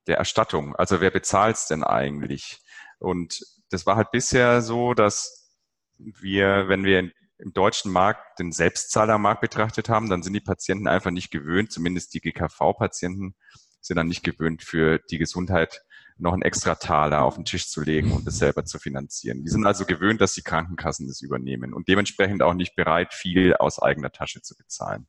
der 0.07 0.17
Erstattung. 0.17 0.75
Also 0.75 1.01
wer 1.01 1.11
bezahlt 1.11 1.55
es 1.55 1.67
denn 1.67 1.83
eigentlich? 1.83 2.59
Und 2.99 3.41
das 3.69 3.85
war 3.85 3.95
halt 3.95 4.11
bisher 4.11 4.61
so, 4.61 4.93
dass 4.93 5.51
wir, 5.97 6.67
wenn 6.67 6.83
wir 6.83 7.11
im 7.37 7.53
deutschen 7.53 7.91
Markt 7.91 8.39
den 8.39 8.51
Selbstzahlermarkt 8.51 9.41
betrachtet 9.41 9.89
haben, 9.89 10.09
dann 10.09 10.23
sind 10.23 10.33
die 10.33 10.41
Patienten 10.41 10.87
einfach 10.87 11.11
nicht 11.11 11.31
gewöhnt, 11.31 11.71
zumindest 11.71 12.13
die 12.13 12.21
GKV-Patienten 12.21 13.35
sind 13.81 13.97
dann 13.97 14.07
nicht 14.07 14.23
gewöhnt, 14.23 14.63
für 14.63 14.99
die 15.11 15.17
Gesundheit 15.17 15.81
noch 16.17 16.33
einen 16.33 16.43
extra 16.43 16.75
Taler 16.75 17.23
auf 17.23 17.35
den 17.35 17.45
Tisch 17.45 17.67
zu 17.67 17.81
legen 17.81 18.11
und 18.13 18.25
das 18.25 18.37
selber 18.37 18.63
zu 18.63 18.79
finanzieren. 18.79 19.43
Die 19.43 19.49
sind 19.49 19.65
also 19.65 19.85
gewöhnt, 19.85 20.21
dass 20.21 20.33
die 20.33 20.43
Krankenkassen 20.43 21.07
das 21.07 21.21
übernehmen 21.21 21.73
und 21.73 21.87
dementsprechend 21.87 22.41
auch 22.41 22.53
nicht 22.53 22.75
bereit, 22.75 23.13
viel 23.13 23.53
aus 23.55 23.81
eigener 23.81 24.11
Tasche 24.11 24.41
zu 24.41 24.55
bezahlen. 24.55 25.07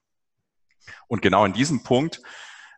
Und 1.06 1.22
genau 1.22 1.44
in 1.44 1.52
diesem 1.52 1.84
Punkt 1.84 2.20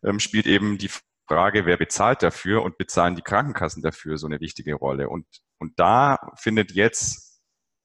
ähm, 0.04 0.20
spielt 0.20 0.46
eben 0.46 0.78
die 0.78 0.90
Frage, 1.26 1.66
wer 1.66 1.76
bezahlt 1.76 2.22
dafür 2.22 2.62
und 2.62 2.78
bezahlen 2.78 3.16
die 3.16 3.22
Krankenkassen 3.22 3.82
dafür 3.82 4.18
so 4.18 4.26
eine 4.26 4.40
wichtige 4.40 4.74
Rolle. 4.74 5.08
Und, 5.08 5.26
und 5.58 5.78
da 5.78 6.18
findet 6.36 6.72
jetzt, 6.72 7.42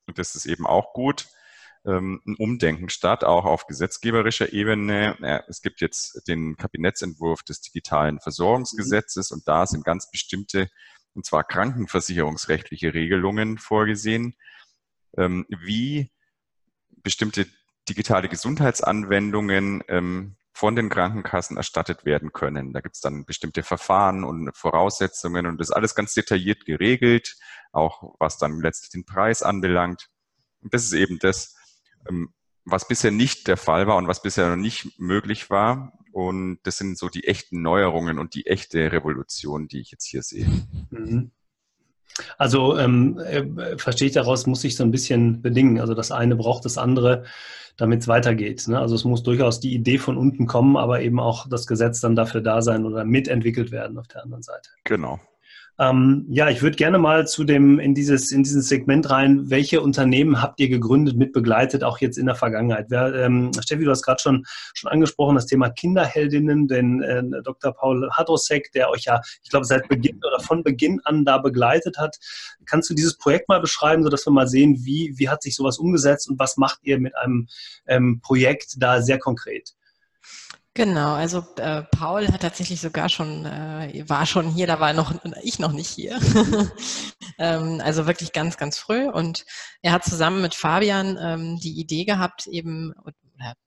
und 0.08 0.18
das 0.18 0.36
ist 0.36 0.46
eben 0.46 0.66
auch 0.66 0.94
gut, 0.94 1.28
ähm, 1.86 2.22
ein 2.26 2.36
Umdenken 2.36 2.90
statt, 2.90 3.24
auch 3.24 3.46
auf 3.46 3.68
gesetzgeberischer 3.68 4.54
Ebene. 4.54 5.44
Es 5.48 5.62
gibt 5.62 5.82
jetzt 5.82 6.28
den 6.28 6.56
Kabinettsentwurf 6.56 7.44
des 7.44 7.62
digitalen 7.62 8.20
Versorgungsgesetzes 8.20 9.32
und 9.32 9.48
da 9.48 9.66
sind 9.66 9.84
ganz 9.84 10.10
bestimmte, 10.10 10.70
und 11.14 11.26
zwar 11.26 11.44
krankenversicherungsrechtliche 11.44 12.94
Regelungen 12.94 13.58
vorgesehen, 13.58 14.36
ähm, 15.18 15.46
wie 15.50 16.12
bestimmte 17.04 17.48
digitale 17.90 18.30
Gesundheitsanwendungen 18.30 19.84
ähm, 19.90 20.38
von 20.54 20.76
den 20.76 20.90
Krankenkassen 20.90 21.58
erstattet 21.58 22.06
werden 22.06 22.32
können. 22.32 22.74
Da 22.74 22.82
gibt 22.82 22.96
es 22.96 23.02
dann 23.02 23.26
bestimmte 23.26 23.64
Verfahren 23.64 24.24
und 24.24 24.56
Voraussetzungen 24.56 25.48
und 25.48 25.60
das 25.60 25.72
alles 25.72 25.96
ganz 25.96 26.14
detailliert 26.14 26.66
geregelt, 26.66 27.36
auch 27.72 28.16
was 28.20 28.38
dann 28.38 28.62
letztlich 28.62 28.92
den 28.92 29.06
Preis 29.06 29.42
anbelangt. 29.42 30.10
Und 30.62 30.74
das 30.74 30.86
ist 30.86 30.94
eben 30.94 31.20
das, 31.20 31.56
was 32.66 32.88
bisher 32.88 33.12
nicht 33.12 33.48
der 33.48 33.58
Fall 33.58 33.88
war 33.88 33.98
und 33.98 34.08
was 34.08 34.22
bisher 34.22 34.50
noch 34.50 34.56
nicht 34.56 35.00
möglich 35.00 35.50
war. 35.50 35.94
Und 36.12 36.60
das 36.64 36.78
sind 36.78 36.98
so 36.98 37.10
die 37.10 37.26
echten 37.26 37.62
Neuerungen 37.62 38.20
und 38.20 38.36
die 38.36 38.46
echte 38.46 38.92
Revolution, 38.92 39.68
die 39.68 39.80
ich 39.80 39.92
jetzt 39.92 40.06
hier 40.06 40.22
sehe. 40.22 40.48
Mhm. 40.92 41.32
Also 42.38 42.78
ähm, 42.78 43.18
äh, 43.18 43.78
verstehe 43.78 44.08
ich 44.08 44.14
daraus, 44.14 44.46
muss 44.46 44.64
ich 44.64 44.76
so 44.76 44.84
ein 44.84 44.92
bisschen 44.92 45.42
bedingen. 45.42 45.80
Also 45.80 45.96
das 45.96 46.12
eine 46.12 46.36
braucht 46.36 46.64
das 46.66 46.78
andere 46.78 47.26
damit 47.78 48.02
es 48.02 48.08
weitergeht. 48.08 48.68
Ne? 48.68 48.80
Also 48.80 48.96
es 48.96 49.04
muss 49.04 49.24
durchaus 49.24 49.60
die 49.60 49.74
Idee 49.74 49.98
von 49.98 50.18
unten 50.18 50.48
kommen, 50.48 50.78
aber 50.78 51.02
eben 51.02 51.20
auch 51.20 51.48
das 51.50 51.68
Gesetz 51.68 52.00
dann 52.02 52.16
dafür 52.16 52.42
da 52.42 52.62
sein 52.62 52.86
oder 52.86 53.04
mitentwickelt 53.06 53.72
werden 53.72 53.98
auf 53.98 54.08
der 54.08 54.24
anderen 54.24 54.44
Seite. 54.44 54.70
Genau. 54.84 55.20
Ähm, 55.80 56.28
ja, 56.30 56.50
ich 56.50 56.62
würde 56.62 56.78
gerne 56.78 57.00
mal 57.00 57.26
zu 57.26 57.44
dem, 57.44 57.80
in 57.80 57.96
dieses, 57.96 58.32
in 58.32 58.44
dieses 58.44 58.70
Segment 58.70 59.10
rein, 59.10 59.50
welche 59.50 59.82
Unternehmen 59.82 60.40
habt 60.40 60.60
ihr 60.60 60.70
gegründet, 60.70 61.18
mit 61.18 61.34
begleitet, 61.34 61.84
auch 61.84 61.98
jetzt 61.98 62.18
in 62.18 62.28
der 62.28 62.36
Vergangenheit? 62.36 62.88
Wer, 62.90 63.16
ähm, 63.16 63.52
Steffi, 63.60 63.84
du 63.84 63.90
hast 63.90 64.04
gerade 64.04 64.22
schon, 64.22 64.46
schon 64.76 64.92
angesprochen, 64.92 65.34
das 65.34 65.48
Thema 65.48 65.72
Kinderheldinnen, 65.72 66.68
denn 66.68 67.02
äh, 67.02 67.24
Dr. 67.44 67.74
Paul 67.74 68.08
Hadrosek, 68.12 68.72
der 68.74 68.92
euch 68.92 69.06
ja, 69.06 69.20
ich 69.44 69.50
glaube, 69.50 69.66
seit 69.66 69.88
Beginn 69.88 70.18
oder 70.18 70.40
von 70.40 70.62
Beginn 70.62 71.02
an 71.06 71.26
da 71.26 71.40
begleitet 71.40 71.98
hat. 71.98 72.18
Kannst 72.68 72.92
du 72.92 72.94
dieses 72.94 73.18
Projekt 73.18 73.50
mal 73.50 73.60
beschreiben, 73.60 74.04
sodass 74.04 74.28
wir 74.28 74.32
mal 74.32 74.48
sehen, 74.48 74.86
wie, 74.86 75.14
wie 75.18 75.30
hat 75.30 75.42
sich 75.42 75.56
sowas 75.56 75.80
umgesetzt 75.80 76.30
und 76.30 76.38
was 76.38 76.56
macht 76.58 76.82
ihr 76.84 77.00
mit 77.00 77.18
einem 77.18 77.48
ähm, 77.88 78.20
Projekt 78.22 78.76
da 78.78 79.02
sehr 79.02 79.18
konkret? 79.18 79.74
Genau, 80.76 81.14
also 81.14 81.46
äh, 81.58 81.84
Paul 81.84 82.28
hat 82.30 82.42
tatsächlich 82.42 82.82
sogar 82.82 83.08
schon, 83.08 83.46
äh, 83.46 84.04
war 84.08 84.26
schon 84.26 84.50
hier, 84.50 84.66
da 84.66 84.80
war 84.80 84.94
noch 84.94 85.14
ich 85.44 85.60
noch 85.60 85.72
nicht 85.72 85.90
hier. 85.90 86.20
ähm, 87.38 87.80
also 87.84 88.08
wirklich 88.08 88.34
ganz, 88.34 88.58
ganz 88.58 88.80
früh. 88.80 89.08
Und 89.08 89.46
er 89.84 89.92
hat 89.92 90.04
zusammen 90.04 90.42
mit 90.42 90.56
Fabian 90.56 91.20
ähm, 91.22 91.60
die 91.60 91.80
Idee 91.80 92.06
gehabt, 92.06 92.48
eben 92.48 92.92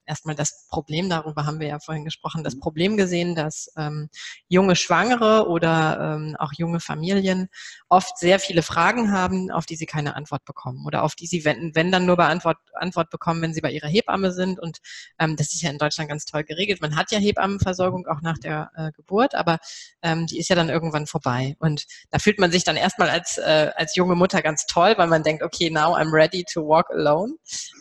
erstmal 0.05 0.35
das 0.35 0.67
Problem, 0.69 1.09
darüber 1.09 1.45
haben 1.45 1.59
wir 1.59 1.67
ja 1.67 1.79
vorhin 1.79 2.05
gesprochen, 2.05 2.43
das 2.43 2.55
mhm. 2.55 2.59
Problem 2.61 2.97
gesehen, 2.97 3.35
dass 3.35 3.71
ähm, 3.77 4.09
junge 4.47 4.75
Schwangere 4.75 5.47
oder 5.47 6.15
ähm, 6.17 6.35
auch 6.39 6.53
junge 6.53 6.79
Familien 6.79 7.49
oft 7.89 8.17
sehr 8.17 8.39
viele 8.39 8.63
Fragen 8.63 9.11
haben, 9.11 9.51
auf 9.51 9.65
die 9.65 9.75
sie 9.75 9.85
keine 9.85 10.15
Antwort 10.15 10.45
bekommen 10.45 10.85
oder 10.85 11.03
auf 11.03 11.15
die 11.15 11.27
sie, 11.27 11.45
wenn, 11.45 11.75
wenn 11.75 11.91
dann 11.91 12.05
nur 12.05 12.17
Beantwort, 12.17 12.57
Antwort 12.73 13.09
bekommen, 13.09 13.41
wenn 13.41 13.53
sie 13.53 13.61
bei 13.61 13.71
ihrer 13.71 13.87
Hebamme 13.87 14.31
sind. 14.31 14.59
Und 14.59 14.79
ähm, 15.19 15.35
das 15.35 15.53
ist 15.53 15.61
ja 15.61 15.69
in 15.69 15.77
Deutschland 15.77 16.09
ganz 16.09 16.25
toll 16.25 16.43
geregelt. 16.43 16.81
Man 16.81 16.95
hat 16.95 17.11
ja 17.11 17.19
Hebammenversorgung 17.19 18.07
auch 18.07 18.21
nach 18.21 18.37
der 18.37 18.71
äh, 18.75 18.91
Geburt, 18.91 19.35
aber 19.35 19.57
ähm, 20.01 20.25
die 20.27 20.39
ist 20.39 20.49
ja 20.49 20.55
dann 20.55 20.69
irgendwann 20.69 21.05
vorbei. 21.05 21.55
Und 21.59 21.85
da 22.09 22.19
fühlt 22.19 22.39
man 22.39 22.51
sich 22.51 22.63
dann 22.63 22.77
erstmal 22.77 23.09
als, 23.09 23.37
äh, 23.37 23.71
als 23.75 23.95
junge 23.95 24.15
Mutter 24.15 24.41
ganz 24.41 24.65
toll, 24.65 24.95
weil 24.97 25.07
man 25.07 25.23
denkt, 25.23 25.43
okay, 25.43 25.69
now 25.69 25.95
I'm 25.95 26.11
ready 26.11 26.43
to 26.53 26.61
walk 26.61 26.89
alone. 26.91 27.33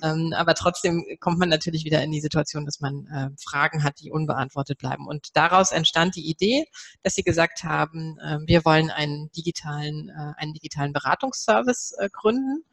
Ähm, 0.02 0.34
aber 0.36 0.54
trotzdem 0.54 1.04
kommt 1.20 1.38
man 1.38 1.48
natürlich 1.48 1.84
wieder 1.86 2.02
in 2.02 2.12
die 2.12 2.20
Situation, 2.20 2.66
dass 2.66 2.80
man 2.80 3.06
äh, 3.06 3.30
Fragen 3.42 3.82
hat, 3.82 4.00
die 4.00 4.10
unbeantwortet 4.10 4.78
bleiben. 4.78 5.06
Und 5.06 5.34
daraus 5.36 5.72
entstand 5.72 6.16
die 6.16 6.28
Idee, 6.28 6.66
dass 7.02 7.14
sie 7.14 7.22
gesagt 7.22 7.64
haben, 7.64 8.18
äh, 8.18 8.38
wir 8.44 8.66
wollen 8.66 8.90
einen 8.90 9.30
digitalen, 9.32 10.10
äh, 10.10 10.34
einen 10.36 10.52
digitalen 10.52 10.92
Beratungsservice 10.92 11.92
äh, 11.98 12.10
gründen. 12.12 12.64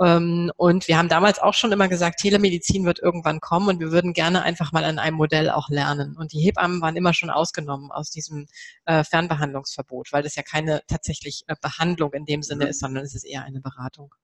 Ähm, 0.00 0.50
und 0.56 0.88
wir 0.88 0.98
haben 0.98 1.08
damals 1.08 1.38
auch 1.38 1.54
schon 1.54 1.70
immer 1.70 1.86
gesagt, 1.88 2.18
Telemedizin 2.20 2.84
wird 2.84 2.98
irgendwann 2.98 3.38
kommen 3.38 3.68
und 3.68 3.80
wir 3.80 3.92
würden 3.92 4.12
gerne 4.12 4.42
einfach 4.42 4.72
mal 4.72 4.84
an 4.84 4.98
einem 4.98 5.16
Modell 5.16 5.50
auch 5.50 5.68
lernen. 5.68 6.16
Und 6.16 6.32
die 6.32 6.40
Hebammen 6.40 6.80
waren 6.80 6.96
immer 6.96 7.14
schon 7.14 7.30
ausgenommen 7.30 7.92
aus 7.92 8.10
diesem 8.10 8.46
äh, 8.86 9.04
Fernbehandlungsverbot, 9.04 10.12
weil 10.12 10.22
das 10.22 10.34
ja 10.34 10.42
keine 10.42 10.82
tatsächlich 10.88 11.44
äh, 11.46 11.54
Behandlung 11.60 12.12
in 12.14 12.24
dem 12.24 12.42
Sinne 12.42 12.64
mhm. 12.64 12.70
ist, 12.70 12.80
sondern 12.80 13.04
es 13.04 13.14
ist 13.14 13.24
eher 13.24 13.44
eine 13.44 13.60
Beratung. 13.60 14.14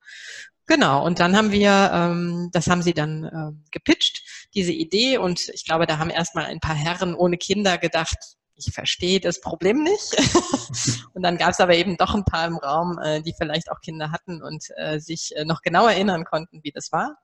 Genau, 0.71 1.05
und 1.05 1.19
dann 1.19 1.37
haben 1.37 1.51
wir, 1.51 1.91
ähm, 1.93 2.49
das 2.53 2.69
haben 2.69 2.81
sie 2.81 2.95
dann 2.95 3.25
äh, 3.25 3.71
gepitcht, 3.73 4.23
diese 4.55 4.71
Idee. 4.71 5.19
Und 5.19 5.49
ich 5.49 5.65
glaube, 5.65 5.85
da 5.85 5.99
haben 5.99 6.11
erstmal 6.11 6.45
ein 6.45 6.61
paar 6.61 6.77
Herren 6.77 7.17
ohne 7.17 7.39
Kinder 7.39 7.77
gedacht, 7.77 8.17
ich 8.55 8.73
verstehe 8.73 9.19
das 9.19 9.41
Problem 9.41 9.83
nicht. 9.83 10.17
und 11.13 11.25
dann 11.25 11.39
gab 11.39 11.51
es 11.51 11.59
aber 11.59 11.75
eben 11.75 11.97
doch 11.97 12.15
ein 12.15 12.25
paar 12.25 12.47
im 12.47 12.57
Raum, 12.57 13.01
äh, 13.03 13.21
die 13.21 13.35
vielleicht 13.37 13.69
auch 13.69 13.81
Kinder 13.81 14.13
hatten 14.13 14.45
und 14.45 14.65
äh, 14.77 15.01
sich 15.01 15.35
äh, 15.35 15.45
noch 15.45 15.63
genau 15.63 15.89
erinnern 15.89 16.25
konnten, 16.25 16.61
wie 16.63 16.71
das 16.71 16.93
war. 16.93 17.17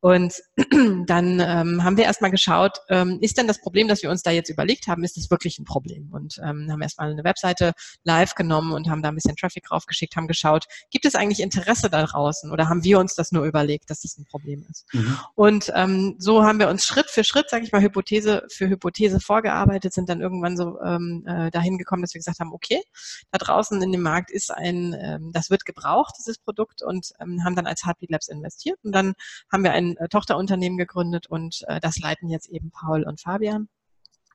Und 0.00 0.34
dann 1.06 1.40
ähm, 1.40 1.82
haben 1.82 1.96
wir 1.96 2.04
erstmal 2.04 2.30
geschaut, 2.30 2.78
ähm, 2.88 3.18
ist 3.20 3.36
denn 3.36 3.48
das 3.48 3.60
Problem, 3.60 3.88
das 3.88 4.02
wir 4.02 4.10
uns 4.10 4.22
da 4.22 4.30
jetzt 4.30 4.48
überlegt 4.48 4.86
haben, 4.86 5.02
ist 5.02 5.16
das 5.16 5.30
wirklich 5.30 5.58
ein 5.58 5.64
Problem? 5.64 6.10
Und 6.12 6.38
ähm, 6.38 6.70
haben 6.70 6.82
erstmal 6.82 7.10
eine 7.10 7.24
Webseite 7.24 7.72
live 8.04 8.34
genommen 8.34 8.72
und 8.72 8.88
haben 8.88 9.02
da 9.02 9.08
ein 9.08 9.16
bisschen 9.16 9.36
Traffic 9.36 9.70
raufgeschickt, 9.70 10.14
haben 10.16 10.28
geschaut, 10.28 10.66
gibt 10.90 11.04
es 11.04 11.14
eigentlich 11.14 11.40
Interesse 11.40 11.90
da 11.90 12.04
draußen 12.04 12.52
oder 12.52 12.68
haben 12.68 12.84
wir 12.84 12.98
uns 13.00 13.14
das 13.14 13.32
nur 13.32 13.44
überlegt, 13.44 13.90
dass 13.90 14.02
das 14.02 14.16
ein 14.18 14.24
Problem 14.26 14.64
ist? 14.70 14.86
Mhm. 14.92 15.18
Und 15.34 15.72
ähm, 15.74 16.16
so 16.18 16.44
haben 16.44 16.60
wir 16.60 16.68
uns 16.68 16.84
Schritt 16.84 17.10
für 17.10 17.24
Schritt, 17.24 17.50
sage 17.50 17.64
ich 17.64 17.72
mal, 17.72 17.82
Hypothese 17.82 18.46
für 18.50 18.68
Hypothese 18.68 19.18
vorgearbeitet, 19.20 19.92
sind 19.92 20.08
dann 20.08 20.20
irgendwann 20.20 20.56
so 20.56 20.80
ähm, 20.80 21.24
äh, 21.26 21.50
dahin 21.50 21.76
gekommen, 21.76 22.02
dass 22.02 22.14
wir 22.14 22.20
gesagt 22.20 22.38
haben, 22.38 22.52
okay, 22.52 22.80
da 23.32 23.38
draußen 23.38 23.82
in 23.82 23.90
dem 23.90 24.02
Markt 24.02 24.30
ist 24.30 24.52
ein, 24.52 24.94
ähm, 25.00 25.32
das 25.32 25.50
wird 25.50 25.64
gebraucht, 25.64 26.14
dieses 26.18 26.38
Produkt 26.38 26.82
und 26.82 27.12
ähm, 27.20 27.42
haben 27.44 27.56
dann 27.56 27.66
als 27.66 27.84
Heartbeat 27.84 28.10
Labs 28.10 28.28
investiert 28.28 28.78
und 28.84 28.92
dann 28.92 29.14
haben 29.50 29.64
wir 29.64 29.72
ein 29.90 29.96
äh, 29.96 30.08
Tochterunternehmen 30.08 30.78
gegründet 30.78 31.26
und 31.26 31.62
äh, 31.68 31.80
das 31.80 31.98
leiten 31.98 32.28
jetzt 32.28 32.48
eben 32.48 32.70
Paul 32.70 33.04
und 33.04 33.20
Fabian. 33.20 33.68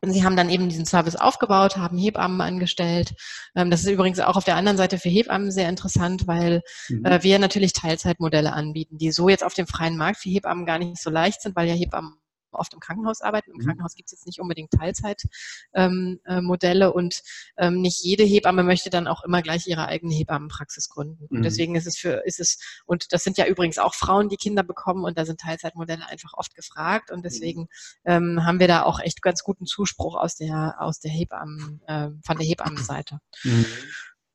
Und 0.04 0.12
sie 0.12 0.26
haben 0.26 0.36
dann 0.36 0.50
eben 0.50 0.68
diesen 0.68 0.86
Service 0.86 1.16
aufgebaut, 1.16 1.78
haben 1.78 1.98
Hebammen 1.98 2.42
angestellt. 2.42 3.14
Ähm, 3.56 3.72
das 3.72 3.82
ist 3.84 3.90
übrigens 3.90 4.20
auch 4.20 4.36
auf 4.36 4.44
der 4.44 4.58
anderen 4.58 4.78
Seite 4.78 4.98
für 4.98 5.08
Hebammen 5.08 5.50
sehr 5.50 5.70
interessant, 5.70 6.28
weil 6.28 6.62
mhm. 6.90 7.06
äh, 7.06 7.24
wir 7.24 7.40
natürlich 7.40 7.72
Teilzeitmodelle 7.72 8.52
anbieten, 8.52 8.98
die 8.98 9.14
so 9.14 9.30
jetzt 9.30 9.46
auf 9.46 9.54
dem 9.54 9.66
freien 9.66 9.96
Markt 9.96 10.18
für 10.18 10.30
Hebammen 10.30 10.66
gar 10.66 10.78
nicht 10.78 11.02
so 11.02 11.10
leicht 11.10 11.42
sind, 11.42 11.56
weil 11.56 11.70
ja 11.70 11.74
Hebammen 11.74 12.16
oft 12.56 12.74
im 12.74 12.80
Krankenhaus 12.80 13.22
arbeiten. 13.22 13.52
Im 13.52 13.58
mhm. 13.58 13.66
Krankenhaus 13.66 13.96
gibt 13.96 14.08
es 14.08 14.14
jetzt 14.14 14.26
nicht 14.26 14.40
unbedingt 14.40 14.72
Teilzeitmodelle 14.72 16.86
ähm, 16.86 16.92
äh, 16.92 16.94
und 16.94 17.22
ähm, 17.58 17.82
nicht 17.82 18.04
jede 18.04 18.24
Hebamme 18.24 18.64
möchte 18.64 18.90
dann 18.90 19.08
auch 19.08 19.24
immer 19.24 19.42
gleich 19.42 19.68
ihre 19.68 19.88
eigene 19.88 20.14
Hebammenpraxis 20.14 20.90
gründen. 20.90 21.28
Mhm. 21.30 21.38
Und 21.38 21.44
deswegen 21.44 21.76
ist 21.76 21.88
es 21.88 21.98
für, 21.98 22.26
ist 22.26 22.40
es, 22.40 22.60
und 22.86 23.14
das 23.14 23.24
sind 23.24 23.38
ja 23.38 23.46
übrigens 23.46 23.78
auch 23.78 23.94
Frauen, 23.94 24.30
die 24.30 24.38
Kinder 24.38 24.64
bekommen 24.64 25.04
und 25.04 25.18
da 25.18 25.26
sind 25.26 25.40
Teilzeitmodelle 25.40 26.08
einfach 26.08 26.34
oft 26.34 26.56
gefragt 26.56 27.12
und 27.12 27.24
deswegen 27.24 27.68
ähm, 28.06 28.46
haben 28.46 28.60
wir 28.60 28.68
da 28.68 28.84
auch 28.84 29.00
echt 29.00 29.22
ganz 29.22 29.44
guten 29.44 29.66
Zuspruch 29.66 30.16
aus 30.16 30.36
der, 30.36 30.76
aus 30.80 31.00
der 31.00 31.12
Hebammen, 31.12 31.82
äh, 31.88 32.10
von 32.26 32.38
der 32.38 32.48
Hebammenseite. 32.48 33.20
Mhm. 33.44 33.66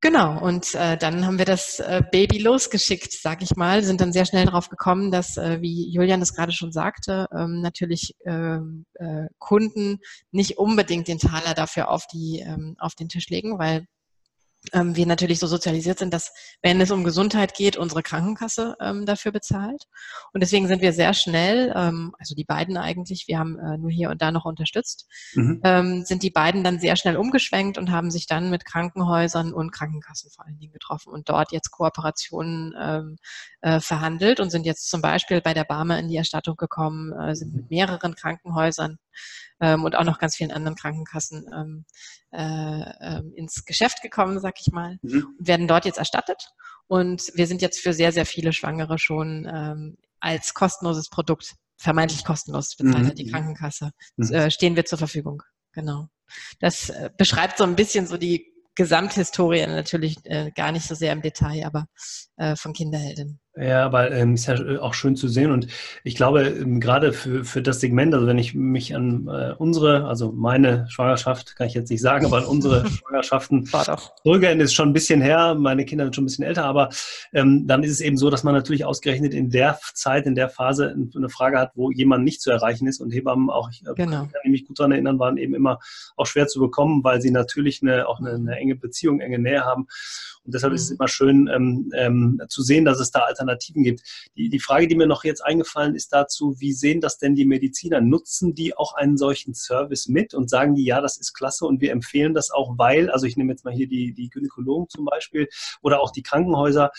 Genau, 0.00 0.40
und 0.40 0.76
äh, 0.76 0.96
dann 0.96 1.26
haben 1.26 1.38
wir 1.38 1.44
das 1.44 1.80
äh, 1.80 2.02
Baby 2.12 2.38
losgeschickt, 2.38 3.12
sag 3.12 3.42
ich 3.42 3.56
mal, 3.56 3.82
sind 3.82 4.00
dann 4.00 4.12
sehr 4.12 4.26
schnell 4.26 4.44
darauf 4.46 4.68
gekommen, 4.68 5.10
dass, 5.10 5.36
äh, 5.36 5.60
wie 5.60 5.90
Julian 5.90 6.22
es 6.22 6.34
gerade 6.34 6.52
schon 6.52 6.70
sagte, 6.70 7.26
ähm, 7.36 7.60
natürlich 7.62 8.14
ähm, 8.24 8.86
äh, 8.94 9.26
Kunden 9.38 9.98
nicht 10.30 10.56
unbedingt 10.56 11.08
den 11.08 11.18
Taler 11.18 11.52
dafür 11.54 11.88
auf, 11.90 12.06
die, 12.06 12.38
ähm, 12.46 12.76
auf 12.78 12.94
den 12.94 13.08
Tisch 13.08 13.28
legen, 13.28 13.58
weil 13.58 13.86
ähm, 14.72 14.96
wir 14.96 15.06
natürlich 15.06 15.38
so 15.38 15.46
sozialisiert 15.46 15.98
sind, 15.98 16.12
dass 16.12 16.32
wenn 16.62 16.80
es 16.80 16.90
um 16.90 17.04
Gesundheit 17.04 17.54
geht, 17.54 17.76
unsere 17.76 18.02
Krankenkasse 18.02 18.76
ähm, 18.80 19.06
dafür 19.06 19.32
bezahlt. 19.32 19.84
Und 20.32 20.42
deswegen 20.42 20.68
sind 20.68 20.82
wir 20.82 20.92
sehr 20.92 21.14
schnell, 21.14 21.72
ähm, 21.74 22.12
also 22.18 22.34
die 22.34 22.44
beiden 22.44 22.76
eigentlich, 22.76 23.24
wir 23.28 23.38
haben 23.38 23.58
äh, 23.58 23.78
nur 23.78 23.90
hier 23.90 24.10
und 24.10 24.20
da 24.20 24.30
noch 24.30 24.44
unterstützt, 24.44 25.06
mhm. 25.34 25.60
ähm, 25.64 26.04
sind 26.04 26.22
die 26.22 26.30
beiden 26.30 26.64
dann 26.64 26.80
sehr 26.80 26.96
schnell 26.96 27.16
umgeschwenkt 27.16 27.78
und 27.78 27.90
haben 27.90 28.10
sich 28.10 28.26
dann 28.26 28.50
mit 28.50 28.64
Krankenhäusern 28.64 29.52
und 29.52 29.72
Krankenkassen 29.72 30.30
vor 30.30 30.46
allen 30.46 30.58
Dingen 30.58 30.72
getroffen 30.72 31.12
und 31.12 31.28
dort 31.28 31.52
jetzt 31.52 31.70
Kooperationen 31.70 32.74
ähm, 32.80 33.16
äh, 33.60 33.80
verhandelt 33.80 34.40
und 34.40 34.50
sind 34.50 34.66
jetzt 34.66 34.90
zum 34.90 35.00
Beispiel 35.00 35.40
bei 35.40 35.54
der 35.54 35.64
Barmer 35.64 35.98
in 35.98 36.08
die 36.08 36.16
Erstattung 36.16 36.56
gekommen, 36.56 37.12
äh, 37.12 37.34
sind 37.34 37.54
mit 37.54 37.70
mehreren 37.70 38.14
Krankenhäusern 38.14 38.98
ähm, 39.60 39.84
und 39.84 39.96
auch 39.96 40.04
noch 40.04 40.18
ganz 40.18 40.36
vielen 40.36 40.52
anderen 40.52 40.76
Krankenkassen 40.76 41.46
ähm, 41.54 41.84
äh, 42.32 43.18
äh, 43.18 43.22
ins 43.34 43.64
Geschäft 43.64 44.02
gekommen, 44.02 44.40
sag 44.40 44.60
ich 44.60 44.72
mal, 44.72 44.98
mhm. 45.02 45.34
und 45.38 45.46
werden 45.46 45.68
dort 45.68 45.84
jetzt 45.84 45.98
erstattet. 45.98 46.50
Und 46.86 47.30
wir 47.34 47.46
sind 47.46 47.62
jetzt 47.62 47.80
für 47.80 47.92
sehr, 47.92 48.12
sehr 48.12 48.26
viele 48.26 48.52
Schwangere 48.52 48.98
schon 48.98 49.46
ähm, 49.52 49.96
als 50.20 50.54
kostenloses 50.54 51.08
Produkt, 51.10 51.54
vermeintlich 51.76 52.24
kostenlos 52.24 52.74
bezahlt 52.76 53.04
mhm. 53.04 53.08
hat 53.08 53.18
die 53.18 53.30
Krankenkasse, 53.30 53.92
mhm. 54.16 54.32
äh, 54.32 54.50
stehen 54.50 54.76
wir 54.76 54.84
zur 54.84 54.98
Verfügung. 54.98 55.42
Genau. 55.72 56.08
Das 56.60 56.90
äh, 56.90 57.10
beschreibt 57.16 57.58
so 57.58 57.64
ein 57.64 57.76
bisschen 57.76 58.06
so 58.06 58.16
die 58.16 58.52
Gesamthistorie 58.74 59.66
natürlich 59.66 60.18
äh, 60.24 60.52
gar 60.54 60.70
nicht 60.70 60.86
so 60.86 60.94
sehr 60.94 61.12
im 61.12 61.22
Detail, 61.22 61.66
aber 61.66 61.86
äh, 62.36 62.54
von 62.54 62.72
Kinderheldin. 62.72 63.40
Ja, 63.60 63.84
aber 63.84 64.12
ähm, 64.12 64.34
ist 64.34 64.46
ja 64.46 64.54
äh, 64.54 64.78
auch 64.78 64.94
schön 64.94 65.16
zu 65.16 65.26
sehen. 65.26 65.50
Und 65.50 65.66
ich 66.04 66.14
glaube, 66.14 66.42
ähm, 66.42 66.78
gerade 66.80 67.12
für, 67.12 67.44
für 67.44 67.60
das 67.60 67.80
Segment, 67.80 68.14
also 68.14 68.26
wenn 68.26 68.38
ich 68.38 68.54
mich 68.54 68.94
an 68.94 69.26
äh, 69.26 69.54
unsere, 69.58 70.06
also 70.06 70.30
meine 70.30 70.86
Schwangerschaft, 70.88 71.56
kann 71.56 71.66
ich 71.66 71.74
jetzt 71.74 71.90
nicht 71.90 72.00
sagen, 72.00 72.26
aber 72.26 72.38
an 72.38 72.44
unsere 72.44 72.86
Schwangerschaften 72.88 73.66
zurückerinnere, 74.22 74.64
ist 74.64 74.74
schon 74.74 74.90
ein 74.90 74.92
bisschen 74.92 75.20
her, 75.20 75.56
meine 75.58 75.84
Kinder 75.84 76.04
sind 76.04 76.14
schon 76.14 76.24
ein 76.24 76.26
bisschen 76.26 76.44
älter, 76.44 76.64
aber 76.66 76.90
ähm, 77.32 77.66
dann 77.66 77.82
ist 77.82 77.90
es 77.90 78.00
eben 78.00 78.16
so, 78.16 78.30
dass 78.30 78.44
man 78.44 78.54
natürlich 78.54 78.84
ausgerechnet 78.84 79.34
in 79.34 79.50
der 79.50 79.78
Zeit, 79.94 80.26
in 80.26 80.36
der 80.36 80.48
Phase 80.48 80.94
eine 81.16 81.28
Frage 81.28 81.58
hat, 81.58 81.72
wo 81.74 81.90
jemand 81.90 82.24
nicht 82.24 82.40
zu 82.40 82.50
erreichen 82.50 82.86
ist. 82.86 83.00
Und 83.00 83.10
Hebammen 83.10 83.50
auch, 83.50 83.70
ich 83.70 83.82
genau. 83.96 84.28
kann 84.32 84.50
mich 84.50 84.66
gut 84.66 84.78
daran 84.78 84.92
erinnern, 84.92 85.18
waren 85.18 85.36
eben 85.36 85.54
immer 85.54 85.80
auch 86.16 86.26
schwer 86.26 86.46
zu 86.46 86.60
bekommen, 86.60 87.02
weil 87.02 87.20
sie 87.20 87.32
natürlich 87.32 87.82
eine, 87.82 88.06
auch 88.06 88.20
eine, 88.20 88.34
eine 88.34 88.56
enge 88.56 88.76
Beziehung, 88.76 89.20
enge 89.20 89.38
Nähe 89.38 89.64
haben 89.64 89.88
und 90.48 90.54
deshalb 90.54 90.72
ist 90.72 90.84
es 90.84 90.88
mhm. 90.88 90.96
immer 90.96 91.08
schön 91.08 91.50
ähm, 91.52 91.92
ähm, 91.94 92.42
zu 92.48 92.62
sehen, 92.62 92.86
dass 92.86 93.00
es 93.00 93.10
da 93.10 93.20
Alternativen 93.20 93.82
gibt. 93.82 94.00
Die, 94.34 94.48
die 94.48 94.60
Frage, 94.60 94.88
die 94.88 94.94
mir 94.94 95.06
noch 95.06 95.22
jetzt 95.22 95.44
eingefallen 95.44 95.94
ist 95.94 96.10
dazu, 96.10 96.54
wie 96.58 96.72
sehen 96.72 97.02
das 97.02 97.18
denn 97.18 97.34
die 97.34 97.44
Mediziner? 97.44 98.00
Nutzen 98.00 98.54
die 98.54 98.74
auch 98.74 98.94
einen 98.94 99.18
solchen 99.18 99.52
Service 99.52 100.08
mit 100.08 100.32
und 100.32 100.48
sagen 100.48 100.74
die, 100.74 100.86
ja, 100.86 101.02
das 101.02 101.18
ist 101.18 101.34
klasse 101.34 101.66
und 101.66 101.82
wir 101.82 101.92
empfehlen 101.92 102.32
das 102.32 102.50
auch, 102.50 102.78
weil, 102.78 103.10
also 103.10 103.26
ich 103.26 103.36
nehme 103.36 103.52
jetzt 103.52 103.66
mal 103.66 103.74
hier 103.74 103.88
die, 103.88 104.14
die 104.14 104.30
Gynäkologen 104.30 104.88
zum 104.88 105.04
Beispiel 105.04 105.50
oder 105.82 106.00
auch 106.00 106.12
die 106.12 106.22
Krankenhäuser, 106.22 106.92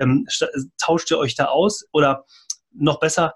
ähm, 0.00 0.26
tauscht 0.76 1.08
ihr 1.12 1.18
euch 1.18 1.36
da 1.36 1.44
aus 1.44 1.84
oder 1.92 2.24
noch 2.72 2.98
besser, 2.98 3.34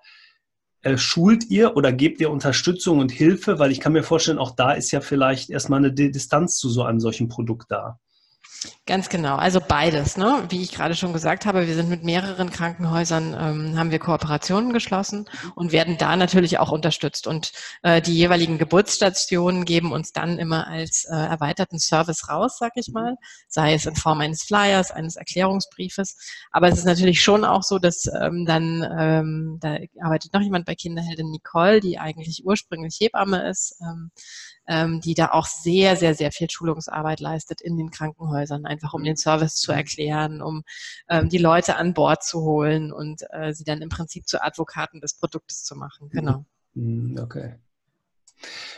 äh, 0.82 0.98
schult 0.98 1.48
ihr 1.48 1.76
oder 1.76 1.92
gebt 1.92 2.20
ihr 2.20 2.32
Unterstützung 2.32 2.98
und 2.98 3.12
Hilfe? 3.12 3.60
Weil 3.60 3.70
ich 3.70 3.78
kann 3.78 3.92
mir 3.92 4.02
vorstellen, 4.02 4.38
auch 4.38 4.56
da 4.56 4.72
ist 4.72 4.90
ja 4.90 5.00
vielleicht 5.00 5.48
erstmal 5.48 5.78
eine 5.78 5.92
Distanz 5.92 6.56
zu 6.56 6.68
so 6.68 6.82
einem 6.82 6.98
solchen 6.98 7.28
Produkt 7.28 7.70
da. 7.70 8.00
Ganz 8.86 9.08
genau, 9.08 9.36
also 9.36 9.60
beides. 9.60 10.18
Ne? 10.18 10.44
Wie 10.50 10.62
ich 10.62 10.72
gerade 10.72 10.94
schon 10.94 11.14
gesagt 11.14 11.46
habe, 11.46 11.66
wir 11.66 11.74
sind 11.74 11.88
mit 11.88 12.04
mehreren 12.04 12.50
Krankenhäusern, 12.50 13.34
ähm, 13.38 13.78
haben 13.78 13.90
wir 13.90 13.98
Kooperationen 13.98 14.72
geschlossen 14.74 15.30
und 15.54 15.72
werden 15.72 15.96
da 15.96 16.14
natürlich 16.16 16.58
auch 16.58 16.70
unterstützt. 16.70 17.26
Und 17.26 17.52
äh, 17.82 18.02
die 18.02 18.14
jeweiligen 18.14 18.58
Geburtsstationen 18.58 19.64
geben 19.64 19.92
uns 19.92 20.12
dann 20.12 20.38
immer 20.38 20.66
als 20.66 21.06
äh, 21.10 21.14
erweiterten 21.14 21.78
Service 21.78 22.28
raus, 22.28 22.58
sag 22.58 22.72
ich 22.74 22.88
mal, 22.88 23.16
sei 23.48 23.72
es 23.72 23.86
in 23.86 23.96
Form 23.96 24.20
eines 24.20 24.42
Flyers, 24.42 24.90
eines 24.90 25.16
Erklärungsbriefes. 25.16 26.16
Aber 26.50 26.68
es 26.68 26.76
ist 26.78 26.84
natürlich 26.84 27.22
schon 27.22 27.44
auch 27.44 27.62
so, 27.62 27.78
dass 27.78 28.06
ähm, 28.20 28.44
dann, 28.44 28.86
ähm, 28.98 29.58
da 29.60 29.78
arbeitet 30.02 30.34
noch 30.34 30.42
jemand 30.42 30.66
bei 30.66 30.74
Kinderheldin 30.74 31.30
Nicole, 31.30 31.80
die 31.80 31.98
eigentlich 31.98 32.42
ursprünglich 32.44 32.98
Hebamme 33.00 33.48
ist. 33.48 33.76
Ähm, 33.80 34.10
ähm, 34.70 35.00
die 35.00 35.14
da 35.14 35.32
auch 35.32 35.46
sehr, 35.46 35.96
sehr, 35.96 36.14
sehr 36.14 36.30
viel 36.30 36.48
Schulungsarbeit 36.48 37.18
leistet 37.18 37.60
in 37.60 37.76
den 37.76 37.90
Krankenhäusern, 37.90 38.66
einfach 38.66 38.94
um 38.94 39.02
den 39.02 39.16
Service 39.16 39.56
zu 39.56 39.72
erklären, 39.72 40.40
um 40.40 40.62
ähm, 41.08 41.28
die 41.28 41.38
Leute 41.38 41.76
an 41.76 41.92
Bord 41.92 42.22
zu 42.22 42.42
holen 42.42 42.92
und 42.92 43.22
äh, 43.30 43.52
sie 43.52 43.64
dann 43.64 43.82
im 43.82 43.88
Prinzip 43.88 44.28
zu 44.28 44.40
Advokaten 44.40 45.00
des 45.00 45.14
Produktes 45.14 45.64
zu 45.64 45.74
machen. 45.74 46.08
Genau. 46.10 46.44
Mhm, 46.74 47.18
okay. 47.20 47.56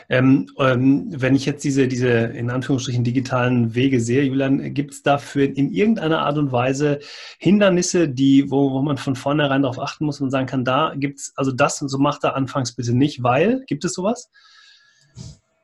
Ähm, 0.09 0.49
ähm, 0.57 1.07
wenn 1.09 1.35
ich 1.35 1.45
jetzt 1.45 1.63
diese, 1.63 1.87
diese 1.87 2.09
in 2.09 2.49
Anführungsstrichen 2.49 3.03
digitalen 3.03 3.75
Wege 3.75 4.01
sehe, 4.01 4.23
Julian, 4.23 4.73
gibt 4.73 4.93
es 4.93 5.03
dafür 5.03 5.45
in 5.45 5.71
irgendeiner 5.71 6.19
Art 6.19 6.37
und 6.37 6.51
Weise 6.51 6.99
Hindernisse, 7.37 8.09
die, 8.09 8.49
wo, 8.49 8.71
wo 8.71 8.81
man 8.81 8.97
von 8.97 9.15
vornherein 9.15 9.61
darauf 9.61 9.79
achten 9.79 10.05
muss 10.05 10.19
und 10.19 10.31
sagen 10.31 10.47
kann, 10.47 10.65
da 10.65 10.95
gibt 10.97 11.19
es, 11.19 11.33
also 11.35 11.51
das 11.51 11.81
und 11.81 11.87
so 11.87 11.99
macht 11.99 12.23
er 12.23 12.35
anfangs 12.35 12.75
bitte 12.75 12.93
nicht, 12.93 13.23
weil, 13.23 13.63
gibt 13.67 13.85
es 13.85 13.93
sowas? 13.93 14.31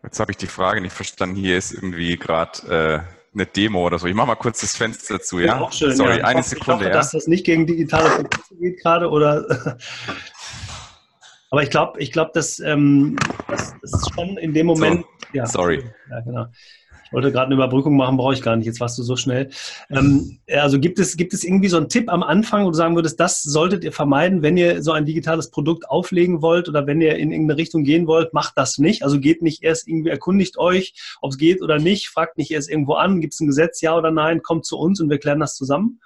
Jetzt 0.04 0.20
habe 0.20 0.32
ich 0.32 0.38
die 0.38 0.48
Frage 0.48 0.82
nicht 0.82 0.94
verstanden. 0.94 1.36
Hier 1.36 1.58
ist 1.58 1.72
irgendwie 1.72 2.18
gerade 2.18 3.06
äh, 3.06 3.34
eine 3.34 3.46
Demo 3.46 3.86
oder 3.86 4.00
so. 4.00 4.08
Ich 4.08 4.16
mache 4.16 4.28
mal 4.28 4.36
kurz 4.36 4.62
das 4.62 4.76
Fenster 4.76 5.22
zu, 5.22 5.40
ja? 5.40 5.60
Auch 5.60 5.72
schön, 5.72 5.96
Sorry, 5.96 6.20
ja. 6.20 6.24
eine 6.24 6.40
hoffe, 6.40 6.50
Sekunde. 6.50 6.72
Ich 6.72 6.76
hoffe, 6.76 6.86
ja. 6.86 6.94
dass 6.94 7.12
das 7.12 7.28
nicht 7.28 7.46
gegen 7.46 7.68
digitale 7.68 8.10
Prozesse 8.24 8.56
geht 8.56 8.82
gerade 8.82 9.10
oder. 9.10 9.78
Aber 11.52 11.64
ich 11.64 11.70
glaube, 11.70 12.00
ich 12.00 12.12
glaube, 12.12 12.32
dass 12.34 12.60
ähm, 12.60 13.18
das, 13.48 13.74
das, 13.82 13.94
ist 13.94 14.14
schon 14.14 14.38
in 14.38 14.54
dem 14.54 14.68
Moment. 14.68 15.02
So, 15.02 15.28
ja, 15.34 15.46
sorry. 15.48 15.84
Ja, 16.10 16.20
genau. 16.22 16.46
Wollte 17.12 17.32
gerade 17.32 17.48
eine 17.48 17.56
Überbrückung 17.56 17.96
machen, 17.96 18.18
brauche 18.18 18.34
ich 18.34 18.42
gar 18.42 18.56
nicht. 18.56 18.66
Jetzt 18.66 18.80
warst 18.80 18.98
du 18.98 19.04
so 19.04 19.16
schnell. 19.16 19.50
Ähm, 19.90 20.40
also 20.52 20.80
gibt 20.80 21.00
es, 21.00 21.18
gibt 21.18 21.34
es 21.34 21.44
irgendwie 21.44 21.70
so 21.70 21.78
einen 21.78 21.90
Tipp 21.90 22.10
am 22.12 22.24
Anfang, 22.24 22.66
wo 22.66 22.70
du 22.70 22.76
sagen 22.76 22.96
würdest, 22.96 23.20
das 23.20 23.42
solltet 23.42 23.84
ihr 23.84 23.92
vermeiden, 23.92 24.42
wenn 24.42 24.58
ihr 24.58 24.84
so 24.84 24.92
ein 24.92 25.06
digitales 25.06 25.50
Produkt 25.50 25.90
auflegen 25.90 26.42
wollt 26.42 26.70
oder 26.70 26.88
wenn 26.88 27.02
ihr 27.02 27.16
in 27.16 27.32
irgendeine 27.32 27.58
Richtung 27.58 27.84
gehen 27.84 28.08
wollt, 28.08 28.34
macht 28.34 28.54
das 28.56 28.78
nicht. 28.78 29.04
Also 29.04 29.20
geht 29.20 29.42
nicht 29.42 29.64
erst 29.64 29.88
irgendwie, 29.88 30.10
erkundigt 30.10 30.58
euch, 30.58 30.94
ob 31.22 31.32
es 31.32 31.38
geht 31.38 31.62
oder 31.62 31.80
nicht, 31.80 32.10
fragt 32.10 32.38
nicht 32.38 32.52
erst 32.52 32.70
irgendwo 32.70 32.94
an, 32.94 33.22
gibt 33.22 33.34
es 33.34 33.40
ein 33.40 33.48
Gesetz, 33.48 33.82
ja 33.82 33.98
oder 33.98 34.12
nein, 34.12 34.42
kommt 34.42 34.66
zu 34.66 34.78
uns 34.78 35.00
und 35.00 35.10
wir 35.10 35.18
klären 35.18 35.40
das 35.40 35.56
zusammen. 35.56 36.00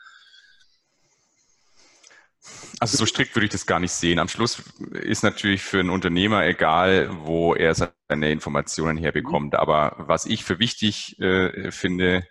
Also 2.80 2.98
so 2.98 3.06
strikt 3.06 3.36
würde 3.36 3.46
ich 3.46 3.52
das 3.52 3.66
gar 3.66 3.80
nicht 3.80 3.94
sehen. 3.94 4.20
Am 4.20 4.28
Schluss 4.28 4.62
ist 4.92 5.24
natürlich 5.24 5.62
für 5.62 5.80
einen 5.80 5.90
Unternehmer 5.90 6.46
egal, 6.46 7.10
wo 7.26 7.56
er 7.56 7.74
seine 7.74 8.32
Informationen 8.32 8.98
herbekommt. 8.98 9.56
Aber 9.56 9.96
was 9.98 10.26
ich 10.26 10.44
für 10.44 10.60
wichtig 10.60 11.20
äh, 11.20 11.72
finde 11.72 12.28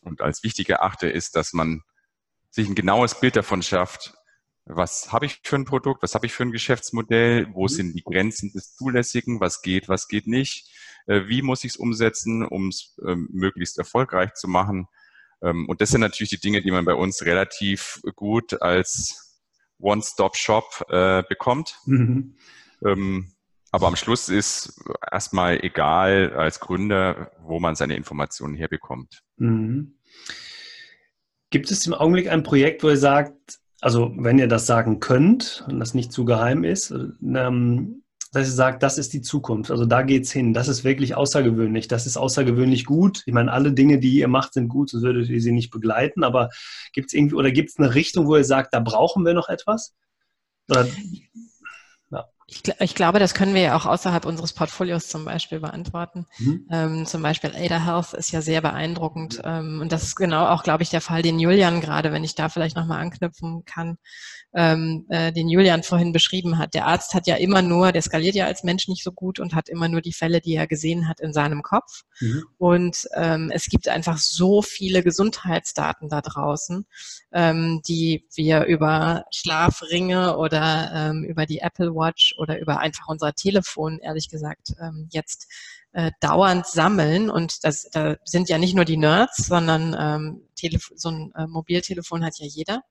und 0.00 0.22
als 0.22 0.42
wichtig 0.42 0.70
erachte, 0.70 1.08
ist, 1.08 1.36
dass 1.36 1.52
man 1.52 1.82
sich 2.50 2.68
ein 2.68 2.74
genaues 2.74 3.20
Bild 3.20 3.36
davon 3.36 3.62
schafft, 3.62 4.14
was 4.66 5.12
habe 5.12 5.26
ich 5.26 5.40
für 5.42 5.56
ein 5.56 5.66
Produkt, 5.66 6.02
was 6.02 6.14
habe 6.14 6.24
ich 6.26 6.32
für 6.32 6.44
ein 6.44 6.52
Geschäftsmodell, 6.52 7.48
wo 7.52 7.64
mhm. 7.64 7.68
sind 7.68 7.92
die 7.94 8.02
Grenzen 8.02 8.52
des 8.52 8.74
Zulässigen, 8.76 9.40
was 9.40 9.60
geht, 9.60 9.88
was 9.88 10.08
geht 10.08 10.26
nicht, 10.26 10.70
äh, 11.06 11.22
wie 11.26 11.42
muss 11.42 11.64
ich 11.64 11.72
es 11.72 11.76
umsetzen, 11.76 12.46
um 12.46 12.68
es 12.68 12.96
äh, 13.06 13.14
möglichst 13.14 13.76
erfolgreich 13.78 14.32
zu 14.34 14.48
machen. 14.48 14.86
Ähm, 15.42 15.68
und 15.68 15.80
das 15.80 15.90
sind 15.90 16.00
natürlich 16.00 16.30
die 16.30 16.40
Dinge, 16.40 16.62
die 16.62 16.70
man 16.70 16.84
bei 16.86 16.94
uns 16.94 17.24
relativ 17.26 18.00
gut 18.14 18.62
als 18.62 19.23
One-Stop-Shop 19.78 20.86
äh, 20.88 21.22
bekommt. 21.28 21.78
Mhm. 21.86 22.36
Ähm, 22.84 23.32
aber 23.70 23.88
am 23.88 23.96
Schluss 23.96 24.28
ist 24.28 24.80
erstmal 25.10 25.64
egal 25.64 26.32
als 26.36 26.60
Gründer, 26.60 27.32
wo 27.42 27.58
man 27.58 27.74
seine 27.74 27.96
Informationen 27.96 28.54
herbekommt. 28.54 29.24
Mhm. 29.36 29.96
Gibt 31.50 31.70
es 31.70 31.84
im 31.86 31.94
Augenblick 31.94 32.30
ein 32.30 32.44
Projekt, 32.44 32.84
wo 32.84 32.88
ihr 32.88 32.96
sagt, 32.96 33.58
also 33.80 34.12
wenn 34.16 34.38
ihr 34.38 34.46
das 34.46 34.66
sagen 34.66 35.00
könnt 35.00 35.64
und 35.68 35.80
das 35.80 35.92
nicht 35.92 36.12
zu 36.12 36.24
geheim 36.24 36.62
ist, 36.62 36.92
ähm, 36.92 38.03
dass 38.34 38.48
ihr 38.48 38.54
sagt, 38.54 38.82
das 38.82 38.98
ist 38.98 39.12
die 39.12 39.20
Zukunft. 39.22 39.70
Also 39.70 39.86
da 39.86 40.02
geht's 40.02 40.32
hin. 40.32 40.52
Das 40.52 40.68
ist 40.68 40.84
wirklich 40.84 41.14
außergewöhnlich. 41.14 41.88
Das 41.88 42.06
ist 42.06 42.16
außergewöhnlich 42.16 42.84
gut. 42.84 43.22
Ich 43.26 43.32
meine, 43.32 43.52
alle 43.52 43.72
Dinge, 43.72 43.98
die 43.98 44.18
ihr 44.18 44.28
macht, 44.28 44.54
sind 44.54 44.68
gut, 44.68 44.90
sonst 44.90 45.04
würdet 45.04 45.28
ihr 45.28 45.40
sie 45.40 45.52
nicht 45.52 45.70
begleiten. 45.70 46.24
Aber 46.24 46.50
gibt 46.92 47.08
es 47.08 47.14
irgendwie 47.14 47.36
oder 47.36 47.50
gibt 47.50 47.70
es 47.70 47.78
eine 47.78 47.94
Richtung, 47.94 48.26
wo 48.26 48.36
ihr 48.36 48.44
sagt, 48.44 48.74
da 48.74 48.80
brauchen 48.80 49.24
wir 49.24 49.34
noch 49.34 49.48
etwas? 49.48 49.94
Oder. 50.68 50.86
Ich, 52.46 52.62
ich, 52.78 52.94
glaube, 52.94 53.18
das 53.18 53.32
können 53.32 53.54
wir 53.54 53.62
ja 53.62 53.76
auch 53.76 53.86
außerhalb 53.86 54.26
unseres 54.26 54.52
Portfolios 54.52 55.08
zum 55.08 55.24
Beispiel 55.24 55.60
beantworten. 55.60 56.26
Mhm. 56.38 56.66
Ähm, 56.70 57.06
zum 57.06 57.22
Beispiel 57.22 57.52
Ada 57.56 57.84
Health 57.84 58.12
ist 58.12 58.32
ja 58.32 58.42
sehr 58.42 58.60
beeindruckend. 58.60 59.40
Ähm, 59.44 59.80
und 59.80 59.92
das 59.92 60.02
ist 60.02 60.16
genau 60.16 60.46
auch, 60.48 60.62
glaube 60.62 60.82
ich, 60.82 60.90
der 60.90 61.00
Fall, 61.00 61.22
den 61.22 61.38
Julian 61.38 61.80
gerade, 61.80 62.12
wenn 62.12 62.24
ich 62.24 62.34
da 62.34 62.50
vielleicht 62.50 62.76
nochmal 62.76 63.00
anknüpfen 63.00 63.64
kann, 63.64 63.96
ähm, 64.54 65.06
äh, 65.08 65.32
den 65.32 65.48
Julian 65.48 65.82
vorhin 65.82 66.12
beschrieben 66.12 66.58
hat. 66.58 66.74
Der 66.74 66.86
Arzt 66.86 67.14
hat 67.14 67.26
ja 67.26 67.36
immer 67.36 67.62
nur, 67.62 67.92
der 67.92 68.02
skaliert 68.02 68.34
ja 68.34 68.46
als 68.46 68.62
Mensch 68.62 68.88
nicht 68.88 69.02
so 69.02 69.10
gut 69.10 69.40
und 69.40 69.54
hat 69.54 69.68
immer 69.68 69.88
nur 69.88 70.00
die 70.00 70.12
Fälle, 70.12 70.40
die 70.40 70.54
er 70.54 70.66
gesehen 70.66 71.08
hat, 71.08 71.20
in 71.20 71.32
seinem 71.32 71.62
Kopf. 71.62 72.02
Mhm. 72.20 72.44
Und 72.58 73.08
ähm, 73.14 73.50
es 73.52 73.66
gibt 73.66 73.88
einfach 73.88 74.18
so 74.18 74.62
viele 74.62 75.02
Gesundheitsdaten 75.02 76.08
da 76.08 76.20
draußen, 76.20 76.86
ähm, 77.32 77.80
die 77.88 78.26
wir 78.34 78.64
über 78.64 79.24
Schlafringe 79.32 80.36
oder 80.36 80.92
ähm, 80.94 81.24
über 81.24 81.46
die 81.46 81.58
Apple 81.58 81.94
Watch 81.94 82.34
oder 82.44 82.60
über 82.60 82.78
einfach 82.78 83.08
unser 83.08 83.32
Telefon, 83.32 83.98
ehrlich 84.00 84.28
gesagt, 84.28 84.74
ähm, 84.80 85.08
jetzt 85.10 85.50
äh, 85.92 86.12
dauernd 86.20 86.66
sammeln. 86.66 87.30
Und 87.30 87.64
das, 87.64 87.88
da 87.90 88.16
sind 88.24 88.48
ja 88.48 88.58
nicht 88.58 88.74
nur 88.74 88.84
die 88.84 88.96
Nerds, 88.96 89.46
sondern 89.46 89.96
ähm, 89.98 90.48
Telef 90.54 90.90
so 90.94 91.10
ein 91.10 91.32
äh, 91.36 91.46
Mobiltelefon 91.46 92.24
hat 92.24 92.38
ja 92.38 92.46
jeder. 92.46 92.82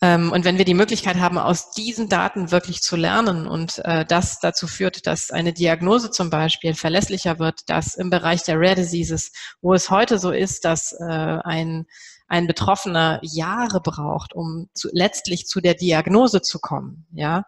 Ähm, 0.00 0.32
und 0.32 0.44
wenn 0.44 0.58
wir 0.58 0.64
die 0.64 0.74
Möglichkeit 0.74 1.16
haben, 1.16 1.38
aus 1.38 1.70
diesen 1.72 2.08
Daten 2.08 2.50
wirklich 2.50 2.80
zu 2.80 2.96
lernen 2.96 3.46
und 3.46 3.78
äh, 3.84 4.04
das 4.04 4.38
dazu 4.40 4.66
führt, 4.66 5.06
dass 5.06 5.30
eine 5.30 5.52
Diagnose 5.52 6.10
zum 6.10 6.30
Beispiel 6.30 6.74
verlässlicher 6.74 7.38
wird, 7.38 7.60
dass 7.68 7.94
im 7.94 8.10
Bereich 8.10 8.42
der 8.42 8.58
Rare 8.58 8.76
Diseases, 8.76 9.32
wo 9.60 9.74
es 9.74 9.90
heute 9.90 10.18
so 10.18 10.30
ist, 10.30 10.64
dass 10.64 10.92
äh, 10.92 11.04
ein 11.04 11.86
ein 12.26 12.46
Betroffener 12.46 13.20
Jahre 13.22 13.80
braucht, 13.80 14.34
um 14.34 14.68
zu, 14.74 14.88
letztlich 14.92 15.46
zu 15.46 15.60
der 15.60 15.74
Diagnose 15.74 16.40
zu 16.40 16.58
kommen, 16.58 17.06
ja, 17.12 17.44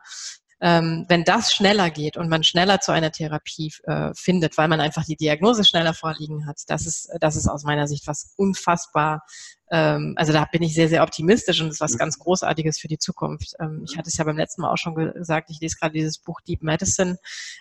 wenn 0.59 1.25
das 1.25 1.53
schneller 1.53 1.91
geht 1.91 2.17
und 2.17 2.31
man 2.31 2.43
schneller 2.43 2.81
zu 2.81 2.91
einer 2.91 3.13
Therapie 3.13 3.75
äh, 3.85 4.13
findet, 4.15 4.57
weil 4.57 4.69
man 4.69 4.81
einfach 4.81 5.05
die 5.05 5.17
Diagnose 5.17 5.65
schneller 5.65 5.93
vorliegen 5.93 6.47
hat, 6.47 6.57
das 6.69 6.87
ist, 6.87 7.11
das 7.21 7.37
ist 7.37 7.47
aus 7.47 7.65
meiner 7.65 7.87
Sicht 7.87 8.07
was 8.07 8.33
unfassbar 8.37 9.23
ähm, 9.71 10.15
also 10.17 10.33
da 10.33 10.45
bin 10.45 10.63
ich 10.63 10.75
sehr, 10.75 10.89
sehr 10.89 11.03
optimistisch 11.03 11.61
und 11.61 11.69
das 11.69 11.77
ist 11.77 11.81
was 11.81 11.99
ganz 11.99 12.19
Großartiges 12.19 12.79
für 12.79 12.89
die 12.89 12.99
Zukunft. 12.99 13.55
Ähm, 13.59 13.85
ich 13.89 13.97
hatte 13.97 14.09
es 14.09 14.17
ja 14.17 14.25
beim 14.25 14.37
letzten 14.37 14.63
Mal 14.63 14.73
auch 14.73 14.79
schon 14.79 14.95
gesagt, 14.95 15.51
ich 15.51 15.61
lese 15.61 15.77
gerade 15.77 15.95
dieses 15.95 16.19
Buch 16.19 16.41
Deep 16.41 16.63
Medicine, 16.63 17.19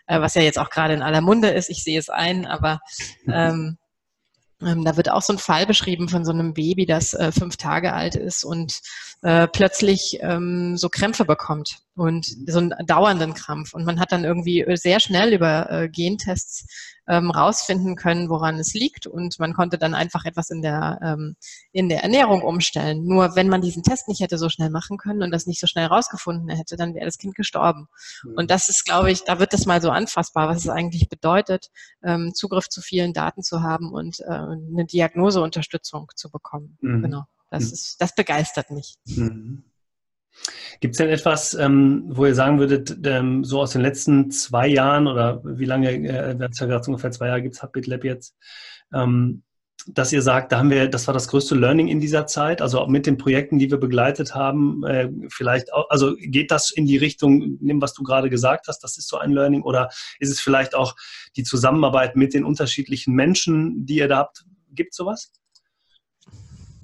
äh, 0.08 0.20
was 0.20 0.36
ja 0.36 0.42
jetzt 0.42 0.60
auch 0.60 0.70
gerade 0.70 0.94
in 0.94 1.02
aller 1.02 1.22
Munde 1.22 1.50
ist. 1.50 1.70
Ich 1.70 1.84
sehe 1.84 1.98
es 1.98 2.10
ein, 2.10 2.46
aber 2.46 2.80
ähm, 3.28 3.78
ähm, 4.62 4.86
da 4.86 4.98
wird 4.98 5.10
auch 5.10 5.22
so 5.22 5.34
ein 5.34 5.40
Fall 5.40 5.66
beschrieben 5.66 6.08
von 6.08 6.26
so 6.26 6.32
einem 6.32 6.54
Baby, 6.54 6.86
das 6.86 7.14
äh, 7.14 7.32
fünf 7.32 7.58
Tage 7.58 7.94
alt 7.94 8.16
ist 8.16 8.44
und 8.44 8.82
äh, 9.24 9.48
plötzlich 9.48 10.20
ähm, 10.22 10.78
so 10.78 10.90
Krämpfe 10.90 11.26
bekommt 11.26 11.80
und 11.96 12.26
so 12.48 12.60
einen 12.60 12.74
dauernden 12.86 13.34
Krampf. 13.34 13.74
Und 13.74 13.86
man 13.86 14.00
hat 14.00 14.12
dann 14.12 14.26
irgendwie 14.26 14.66
sehr 14.76 15.00
schnell 15.00 15.34
über 15.34 15.70
äh, 15.72 15.90
Gentests 15.90 16.66
ähm, 17.08 17.32
rausfinden 17.32 17.96
können, 17.96 18.30
woran 18.30 18.58
es 18.58 18.74
liegt. 18.74 19.08
Und 19.08 19.40
man 19.40 19.54
konnte 19.54 19.78
dann 19.78 19.94
einfach 19.94 20.26
etwas 20.26 20.50
in 20.50 20.62
der, 20.62 21.00
ähm, 21.02 21.36
in 21.72 21.88
der 21.88 22.04
Ernährung 22.04 22.42
umstellen. 22.42 23.06
Nur 23.06 23.36
wenn 23.36 23.48
man 23.48 23.62
diesen 23.62 23.84
Test 23.84 24.08
nicht 24.08 24.22
hätte 24.22 24.38
so 24.38 24.50
schnell 24.50 24.70
machen 24.70 24.98
können 24.98 25.24
und 25.24 25.32
das 25.32 25.46
nicht 25.46 25.62
so 25.62 25.68
schnell 25.68 25.86
rausgefunden 25.86 26.50
hätte, 26.50 26.76
dann 26.76 26.94
wäre 26.96 27.06
das 27.06 27.18
Kind 27.18 27.36
gestorben. 27.36 27.88
Mhm. 28.24 28.34
Und 28.36 28.52
das 28.52 28.68
ist, 28.68 28.86
glaube 28.86 29.12
ich, 29.12 29.24
da 29.24 29.40
wird 29.40 29.54
das 29.54 29.66
mal 29.66 29.82
so 29.82 29.90
anfassbar, 29.90 30.50
was 30.50 30.58
es 30.58 30.70
eigentlich 30.70 31.08
bedeutet, 31.08 31.70
ähm, 32.04 32.34
Zugriff 32.34 32.68
zu 32.68 32.82
vielen 32.82 33.14
Daten 33.14 33.42
zu 33.42 33.62
haben 33.62 33.92
und 33.92 34.20
äh, 34.22 34.26
eine 34.26 34.86
Diagnoseunterstützung 34.86 36.12
zu 36.16 36.30
bekommen. 36.30 36.78
Mhm. 36.82 37.04
Genau. 37.04 37.24
Das, 37.52 37.68
mhm. 37.68 37.74
ist, 37.74 38.02
das 38.02 38.16
begeistert 38.16 38.72
mich. 38.72 38.96
Mhm. 39.06 39.64
Gibt 40.82 40.94
es 40.94 40.98
denn 40.98 41.10
etwas, 41.10 41.54
ähm, 41.54 42.04
wo 42.08 42.26
ihr 42.26 42.36
sagen 42.36 42.60
würdet, 42.60 42.98
ähm, 43.06 43.44
so 43.44 43.62
aus 43.62 43.72
den 43.72 43.82
letzten 43.82 44.32
zwei 44.32 44.68
Jahren 44.68 45.08
oder 45.08 45.42
wie 45.44 45.66
lange, 45.66 45.92
äh, 45.92 46.38
ja 46.38 46.66
gerade 46.66 46.88
ungefähr 46.88 47.12
zwei 47.12 47.28
Jahre 47.28 47.42
gibt 47.42 47.56
es 47.56 47.62
Heartbeat 47.62 48.04
jetzt, 48.04 48.36
ähm, 48.94 49.44
dass 49.88 50.12
ihr 50.12 50.22
sagt, 50.22 50.52
da 50.52 50.58
haben 50.58 50.72
wir, 50.72 50.90
das 50.90 51.08
war 51.08 51.14
das 51.14 51.28
größte 51.28 51.54
Learning 51.54 51.88
in 51.88 52.00
dieser 52.00 52.26
Zeit, 52.26 52.62
also 52.62 52.80
auch 52.80 52.88
mit 52.88 53.06
den 53.06 53.18
Projekten, 53.18 53.60
die 53.60 53.70
wir 53.70 53.78
begleitet 53.78 54.34
haben, 54.34 54.84
äh, 54.84 55.10
vielleicht 55.30 55.74
auch, 55.74 55.90
also 55.90 56.16
geht 56.18 56.50
das 56.50 56.72
in 56.72 56.86
die 56.86 56.98
Richtung, 56.98 57.58
nimm, 57.62 57.82
was 57.82 57.94
du 57.94 58.02
gerade 58.04 58.30
gesagt 58.30 58.68
hast, 58.68 58.80
das 58.80 58.98
ist 58.98 59.08
so 59.08 59.18
ein 59.18 59.32
Learning, 59.32 59.62
oder 59.62 59.90
ist 60.20 60.32
es 60.32 60.40
vielleicht 60.40 60.74
auch 60.74 60.96
die 61.36 61.44
Zusammenarbeit 61.44 62.16
mit 62.16 62.34
den 62.34 62.46
unterschiedlichen 62.46 63.14
Menschen, 63.14 63.86
die 63.86 63.98
ihr 63.98 64.08
da 64.08 64.18
habt? 64.18 64.46
Gibt 64.74 64.94
sowas? 64.96 65.32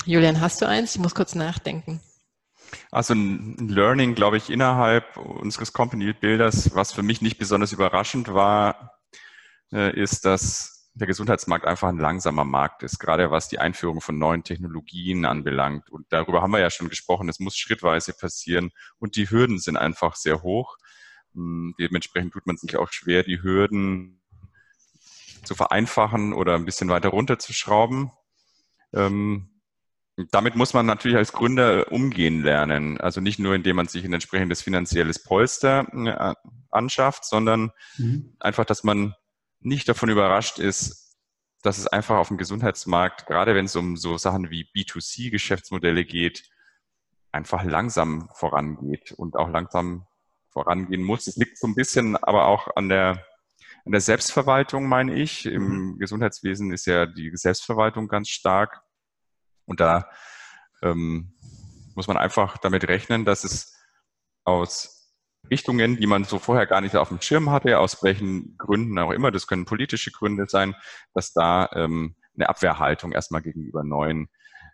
Julian, 0.06 0.40
hast 0.40 0.62
du 0.62 0.68
eins? 0.68 0.96
Ich 0.96 1.02
muss 1.02 1.16
kurz 1.16 1.36
nachdenken. 1.36 2.02
Also 2.92 3.14
ein 3.14 3.68
Learning, 3.68 4.16
glaube 4.16 4.38
ich, 4.38 4.50
innerhalb 4.50 5.18
unseres 5.18 5.74
Company-Bilders, 5.74 6.76
was 6.76 6.92
für 6.92 7.04
mich 7.04 7.22
nicht 7.22 7.38
besonders 7.38 7.72
überraschend 7.72 8.34
war, 8.34 9.00
äh, 9.72 9.98
ist, 10.00 10.26
dass 10.26 10.90
der 10.94 11.08
Gesundheitsmarkt 11.08 11.66
einfach 11.66 11.88
ein 11.88 11.98
langsamer 11.98 12.44
Markt 12.44 12.84
ist, 12.84 13.00
gerade 13.00 13.32
was 13.32 13.48
die 13.48 13.60
Einführung 13.60 14.02
von 14.02 14.18
neuen 14.18 14.44
Technologien 14.44 15.26
anbelangt. 15.26 15.90
Und 15.90 16.06
darüber 16.10 16.42
haben 16.42 16.52
wir 16.52 16.60
ja 16.60 16.70
schon 16.70 16.90
gesprochen, 16.90 17.30
es 17.30 17.40
muss 17.40 17.56
schrittweise 17.56 18.14
passieren 18.14 18.72
und 19.00 19.16
die 19.16 19.30
Hürden 19.30 19.60
sind 19.60 19.78
einfach 19.78 20.16
sehr 20.16 20.42
hoch. 20.42 20.78
Hm, 21.34 21.76
dementsprechend 21.80 22.34
tut 22.34 22.46
man 22.46 22.58
sich 22.58 22.76
auch 22.76 22.92
schwer, 22.92 23.24
die 23.24 23.42
Hürden 23.42 24.22
zu 25.44 25.56
vereinfachen 25.56 26.34
oder 26.34 26.56
ein 26.56 26.66
bisschen 26.66 26.90
weiter 26.90 27.10
runterzuschrauben. 27.10 28.12
Ähm, 28.94 29.50
damit 30.32 30.56
muss 30.56 30.74
man 30.74 30.86
natürlich 30.86 31.18
als 31.18 31.32
Gründer 31.32 31.92
umgehen 31.92 32.44
lernen. 32.44 33.00
Also 33.00 33.22
nicht 33.22 33.40
nur, 33.40 33.56
indem 33.56 33.78
man 33.78 33.88
sich 33.88 34.04
ein 34.04 34.14
entsprechendes 34.14 34.62
finanzielles 34.62 35.24
Polster 35.24 35.88
äh, 35.94 36.34
anschafft, 36.70 37.26
sondern 37.26 37.72
mhm. 37.98 38.36
einfach, 38.40 38.66
dass 38.66 38.84
man 38.84 39.16
nicht 39.62 39.88
davon 39.88 40.10
überrascht 40.10 40.60
ist, 40.60 41.16
dass 41.62 41.78
es 41.78 41.88
einfach 41.88 42.18
auf 42.18 42.30
dem 42.30 42.38
Gesundheitsmarkt, 42.38 43.28
gerade 43.28 43.56
wenn 43.56 43.66
es 43.66 43.76
um 43.76 43.96
so 43.96 44.18
Sachen 44.18 44.50
wie 44.50 44.68
B2C-Geschäftsmodelle 44.76 46.06
geht, 46.06 46.50
einfach 47.32 47.64
langsam 47.64 48.30
vorangeht 48.34 49.12
und 49.14 49.36
auch 49.36 49.50
langsam 49.50 50.08
vorangehen 50.50 51.04
muss. 51.04 51.28
Es 51.28 51.38
liegt 51.38 51.58
so 51.58 51.68
ein 51.68 51.76
bisschen 51.76 52.18
aber 52.18 52.48
auch 52.48 52.76
an 52.76 52.90
der, 52.90 53.26
an 53.86 53.92
der 53.92 54.02
Selbstverwaltung, 54.02 54.88
meine 54.88 55.14
ich. 55.14 55.46
Im 55.46 55.94
mhm. 55.94 56.00
Gesundheitswesen 56.00 56.74
ist 56.74 56.88
ja 56.88 57.06
die 57.06 57.32
Selbstverwaltung 57.36 58.08
ganz 58.08 58.30
stark 58.30 58.82
und 59.66 59.80
da 59.80 60.10
ähm, 60.82 61.34
muss 61.96 62.08
man 62.08 62.18
einfach 62.18 62.58
damit 62.58 62.88
rechnen, 62.88 63.26
dass 63.26 63.44
es 63.44 63.76
aus 64.44 65.14
Richtungen, 65.50 65.98
die 65.98 66.08
man 66.08 66.24
so 66.24 66.40
vorher 66.40 66.66
gar 66.66 66.82
nicht 66.82 66.96
auf 66.96 67.10
dem 67.10 67.22
Schirm 67.22 67.50
hatte, 67.50 67.80
aus 67.80 68.04
welchen 68.04 68.58
Gründen 68.58 68.98
auch 69.00 69.12
immer, 69.12 69.32
das 69.32 69.48
können 69.48 69.66
politische 69.66 70.12
Gründe 70.12 70.46
sein, 70.48 70.76
dass 71.14 71.34
da 71.34 71.70
ähm, 71.74 72.16
eine 72.36 72.48
Abwehrhaltung 72.48 73.12
erstmal 73.12 73.42
gegenüber 73.42 73.84
neuen 73.84 74.30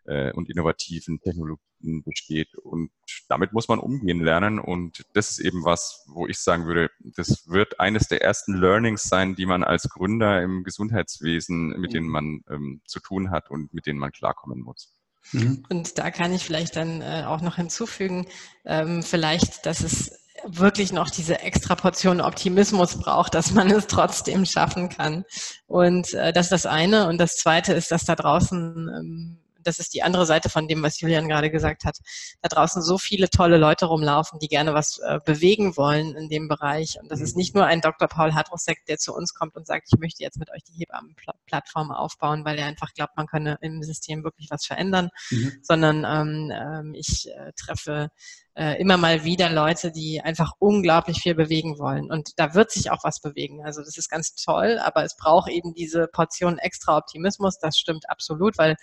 äh, 0.05 0.31
und 0.33 0.49
innovativen 0.49 1.19
Technologien 1.19 1.66
besteht. 1.81 2.55
Und 2.55 2.91
damit 3.29 3.53
muss 3.53 3.67
man 3.67 3.79
umgehen 3.79 4.23
lernen. 4.23 4.59
Und 4.59 5.05
das 5.13 5.31
ist 5.31 5.39
eben 5.39 5.63
was, 5.63 6.05
wo 6.07 6.27
ich 6.27 6.39
sagen 6.39 6.65
würde, 6.65 6.89
das 6.99 7.47
wird 7.47 7.79
eines 7.79 8.07
der 8.07 8.21
ersten 8.21 8.55
Learnings 8.55 9.03
sein, 9.03 9.35
die 9.35 9.45
man 9.45 9.63
als 9.63 9.89
Gründer 9.89 10.41
im 10.41 10.63
Gesundheitswesen, 10.63 11.79
mit 11.79 11.93
denen 11.93 12.07
man 12.07 12.41
ähm, 12.49 12.81
zu 12.85 12.99
tun 12.99 13.31
hat 13.31 13.49
und 13.49 13.73
mit 13.73 13.85
denen 13.85 13.99
man 13.99 14.11
klarkommen 14.11 14.61
muss. 14.61 14.93
Mhm. 15.31 15.63
Und 15.69 15.97
da 15.97 16.11
kann 16.11 16.33
ich 16.33 16.43
vielleicht 16.43 16.75
dann 16.75 17.01
äh, 17.01 17.23
auch 17.25 17.41
noch 17.41 17.55
hinzufügen, 17.55 18.27
ähm, 18.65 19.03
vielleicht, 19.03 19.65
dass 19.65 19.81
es 19.81 20.11
wirklich 20.45 20.93
noch 20.93 21.09
diese 21.09 21.39
extra 21.39 21.75
Portion 21.75 22.21
Optimismus 22.21 22.97
braucht, 22.99 23.33
dass 23.33 23.51
man 23.51 23.69
es 23.71 23.87
trotzdem 23.87 24.45
schaffen 24.45 24.89
kann. 24.89 25.25
Und 25.65 26.13
äh, 26.13 26.31
das 26.31 26.47
ist 26.47 26.51
das 26.51 26.65
eine. 26.65 27.07
Und 27.07 27.17
das 27.17 27.37
zweite 27.37 27.73
ist, 27.73 27.91
dass 27.91 28.05
da 28.05 28.15
draußen 28.15 28.89
ähm, 28.89 29.37
das 29.67 29.79
ist 29.79 29.93
die 29.93 30.01
andere 30.01 30.25
Seite 30.25 30.49
von 30.49 30.67
dem, 30.67 30.81
was 30.81 30.99
Julian 30.99 31.27
gerade 31.27 31.51
gesagt 31.51 31.83
hat, 31.83 31.99
da 32.41 32.47
draußen 32.49 32.81
so 32.81 32.97
viele 32.97 33.29
tolle 33.29 33.57
Leute 33.57 33.85
rumlaufen, 33.85 34.39
die 34.39 34.47
gerne 34.47 34.73
was 34.73 34.99
äh, 34.99 35.19
bewegen 35.25 35.75
wollen 35.75 36.15
in 36.15 36.29
dem 36.29 36.47
Bereich. 36.47 36.97
Und 37.01 37.11
das 37.11 37.19
ist 37.19 37.35
nicht 37.35 37.53
nur 37.53 37.65
ein 37.65 37.81
Dr. 37.81 38.07
Paul 38.07 38.33
Hadrosek, 38.33 38.85
der 38.85 38.97
zu 38.97 39.13
uns 39.13 39.33
kommt 39.33 39.55
und 39.55 39.67
sagt, 39.67 39.89
ich 39.91 39.99
möchte 39.99 40.23
jetzt 40.23 40.37
mit 40.37 40.49
euch 40.51 40.63
die 40.63 40.79
Hebammenplattform 40.79 41.91
aufbauen, 41.91 42.45
weil 42.45 42.57
er 42.57 42.65
einfach 42.65 42.93
glaubt, 42.93 43.17
man 43.17 43.27
könne 43.27 43.57
im 43.61 43.83
System 43.83 44.23
wirklich 44.23 44.47
was 44.49 44.65
verändern, 44.65 45.09
mhm. 45.29 45.59
sondern 45.61 46.05
ähm, 46.05 46.51
ähm 46.55 46.93
ich 46.93 47.27
äh, 47.29 47.51
treffe 47.55 48.09
äh, 48.57 48.81
immer 48.81 48.97
mal 48.97 49.23
wieder 49.23 49.51
Leute, 49.51 49.91
die 49.91 50.19
einfach 50.19 50.53
unglaublich 50.57 51.19
viel 51.19 51.35
bewegen 51.35 51.77
wollen. 51.77 52.09
Und 52.09 52.31
da 52.37 52.55
wird 52.55 52.71
sich 52.71 52.89
auch 52.89 53.03
was 53.03 53.21
bewegen. 53.21 53.63
Also 53.63 53.81
das 53.83 53.97
ist 53.97 54.09
ganz 54.09 54.33
toll, 54.33 54.79
aber 54.83 55.03
es 55.03 55.15
braucht 55.15 55.51
eben 55.51 55.75
diese 55.75 56.07
Portion 56.07 56.57
extra 56.57 56.97
Optimismus. 56.97 57.59
Das 57.59 57.77
stimmt 57.77 58.09
absolut, 58.09 58.57
weil 58.57 58.75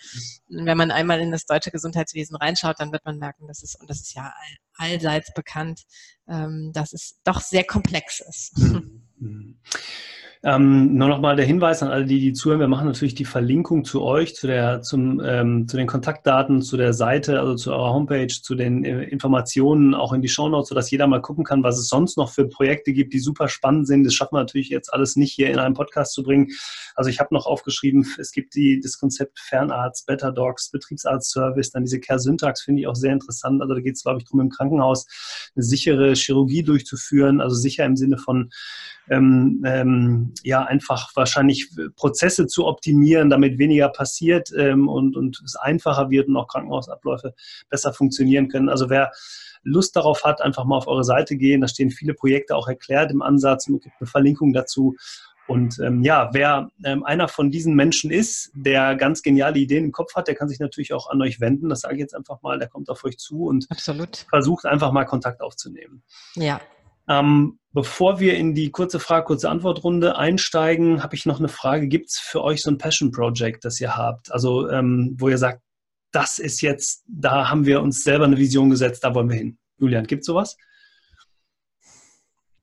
wenn 0.48 0.78
man 0.78 0.92
einmal 0.92 1.20
in 1.20 1.32
das 1.32 1.46
deutsche 1.46 1.72
Gesundheitswesen 1.72 2.36
reinschaut, 2.36 2.78
dann 2.78 2.92
wird 2.92 3.04
man 3.04 3.18
merken, 3.18 3.48
dass 3.48 3.64
es, 3.64 3.74
und 3.74 3.90
das 3.90 4.00
ist 4.00 4.14
ja 4.14 4.32
all, 4.76 4.92
allseits 4.92 5.34
bekannt, 5.34 5.82
ähm, 6.28 6.70
dass 6.72 6.92
es 6.92 7.18
doch 7.24 7.40
sehr 7.40 7.64
komplex 7.64 8.20
ist. 8.20 8.56
Mhm. 9.18 9.58
Ähm, 10.46 10.94
nur 10.94 11.08
nochmal 11.08 11.36
der 11.36 11.46
Hinweis 11.46 11.82
an 11.82 11.88
alle, 11.88 12.04
die, 12.04 12.20
die 12.20 12.34
zuhören. 12.34 12.60
Wir 12.60 12.68
machen 12.68 12.86
natürlich 12.86 13.14
die 13.14 13.24
Verlinkung 13.24 13.82
zu 13.86 14.02
euch, 14.02 14.36
zu, 14.36 14.46
der, 14.46 14.82
zum, 14.82 15.22
ähm, 15.24 15.66
zu 15.66 15.78
den 15.78 15.86
Kontaktdaten, 15.86 16.60
zu 16.60 16.76
der 16.76 16.92
Seite, 16.92 17.40
also 17.40 17.54
zu 17.54 17.72
eurer 17.72 17.94
Homepage, 17.94 18.26
zu 18.28 18.54
den 18.54 18.84
äh, 18.84 19.04
Informationen 19.04 19.94
auch 19.94 20.12
in 20.12 20.20
die 20.20 20.28
Shownotes, 20.28 20.68
sodass 20.68 20.90
jeder 20.90 21.06
mal 21.06 21.22
gucken 21.22 21.44
kann, 21.44 21.62
was 21.62 21.78
es 21.78 21.88
sonst 21.88 22.18
noch 22.18 22.30
für 22.30 22.46
Projekte 22.46 22.92
gibt, 22.92 23.14
die 23.14 23.20
super 23.20 23.48
spannend 23.48 23.86
sind. 23.86 24.04
Das 24.04 24.12
schaffen 24.12 24.34
wir 24.34 24.40
natürlich 24.40 24.68
jetzt 24.68 24.92
alles 24.92 25.16
nicht 25.16 25.32
hier 25.32 25.48
in 25.48 25.58
einem 25.58 25.72
Podcast 25.72 26.12
zu 26.12 26.22
bringen. 26.22 26.48
Also 26.94 27.08
ich 27.08 27.20
habe 27.20 27.32
noch 27.32 27.46
aufgeschrieben, 27.46 28.06
es 28.18 28.30
gibt 28.30 28.54
die, 28.54 28.80
das 28.80 28.98
Konzept 28.98 29.40
Fernarzt, 29.40 30.06
Better 30.06 30.30
Docs, 30.30 30.70
Betriebsarztservice, 30.72 31.70
dann 31.70 31.84
diese 31.84 32.00
Care-Syntax 32.00 32.60
finde 32.60 32.82
ich 32.82 32.86
auch 32.86 32.96
sehr 32.96 33.14
interessant. 33.14 33.62
Also 33.62 33.72
da 33.72 33.80
geht 33.80 33.96
es, 33.96 34.02
glaube 34.02 34.18
ich, 34.18 34.26
darum, 34.26 34.40
im 34.42 34.50
Krankenhaus 34.50 35.06
eine 35.56 35.62
sichere 35.62 36.12
Chirurgie 36.12 36.62
durchzuführen, 36.62 37.40
also 37.40 37.56
sicher 37.56 37.86
im 37.86 37.96
Sinne 37.96 38.18
von 38.18 38.50
ähm, 39.08 39.62
ähm, 39.66 40.34
ja 40.42 40.62
einfach 40.64 41.10
wahrscheinlich 41.14 41.70
Prozesse 41.96 42.46
zu 42.46 42.66
optimieren, 42.66 43.30
damit 43.30 43.58
weniger 43.58 43.88
passiert 43.88 44.50
ähm, 44.56 44.88
und, 44.88 45.16
und 45.16 45.40
es 45.44 45.56
einfacher 45.56 46.10
wird 46.10 46.28
und 46.28 46.36
auch 46.36 46.48
Krankenhausabläufe 46.48 47.34
besser 47.68 47.92
funktionieren 47.92 48.48
können. 48.48 48.68
Also 48.68 48.90
wer 48.90 49.12
Lust 49.62 49.96
darauf 49.96 50.24
hat, 50.24 50.42
einfach 50.42 50.64
mal 50.64 50.76
auf 50.76 50.86
eure 50.86 51.04
Seite 51.04 51.36
gehen. 51.36 51.62
Da 51.62 51.68
stehen 51.68 51.90
viele 51.90 52.14
Projekte 52.14 52.54
auch 52.54 52.68
erklärt 52.68 53.10
im 53.10 53.22
Ansatz 53.22 53.66
und 53.66 53.82
gibt 53.82 53.96
eine 53.98 54.06
Verlinkung 54.06 54.52
dazu. 54.52 54.94
Und 55.46 55.78
ähm, 55.80 56.02
ja, 56.02 56.30
wer 56.32 56.70
ähm, 56.84 57.04
einer 57.04 57.28
von 57.28 57.50
diesen 57.50 57.74
Menschen 57.74 58.10
ist, 58.10 58.50
der 58.54 58.96
ganz 58.96 59.22
geniale 59.22 59.58
Ideen 59.58 59.84
im 59.84 59.92
Kopf 59.92 60.14
hat, 60.14 60.26
der 60.26 60.34
kann 60.34 60.48
sich 60.48 60.58
natürlich 60.58 60.94
auch 60.94 61.10
an 61.10 61.20
euch 61.20 61.38
wenden. 61.40 61.68
Das 61.68 61.80
sage 61.80 61.94
ich 61.94 62.00
jetzt 62.00 62.14
einfach 62.14 62.40
mal. 62.40 62.58
Der 62.58 62.68
kommt 62.68 62.88
auf 62.88 63.04
euch 63.04 63.18
zu 63.18 63.44
und 63.44 63.66
Absolut. 63.70 64.26
versucht 64.30 64.64
einfach 64.64 64.90
mal 64.92 65.04
Kontakt 65.04 65.42
aufzunehmen. 65.42 66.02
Ja, 66.34 66.60
ähm, 67.08 67.58
bevor 67.72 68.20
wir 68.20 68.36
in 68.36 68.54
die 68.54 68.70
kurze 68.70 69.00
Frage, 69.00 69.26
kurze 69.26 69.50
Antwortrunde 69.50 70.16
einsteigen, 70.16 71.02
habe 71.02 71.14
ich 71.14 71.26
noch 71.26 71.38
eine 71.38 71.48
Frage. 71.48 71.88
Gibt 71.88 72.10
es 72.10 72.18
für 72.18 72.42
euch 72.42 72.62
so 72.62 72.70
ein 72.70 72.78
Passion 72.78 73.10
Project, 73.10 73.64
das 73.64 73.80
ihr 73.80 73.96
habt? 73.96 74.32
Also, 74.32 74.70
ähm, 74.70 75.16
wo 75.18 75.28
ihr 75.28 75.38
sagt, 75.38 75.60
das 76.12 76.38
ist 76.38 76.60
jetzt, 76.60 77.02
da 77.06 77.50
haben 77.50 77.66
wir 77.66 77.82
uns 77.82 78.04
selber 78.04 78.24
eine 78.24 78.38
Vision 78.38 78.70
gesetzt, 78.70 79.02
da 79.02 79.14
wollen 79.14 79.28
wir 79.28 79.36
hin. 79.36 79.58
Julian, 79.78 80.06
gibt 80.06 80.20
es 80.20 80.26
sowas? 80.26 80.56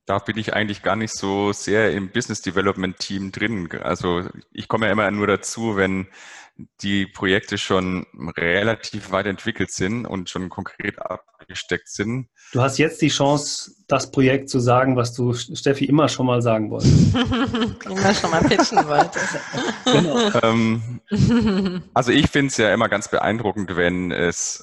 Da 0.06 0.18
bin 0.18 0.36
ich 0.38 0.54
eigentlich 0.54 0.82
gar 0.82 0.96
nicht 0.96 1.14
so 1.14 1.52
sehr 1.52 1.92
im 1.92 2.10
Business 2.10 2.40
Development 2.42 2.98
Team 2.98 3.30
drin. 3.30 3.68
Also 3.82 4.28
ich 4.50 4.66
komme 4.66 4.86
ja 4.86 4.92
immer 4.92 5.10
nur 5.10 5.26
dazu, 5.26 5.76
wenn 5.76 6.08
die 6.82 7.06
Projekte 7.06 7.58
schon 7.58 8.06
relativ 8.36 9.10
weit 9.10 9.26
entwickelt 9.26 9.70
sind 9.70 10.06
und 10.06 10.28
schon 10.28 10.48
konkret 10.48 10.98
abgesteckt 10.98 11.88
sind. 11.88 12.28
Du 12.52 12.60
hast 12.60 12.78
jetzt 12.78 13.00
die 13.00 13.08
Chance, 13.08 13.72
das 13.88 14.10
Projekt 14.10 14.50
zu 14.50 14.60
sagen, 14.60 14.96
was 14.96 15.14
du 15.14 15.32
Steffi 15.32 15.86
immer 15.86 16.08
schon 16.08 16.26
mal 16.26 16.42
sagen 16.42 16.70
wolltest. 16.70 17.14
immer 17.84 18.14
schon 18.14 18.30
mal 18.30 18.42
pitchen 18.42 18.86
wolltest. 18.86 19.38
genau. 19.84 20.40
ähm, 20.42 21.80
also 21.94 22.12
ich 22.12 22.28
finde 22.28 22.48
es 22.48 22.56
ja 22.58 22.72
immer 22.72 22.88
ganz 22.88 23.08
beeindruckend, 23.08 23.74
wenn 23.76 24.12
es, 24.12 24.62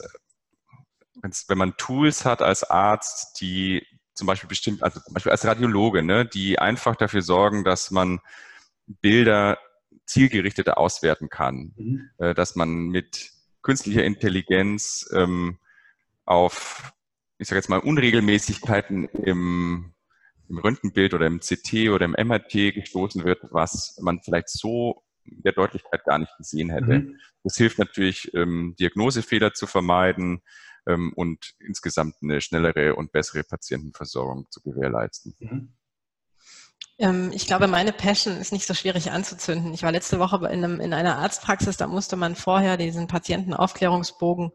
wenn 1.47 1.57
man 1.57 1.75
Tools 1.77 2.23
hat 2.23 2.41
als 2.41 2.63
Arzt, 2.63 3.41
die 3.41 3.85
zum 4.13 4.27
Beispiel 4.27 4.49
bestimmt, 4.49 4.83
also 4.83 4.99
zum 4.99 5.13
Beispiel 5.13 5.31
als 5.31 5.45
Radiologe, 5.45 6.03
ne, 6.03 6.25
die 6.25 6.59
einfach 6.59 6.95
dafür 6.95 7.21
sorgen, 7.21 7.63
dass 7.63 7.89
man 7.89 8.19
Bilder 8.85 9.57
zielgerichteter 10.09 10.77
auswerten 10.77 11.29
kann, 11.29 11.73
mhm. 11.75 12.09
äh, 12.17 12.33
dass 12.33 12.55
man 12.55 12.87
mit 12.87 13.31
künstlicher 13.61 14.03
Intelligenz 14.03 15.09
ähm, 15.13 15.59
auf, 16.25 16.93
ich 17.37 17.47
sage 17.47 17.59
jetzt 17.59 17.69
mal, 17.69 17.79
Unregelmäßigkeiten 17.79 19.05
im, 19.05 19.93
im 20.47 20.57
Röntgenbild 20.57 21.13
oder 21.13 21.27
im 21.27 21.39
CT 21.39 21.89
oder 21.89 22.05
im 22.05 22.15
MRT 22.17 22.73
gestoßen 22.73 23.23
wird, 23.23 23.39
was 23.51 23.99
man 24.01 24.21
vielleicht 24.21 24.49
so 24.49 25.03
in 25.23 25.43
der 25.43 25.51
Deutlichkeit 25.51 26.03
gar 26.05 26.17
nicht 26.17 26.35
gesehen 26.37 26.71
hätte. 26.71 26.99
Mhm. 26.99 27.19
Das 27.43 27.55
hilft 27.55 27.77
natürlich, 27.77 28.33
ähm, 28.33 28.75
Diagnosefehler 28.79 29.53
zu 29.53 29.67
vermeiden, 29.67 30.41
ähm, 30.87 31.13
und 31.15 31.53
insgesamt 31.59 32.15
eine 32.21 32.41
schnellere 32.41 32.95
und 32.95 33.11
bessere 33.11 33.43
Patientenversorgung 33.43 34.47
zu 34.49 34.61
gewährleisten. 34.61 35.35
Mhm. 35.39 35.73
Ähm, 36.99 37.31
ich 37.33 37.47
glaube, 37.47 37.67
meine 37.67 37.93
Passion 37.93 38.37
ist 38.37 38.51
nicht 38.51 38.67
so 38.67 38.73
schwierig 38.73 39.11
anzuzünden. 39.11 39.73
Ich 39.73 39.83
war 39.83 39.91
letzte 39.91 40.19
Woche 40.19 40.37
in, 40.51 40.63
einem, 40.63 40.79
in 40.79 40.93
einer 40.93 41.17
Arztpraxis, 41.17 41.77
da 41.77 41.87
musste 41.87 42.17
man 42.17 42.35
vorher 42.35 42.77
diesen 42.77 43.07
Patientenaufklärungsbogen 43.07 44.51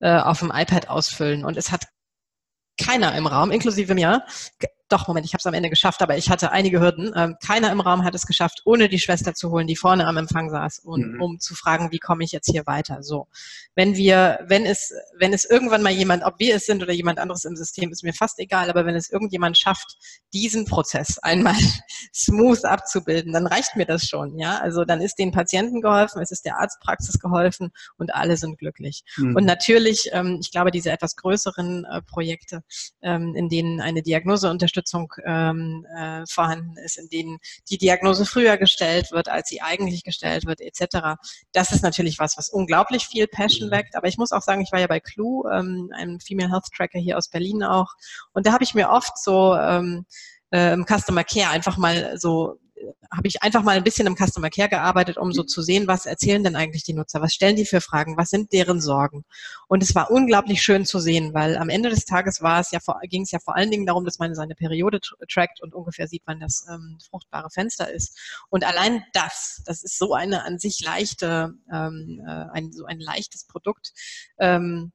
äh, 0.00 0.18
auf 0.18 0.40
dem 0.40 0.52
iPad 0.54 0.88
ausfüllen 0.88 1.44
und 1.44 1.56
es 1.56 1.70
hat 1.70 1.84
keiner 2.76 3.14
im 3.14 3.26
Raum, 3.28 3.52
inklusive 3.52 3.94
mir, 3.94 4.24
doch, 4.88 5.08
Moment, 5.08 5.24
ich 5.24 5.32
habe 5.32 5.38
es 5.40 5.46
am 5.46 5.54
Ende 5.54 5.70
geschafft, 5.70 6.02
aber 6.02 6.18
ich 6.18 6.28
hatte 6.28 6.52
einige 6.52 6.78
Hürden. 6.78 7.10
Ähm, 7.16 7.36
keiner 7.44 7.72
im 7.72 7.80
Raum 7.80 8.04
hat 8.04 8.14
es 8.14 8.26
geschafft, 8.26 8.60
ohne 8.66 8.90
die 8.90 8.98
Schwester 8.98 9.34
zu 9.34 9.50
holen, 9.50 9.66
die 9.66 9.76
vorne 9.76 10.06
am 10.06 10.18
Empfang 10.18 10.50
saß, 10.50 10.80
und, 10.80 11.14
mhm. 11.14 11.22
um 11.22 11.40
zu 11.40 11.54
fragen, 11.54 11.90
wie 11.90 11.98
komme 11.98 12.22
ich 12.22 12.32
jetzt 12.32 12.50
hier 12.50 12.66
weiter. 12.66 13.02
So, 13.02 13.26
wenn 13.74 13.96
wir, 13.96 14.40
wenn 14.46 14.66
es, 14.66 14.92
wenn 15.18 15.32
es 15.32 15.46
irgendwann 15.46 15.82
mal 15.82 15.92
jemand, 15.92 16.22
ob 16.22 16.38
wir 16.38 16.54
es 16.56 16.66
sind 16.66 16.82
oder 16.82 16.92
jemand 16.92 17.18
anderes 17.18 17.46
im 17.46 17.56
System, 17.56 17.90
ist 17.92 18.04
mir 18.04 18.12
fast 18.12 18.38
egal, 18.38 18.68
aber 18.68 18.84
wenn 18.84 18.94
es 18.94 19.10
irgendjemand 19.10 19.56
schafft, 19.56 19.96
diesen 20.34 20.66
Prozess 20.66 21.18
einmal 21.18 21.56
smooth 22.14 22.64
abzubilden, 22.66 23.32
dann 23.32 23.46
reicht 23.46 23.76
mir 23.76 23.86
das 23.86 24.06
schon. 24.06 24.38
Ja, 24.38 24.58
also 24.58 24.84
dann 24.84 25.00
ist 25.00 25.18
den 25.18 25.32
Patienten 25.32 25.80
geholfen, 25.80 26.20
es 26.20 26.30
ist 26.30 26.44
der 26.44 26.58
Arztpraxis 26.58 27.18
geholfen 27.18 27.70
und 27.96 28.14
alle 28.14 28.36
sind 28.36 28.58
glücklich. 28.58 29.02
Mhm. 29.16 29.34
Und 29.34 29.44
natürlich, 29.46 30.10
ähm, 30.12 30.38
ich 30.42 30.50
glaube, 30.50 30.70
diese 30.70 30.90
etwas 30.92 31.16
größeren 31.16 31.86
äh, 31.86 32.02
Projekte, 32.02 32.62
ähm, 33.00 33.34
in 33.34 33.48
denen 33.48 33.80
eine 33.80 34.02
Diagnose 34.02 34.50
unterstützt 34.50 34.73
Unterstützung 34.74 35.12
ähm, 35.24 35.86
äh, 35.96 36.24
vorhanden 36.26 36.76
ist, 36.78 36.98
in 36.98 37.08
denen 37.08 37.38
die 37.70 37.78
Diagnose 37.78 38.26
früher 38.26 38.56
gestellt 38.56 39.12
wird, 39.12 39.28
als 39.28 39.48
sie 39.48 39.62
eigentlich 39.62 40.02
gestellt 40.02 40.46
wird, 40.46 40.60
etc. 40.60 41.16
Das 41.52 41.70
ist 41.70 41.82
natürlich 41.82 42.18
was, 42.18 42.36
was 42.36 42.48
unglaublich 42.48 43.06
viel 43.06 43.28
Passion 43.28 43.68
mhm. 43.68 43.72
weckt. 43.72 43.96
Aber 43.96 44.08
ich 44.08 44.18
muss 44.18 44.32
auch 44.32 44.42
sagen, 44.42 44.60
ich 44.62 44.72
war 44.72 44.80
ja 44.80 44.86
bei 44.86 45.00
Clue, 45.00 45.48
ähm, 45.52 45.90
einem 45.94 46.18
Female 46.20 46.50
Health 46.50 46.66
Tracker 46.76 46.98
hier 46.98 47.16
aus 47.16 47.28
Berlin 47.28 47.62
auch, 47.62 47.92
und 48.32 48.46
da 48.46 48.52
habe 48.52 48.64
ich 48.64 48.74
mir 48.74 48.90
oft 48.90 49.16
so 49.18 49.54
ähm, 49.54 50.06
äh, 50.50 50.72
im 50.72 50.84
Customer 50.86 51.24
Care 51.24 51.50
einfach 51.50 51.76
mal 51.76 52.18
so 52.18 52.58
habe 53.10 53.28
ich 53.28 53.42
einfach 53.42 53.62
mal 53.62 53.76
ein 53.76 53.84
bisschen 53.84 54.06
im 54.06 54.16
Customer 54.16 54.50
Care 54.50 54.68
gearbeitet, 54.68 55.16
um 55.16 55.32
so 55.32 55.42
zu 55.42 55.62
sehen, 55.62 55.86
was 55.86 56.06
erzählen 56.06 56.42
denn 56.42 56.56
eigentlich 56.56 56.82
die 56.82 56.94
Nutzer, 56.94 57.20
was 57.20 57.32
stellen 57.32 57.56
die 57.56 57.64
für 57.64 57.80
Fragen, 57.80 58.16
was 58.16 58.30
sind 58.30 58.52
deren 58.52 58.80
Sorgen. 58.80 59.24
Und 59.68 59.82
es 59.82 59.94
war 59.94 60.10
unglaublich 60.10 60.62
schön 60.62 60.84
zu 60.84 60.98
sehen, 60.98 61.34
weil 61.34 61.56
am 61.56 61.68
Ende 61.68 61.90
des 61.90 62.04
Tages 62.04 62.42
war 62.42 62.60
es 62.60 62.70
ja 62.70 62.80
ging 63.04 63.22
es 63.22 63.30
ja 63.30 63.38
vor 63.38 63.56
allen 63.56 63.70
Dingen 63.70 63.86
darum, 63.86 64.04
dass 64.04 64.18
man 64.18 64.34
seine 64.34 64.54
Periode 64.54 65.00
trackt 65.28 65.60
und 65.62 65.74
ungefähr 65.74 66.08
sieht, 66.08 66.22
wann 66.26 66.40
das 66.40 66.66
ähm, 66.70 66.98
fruchtbare 67.08 67.50
Fenster 67.50 67.92
ist. 67.92 68.18
Und 68.50 68.64
allein 68.64 69.04
das, 69.12 69.62
das 69.66 69.82
ist 69.82 69.98
so 69.98 70.14
eine 70.14 70.44
an 70.44 70.58
sich 70.58 70.80
leichte, 70.84 71.54
ähm, 71.72 72.22
äh, 72.26 72.44
ein, 72.52 72.72
so 72.72 72.84
ein 72.84 73.00
leichtes 73.00 73.44
Produkt. 73.44 73.92
Ähm, 74.38 74.92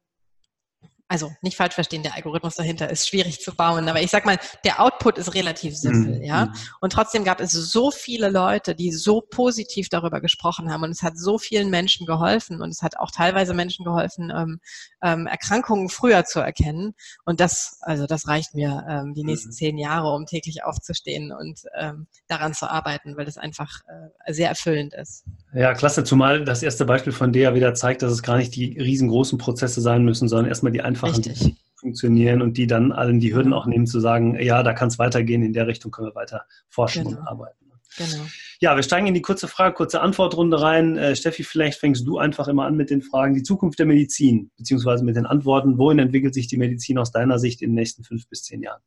also 1.10 1.32
nicht 1.42 1.58
falsch 1.58 1.74
verstehen, 1.74 2.04
der 2.04 2.16
Algorithmus 2.16 2.56
dahinter 2.56 2.90
ist 2.90 3.10
schwierig 3.10 3.42
zu 3.42 3.56
bauen, 3.56 3.90
aber 3.90 4.02
ich 4.02 4.12
sag 4.12 4.26
mal, 4.26 4.38
der 4.64 4.80
Output 4.80 5.18
ist 5.18 5.34
relativ 5.34 5.76
simpel, 5.76 6.20
mhm. 6.20 6.24
ja. 6.24 6.46
Mhm. 6.46 6.54
Und 6.82 6.94
trotzdem 6.94 7.24
gab 7.24 7.42
es 7.42 7.52
so 7.52 7.90
viele 7.90 8.30
Leute, 8.30 8.76
die 8.76 8.92
so 8.92 9.20
positiv 9.20 9.90
darüber 9.90 10.22
gesprochen 10.22 10.72
haben 10.72 10.84
und 10.84 10.92
es 10.92 11.02
hat 11.02 11.18
so 11.18 11.40
vielen 11.40 11.72
Menschen 11.72 12.06
geholfen 12.06 12.62
und 12.62 12.70
es 12.70 12.84
hat 12.84 12.98
auch 12.98 13.10
teilweise 13.10 13.56
Menschen 13.56 13.86
geholfen, 13.86 14.32
ähm, 14.36 14.60
ähm, 15.02 15.26
Erkrankungen 15.26 15.90
früher 15.90 16.26
zu 16.26 16.42
erkennen. 16.42 16.94
Und 17.26 17.40
das, 17.40 17.80
also 17.82 18.06
das 18.06 18.28
reicht 18.28 18.54
mir 18.54 18.86
ähm, 18.88 19.16
die 19.16 19.24
nächsten 19.24 19.50
mhm. 19.50 19.54
zehn 19.54 19.78
Jahre, 19.80 20.14
um 20.14 20.28
täglich 20.28 20.64
aufzustehen 20.64 21.32
und 21.32 21.62
ähm, 21.76 22.06
daran 22.28 22.54
zu 22.54 22.70
arbeiten, 22.70 23.18
weil 23.18 23.26
das 23.26 23.38
einfach 23.38 23.82
äh, 24.26 24.32
sehr 24.32 24.50
erfüllend 24.50 24.94
ist. 24.94 25.26
Ja, 25.56 25.74
klasse, 25.74 26.04
zumal 26.04 26.46
das 26.46 26.62
erste 26.62 26.86
Beispiel 26.86 27.14
von 27.14 27.34
dir 27.34 27.56
wieder 27.56 27.74
zeigt, 27.74 28.04
dass 28.04 28.12
es 28.12 28.22
gar 28.22 28.38
nicht 28.38 28.56
die 28.56 28.78
riesengroßen 28.80 29.40
Prozesse 29.40 29.82
sein 29.82 30.04
müssen, 30.04 30.30
sondern 30.30 30.48
erstmal 30.48 30.72
die 30.72 30.82
einfachen 30.82 30.99
einfachen 31.04 31.24
Richtig. 31.24 31.56
funktionieren 31.76 32.42
und 32.42 32.58
die 32.58 32.68
dann 32.68 32.92
allen 32.92 33.20
die 33.20 33.34
Hürden 33.34 33.54
auch 33.54 33.66
nehmen, 33.66 33.88
zu 33.88 34.00
sagen, 34.00 34.40
ja, 34.40 34.64
da 34.64 34.74
kann 34.74 34.90
es 34.90 35.00
weitergehen, 35.00 35.44
in 35.44 35.54
der 35.54 35.68
Richtung 35.68 35.92
können 35.92 36.10
wir 36.10 36.16
weiter 36.16 36.46
forschen 36.70 37.06
genau. 37.06 37.20
und 37.20 37.28
arbeiten. 37.28 37.60
Genau. 37.98 38.26
Ja, 38.60 38.76
wir 38.76 38.84
steigen 38.84 39.08
in 39.08 39.14
die 39.14 39.22
kurze 39.22 39.48
Frage, 39.48 39.74
kurze 39.74 40.02
Antwortrunde 40.02 40.62
rein. 40.62 40.98
Äh, 40.98 41.16
Steffi, 41.16 41.44
vielleicht 41.44 41.80
fängst 41.80 42.06
du 42.06 42.18
einfach 42.18 42.48
immer 42.48 42.66
an 42.66 42.76
mit 42.76 42.90
den 42.90 43.02
Fragen. 43.02 43.34
Die 43.34 43.44
Zukunft 43.44 43.80
der 43.80 43.86
Medizin, 43.86 44.52
beziehungsweise 44.58 45.04
mit 45.04 45.16
den 45.16 45.26
Antworten. 45.26 45.78
Wohin 45.78 46.00
entwickelt 46.00 46.34
sich 46.34 46.48
die 46.48 46.58
Medizin 46.58 46.98
aus 46.98 47.12
deiner 47.12 47.40
Sicht 47.40 47.62
in 47.62 47.72
den 47.72 47.76
nächsten 47.76 48.04
fünf 48.04 48.28
bis 48.30 48.44
zehn 48.44 48.62
Jahren? 48.62 48.82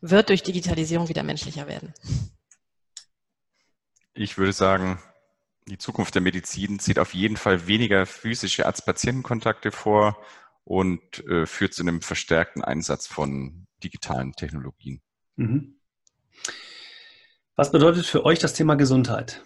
Wird 0.00 0.28
durch 0.28 0.42
Digitalisierung 0.42 1.08
wieder 1.08 1.22
menschlicher 1.22 1.68
werden. 1.68 1.94
Ich 4.14 4.36
würde 4.36 4.52
sagen, 4.52 4.98
die 5.68 5.78
Zukunft 5.78 6.14
der 6.14 6.22
Medizin 6.22 6.78
sieht 6.80 6.98
auf 6.98 7.14
jeden 7.14 7.36
Fall 7.36 7.66
weniger 7.66 8.04
physische 8.06 8.66
Arzt-Patienten-Kontakte 8.66 9.70
vor 9.70 10.18
und 10.64 11.24
äh, 11.26 11.46
führt 11.46 11.74
zu 11.74 11.82
einem 11.82 12.02
verstärkten 12.02 12.62
Einsatz 12.62 13.06
von 13.06 13.66
digitalen 13.82 14.32
Technologien. 14.32 15.00
Mhm. 15.36 15.78
Was 17.56 17.72
bedeutet 17.72 18.06
für 18.06 18.24
euch 18.24 18.38
das 18.38 18.54
Thema 18.54 18.76
Gesundheit? 18.76 19.42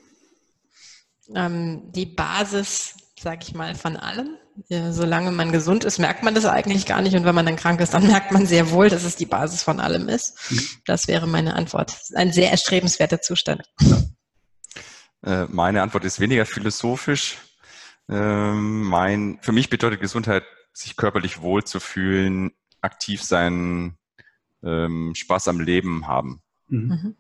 Ähm, 1.35 1.91
die 1.93 2.07
Basis, 2.07 2.95
sage 3.19 3.41
ich 3.43 3.55
mal, 3.55 3.75
von 3.75 3.97
allem. 3.97 4.37
Ja, 4.69 4.91
solange 4.93 5.33
man 5.33 5.53
gesund 5.53 5.85
ist, 5.85 5.99
merkt 5.99 6.23
man 6.23 6.35
das 6.35 6.47
eigentlich 6.47 6.87
gar 6.87 7.03
nicht. 7.03 7.15
Und 7.15 7.25
wenn 7.25 7.35
man 7.35 7.45
dann 7.45 7.57
krank 7.57 7.81
ist, 7.81 7.95
dann 7.95 8.07
merkt 8.13 8.33
man 8.33 8.47
sehr 8.47 8.71
wohl, 8.71 8.89
dass 8.89 9.05
es 9.05 9.17
die 9.17 9.27
Basis 9.27 9.63
von 9.63 9.81
allem 9.81 10.09
ist. 10.09 10.51
Mhm. 10.51 10.61
Das 10.87 11.09
wäre 11.09 11.27
meine 11.27 11.55
Antwort. 11.55 11.99
Ein 12.15 12.33
sehr 12.33 12.51
erstrebenswerter 12.51 13.21
Zustand. 13.21 13.63
Ja. 13.81 13.99
Äh, 15.23 15.47
meine 15.51 15.83
Antwort 15.83 16.05
ist 16.05 16.21
weniger 16.21 16.47
philosophisch. 16.47 17.39
Ähm, 18.09 18.83
mein, 18.83 19.39
für 19.43 19.53
mich 19.53 19.69
bedeutet 19.69 20.01
Gesundheit, 20.01 20.45
sich 20.77 20.97
körperlich 20.97 21.41
wohl 21.41 21.65
zu 21.65 21.81
fühlen, 21.81 22.53
aktiv 22.83 23.23
sein, 23.23 23.97
ähm, 24.63 25.15
Spaß 25.15 25.49
am 25.49 25.61
Leben 25.61 26.07
haben. 26.07 26.43
Mhm. 26.69 26.89
mhm. 26.89 27.17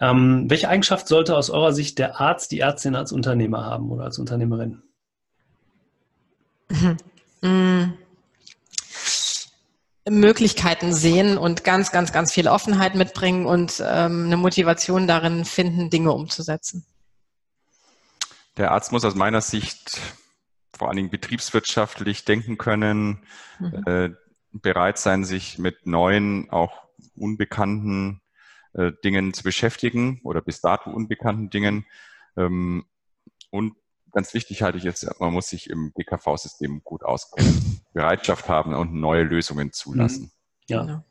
Ähm, 0.00 0.44
welche 0.48 0.68
Eigenschaft 0.68 1.08
sollte 1.08 1.36
aus 1.36 1.50
eurer 1.50 1.72
Sicht 1.72 1.98
der 1.98 2.20
Arzt, 2.20 2.52
die 2.52 2.60
Ärztin 2.60 2.94
als 2.94 3.10
Unternehmer 3.10 3.64
haben 3.64 3.90
oder 3.90 4.04
als 4.04 4.18
Unternehmerin? 4.18 4.82
Mhm. 7.40 7.94
Möglichkeiten 10.08 10.92
sehen 10.92 11.38
und 11.38 11.62
ganz, 11.62 11.92
ganz, 11.92 12.10
ganz 12.10 12.32
viel 12.32 12.48
Offenheit 12.48 12.96
mitbringen 12.96 13.46
und 13.46 13.80
ähm, 13.86 14.24
eine 14.26 14.36
Motivation 14.36 15.06
darin 15.06 15.44
finden, 15.44 15.88
Dinge 15.88 16.10
umzusetzen. 16.10 16.84
Der 18.56 18.72
Arzt 18.72 18.90
muss 18.90 19.04
aus 19.04 19.14
meiner 19.14 19.40
Sicht 19.40 20.00
vor 20.76 20.88
allen 20.88 20.96
Dingen 20.96 21.10
betriebswirtschaftlich 21.10 22.24
denken 22.24 22.58
können, 22.58 23.22
mhm. 23.58 23.82
äh, 23.86 24.10
bereit 24.52 24.98
sein, 24.98 25.24
sich 25.24 25.58
mit 25.58 25.86
neuen, 25.86 26.50
auch 26.50 26.88
unbekannten 27.14 28.20
äh, 28.74 28.92
Dingen 29.04 29.34
zu 29.34 29.42
beschäftigen 29.42 30.20
oder 30.24 30.40
bis 30.40 30.60
dato 30.60 30.90
unbekannten 30.90 31.50
Dingen. 31.50 31.86
Ähm, 32.36 32.84
und 33.50 33.74
ganz 34.12 34.34
wichtig 34.34 34.62
halte 34.62 34.78
ich 34.78 34.84
jetzt, 34.84 35.08
man 35.20 35.32
muss 35.32 35.48
sich 35.48 35.70
im 35.70 35.92
GKV-System 35.94 36.82
gut 36.84 37.02
auskennen, 37.02 37.80
Bereitschaft 37.92 38.48
haben 38.48 38.74
und 38.74 38.94
neue 38.94 39.22
Lösungen 39.22 39.72
zulassen. 39.72 40.24
Mhm. 40.24 40.30
Ja. 40.68 41.04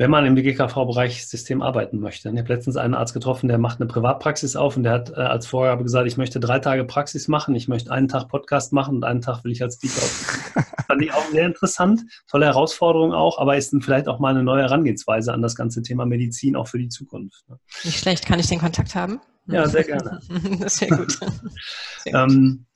Wenn 0.00 0.10
man 0.10 0.24
im 0.24 0.34
GKV-Bereich 0.34 1.26
System 1.26 1.60
arbeiten 1.60 2.00
möchte. 2.00 2.30
Ich 2.30 2.38
habe 2.38 2.48
letztens 2.48 2.78
einen 2.78 2.94
Arzt 2.94 3.12
getroffen, 3.12 3.48
der 3.48 3.58
macht 3.58 3.80
eine 3.80 3.86
Privatpraxis 3.86 4.56
auf 4.56 4.78
und 4.78 4.84
der 4.84 4.92
hat 4.92 5.10
äh, 5.10 5.16
als 5.16 5.46
Vorgabe 5.46 5.82
gesagt, 5.82 6.06
ich 6.06 6.16
möchte 6.16 6.40
drei 6.40 6.58
Tage 6.58 6.86
Praxis 6.86 7.28
machen, 7.28 7.54
ich 7.54 7.68
möchte 7.68 7.92
einen 7.92 8.08
Tag 8.08 8.28
Podcast 8.28 8.72
machen 8.72 8.96
und 8.96 9.04
einen 9.04 9.20
Tag 9.20 9.44
will 9.44 9.52
ich 9.52 9.62
als 9.62 9.74
Speaker 9.74 9.98
auftreten. 9.98 10.66
Fand 10.86 11.02
ich 11.02 11.12
auch 11.12 11.28
sehr 11.30 11.44
interessant, 11.44 12.00
tolle 12.30 12.46
Herausforderung 12.46 13.12
auch, 13.12 13.38
aber 13.38 13.58
ist 13.58 13.76
vielleicht 13.82 14.08
auch 14.08 14.20
mal 14.20 14.30
eine 14.30 14.42
neue 14.42 14.62
Herangehensweise 14.62 15.34
an 15.34 15.42
das 15.42 15.54
ganze 15.54 15.82
Thema 15.82 16.06
Medizin 16.06 16.56
auch 16.56 16.66
für 16.66 16.78
die 16.78 16.88
Zukunft. 16.88 17.46
Ne? 17.50 17.58
Nicht 17.84 17.98
schlecht, 17.98 18.24
kann 18.24 18.40
ich 18.40 18.46
den 18.46 18.58
Kontakt 18.58 18.94
haben? 18.94 19.20
Ja, 19.48 19.68
sehr 19.68 19.84
gerne. 19.84 20.18
das 20.60 20.80
wäre 20.80 20.96
gut. 20.96 21.12
Sehr 22.04 22.12
gut. 22.14 22.32
Ähm, 22.32 22.66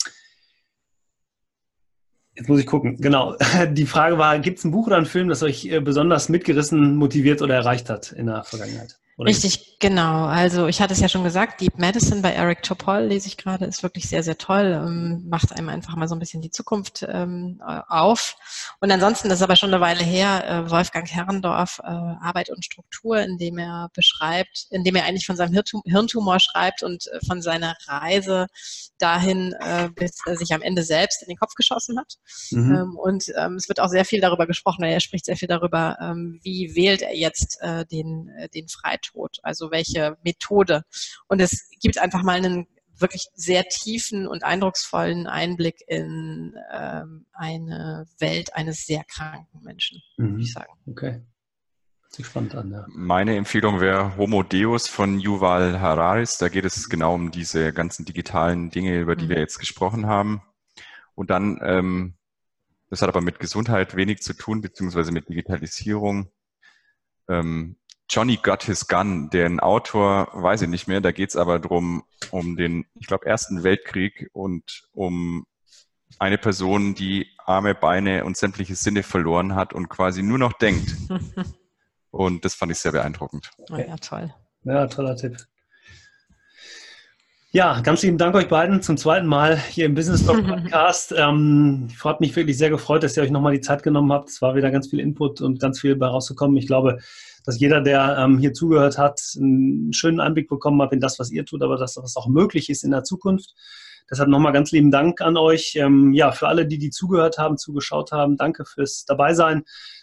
Jetzt 2.36 2.48
muss 2.48 2.60
ich 2.60 2.66
gucken. 2.66 2.96
Genau. 3.00 3.36
Die 3.72 3.86
Frage 3.86 4.18
war, 4.18 4.38
gibt 4.38 4.58
es 4.58 4.64
ein 4.64 4.72
Buch 4.72 4.86
oder 4.86 4.96
einen 4.96 5.06
Film, 5.06 5.28
das 5.28 5.42
euch 5.42 5.66
äh, 5.66 5.80
besonders 5.80 6.28
mitgerissen, 6.28 6.96
motiviert 6.96 7.42
oder 7.42 7.54
erreicht 7.54 7.90
hat 7.90 8.12
in 8.12 8.26
der 8.26 8.44
Vergangenheit? 8.44 8.98
Oder 9.16 9.30
Richtig, 9.30 9.78
genau. 9.78 10.24
Also 10.24 10.66
ich 10.66 10.80
hatte 10.80 10.92
es 10.92 10.98
ja 10.98 11.08
schon 11.08 11.22
gesagt, 11.22 11.60
Deep 11.60 11.78
Medicine 11.78 12.20
bei 12.20 12.32
Eric 12.32 12.64
Topol 12.64 13.02
lese 13.02 13.28
ich 13.28 13.36
gerade, 13.36 13.64
ist 13.64 13.84
wirklich 13.84 14.08
sehr, 14.08 14.24
sehr 14.24 14.36
toll, 14.38 14.72
ähm, 14.84 15.24
macht 15.28 15.52
einem 15.52 15.68
einfach 15.68 15.94
mal 15.94 16.08
so 16.08 16.16
ein 16.16 16.18
bisschen 16.18 16.42
die 16.42 16.50
Zukunft 16.50 17.06
ähm, 17.08 17.62
auf. 17.62 18.36
Und 18.80 18.90
ansonsten, 18.90 19.28
das 19.28 19.38
ist 19.38 19.44
aber 19.44 19.54
schon 19.54 19.72
eine 19.72 19.80
Weile 19.80 20.02
her, 20.02 20.44
äh, 20.48 20.70
Wolfgang 20.70 21.08
Herrendorf, 21.08 21.78
äh, 21.84 21.86
Arbeit 21.86 22.50
und 22.50 22.64
Struktur, 22.64 23.20
in 23.20 23.38
dem 23.38 23.56
er 23.58 23.88
beschreibt, 23.94 24.66
in 24.70 24.82
dem 24.82 24.96
er 24.96 25.04
eigentlich 25.04 25.26
von 25.26 25.36
seinem 25.36 25.52
Hirntumor 25.84 26.40
schreibt 26.40 26.82
und 26.82 27.06
äh, 27.06 27.20
von 27.24 27.40
seiner 27.40 27.76
Reise 27.86 28.48
dahin, 28.98 29.54
äh, 29.60 29.90
bis 29.94 30.18
er 30.26 30.36
sich 30.36 30.52
am 30.52 30.62
Ende 30.62 30.82
selbst 30.82 31.22
in 31.22 31.28
den 31.28 31.36
Kopf 31.36 31.54
geschossen 31.54 32.00
hat. 32.00 32.14
Mhm. 32.50 32.74
Ähm, 32.74 32.96
und 32.96 33.26
ähm, 33.36 33.54
es 33.54 33.68
wird 33.68 33.78
auch 33.78 33.90
sehr 33.90 34.04
viel 34.04 34.20
darüber 34.20 34.48
gesprochen, 34.48 34.82
er 34.82 34.98
spricht 34.98 35.24
sehr 35.24 35.36
viel 35.36 35.48
darüber, 35.48 35.96
ähm, 36.00 36.40
wie 36.42 36.74
wählt 36.74 37.02
er 37.02 37.14
jetzt 37.14 37.58
äh, 37.60 37.86
den, 37.86 38.28
äh, 38.38 38.48
den 38.48 38.66
Freitod 38.66 39.03
Freitod, 39.04 39.38
also 39.42 39.70
welche 39.70 40.16
Methode. 40.24 40.82
Und 41.28 41.40
es 41.40 41.68
gibt 41.80 41.98
einfach 41.98 42.22
mal 42.22 42.36
einen 42.36 42.66
wirklich 42.96 43.26
sehr 43.34 43.64
tiefen 43.64 44.26
und 44.26 44.44
eindrucksvollen 44.44 45.26
Einblick 45.26 45.82
in 45.88 46.54
ähm, 46.72 47.26
eine 47.32 48.06
Welt 48.18 48.54
eines 48.54 48.86
sehr 48.86 49.04
kranken 49.04 49.62
Menschen, 49.62 50.00
mhm. 50.16 50.32
würde 50.32 50.42
ich 50.42 50.52
sagen. 50.52 50.72
Okay. 50.86 51.22
Spannend 52.22 52.54
an, 52.54 52.70
ja. 52.70 52.86
Meine 52.88 53.34
Empfehlung 53.34 53.80
wäre 53.80 54.16
Homo 54.16 54.44
Deus 54.44 54.86
von 54.86 55.18
Yuval 55.18 55.80
Hararis. 55.80 56.38
Da 56.38 56.48
geht 56.48 56.64
es 56.64 56.88
genau 56.88 57.14
um 57.14 57.32
diese 57.32 57.72
ganzen 57.72 58.04
digitalen 58.04 58.70
Dinge, 58.70 59.00
über 59.00 59.16
die 59.16 59.24
mhm. 59.24 59.30
wir 59.30 59.38
jetzt 59.38 59.58
gesprochen 59.58 60.06
haben. 60.06 60.40
Und 61.16 61.30
dann, 61.30 61.58
ähm, 61.60 62.14
das 62.88 63.02
hat 63.02 63.08
aber 63.08 63.20
mit 63.20 63.40
Gesundheit 63.40 63.96
wenig 63.96 64.22
zu 64.22 64.32
tun, 64.32 64.60
beziehungsweise 64.60 65.10
mit 65.10 65.28
Digitalisierung. 65.28 66.30
Ähm, 67.28 67.78
Johnny 68.08 68.36
Got 68.36 68.64
His 68.64 68.86
Gun, 68.86 69.30
den 69.30 69.60
Autor 69.60 70.28
weiß 70.32 70.62
ich 70.62 70.68
nicht 70.68 70.88
mehr, 70.88 71.00
da 71.00 71.10
geht 71.10 71.30
es 71.30 71.36
aber 71.36 71.58
drum 71.58 72.04
um 72.30 72.56
den, 72.56 72.86
ich 72.94 73.06
glaube, 73.06 73.26
Ersten 73.26 73.62
Weltkrieg 73.62 74.30
und 74.32 74.88
um 74.92 75.46
eine 76.18 76.38
Person, 76.38 76.94
die 76.94 77.28
Arme, 77.44 77.74
Beine 77.74 78.24
und 78.24 78.36
sämtliche 78.36 78.76
Sinne 78.76 79.02
verloren 79.02 79.54
hat 79.54 79.72
und 79.72 79.88
quasi 79.88 80.22
nur 80.22 80.38
noch 80.38 80.52
denkt. 80.52 80.96
und 82.10 82.44
das 82.44 82.54
fand 82.54 82.72
ich 82.72 82.78
sehr 82.78 82.92
beeindruckend. 82.92 83.50
Oh 83.70 83.76
ja, 83.76 83.96
toll. 83.96 84.32
Ja, 84.62 84.86
toller 84.86 85.16
Tipp. 85.16 85.36
Ja, 87.54 87.80
ganz 87.82 88.02
lieben 88.02 88.18
Dank 88.18 88.34
euch 88.34 88.48
beiden 88.48 88.82
zum 88.82 88.96
zweiten 88.96 89.28
Mal 89.28 89.56
hier 89.56 89.86
im 89.86 89.94
Business 89.94 90.26
Talk 90.26 90.44
Podcast. 90.48 91.14
ähm, 91.16 91.86
hat 92.02 92.20
mich 92.20 92.34
wirklich 92.34 92.58
sehr 92.58 92.68
gefreut, 92.68 93.04
dass 93.04 93.16
ihr 93.16 93.22
euch 93.22 93.30
nochmal 93.30 93.52
die 93.52 93.60
Zeit 93.60 93.84
genommen 93.84 94.10
habt. 94.12 94.28
Es 94.28 94.42
war 94.42 94.56
wieder 94.56 94.72
ganz 94.72 94.88
viel 94.88 94.98
Input 94.98 95.40
und 95.40 95.60
ganz 95.60 95.78
viel 95.78 95.94
bei 95.94 96.08
rauszukommen. 96.08 96.56
Ich 96.56 96.66
glaube, 96.66 96.98
dass 97.44 97.60
jeder, 97.60 97.80
der 97.80 98.16
ähm, 98.18 98.38
hier 98.38 98.54
zugehört 98.54 98.98
hat, 98.98 99.22
einen 99.36 99.92
schönen 99.92 100.18
Einblick 100.18 100.48
bekommen 100.48 100.82
hat 100.82 100.92
in 100.92 100.98
das, 100.98 101.20
was 101.20 101.30
ihr 101.30 101.46
tut, 101.46 101.62
aber 101.62 101.76
dass 101.76 101.94
das 101.94 102.16
auch 102.16 102.26
möglich 102.26 102.70
ist 102.70 102.82
in 102.82 102.90
der 102.90 103.04
Zukunft. 103.04 103.54
Deshalb 104.10 104.30
nochmal 104.30 104.52
ganz 104.52 104.72
lieben 104.72 104.90
Dank 104.90 105.20
an 105.20 105.36
euch. 105.36 105.76
Ähm, 105.76 106.12
ja, 106.12 106.32
für 106.32 106.48
alle, 106.48 106.66
die, 106.66 106.78
die 106.78 106.90
zugehört 106.90 107.38
haben, 107.38 107.56
zugeschaut 107.56 108.10
haben, 108.10 108.36
danke 108.36 108.64
fürs 108.64 109.04
Dabeisein. 109.04 109.62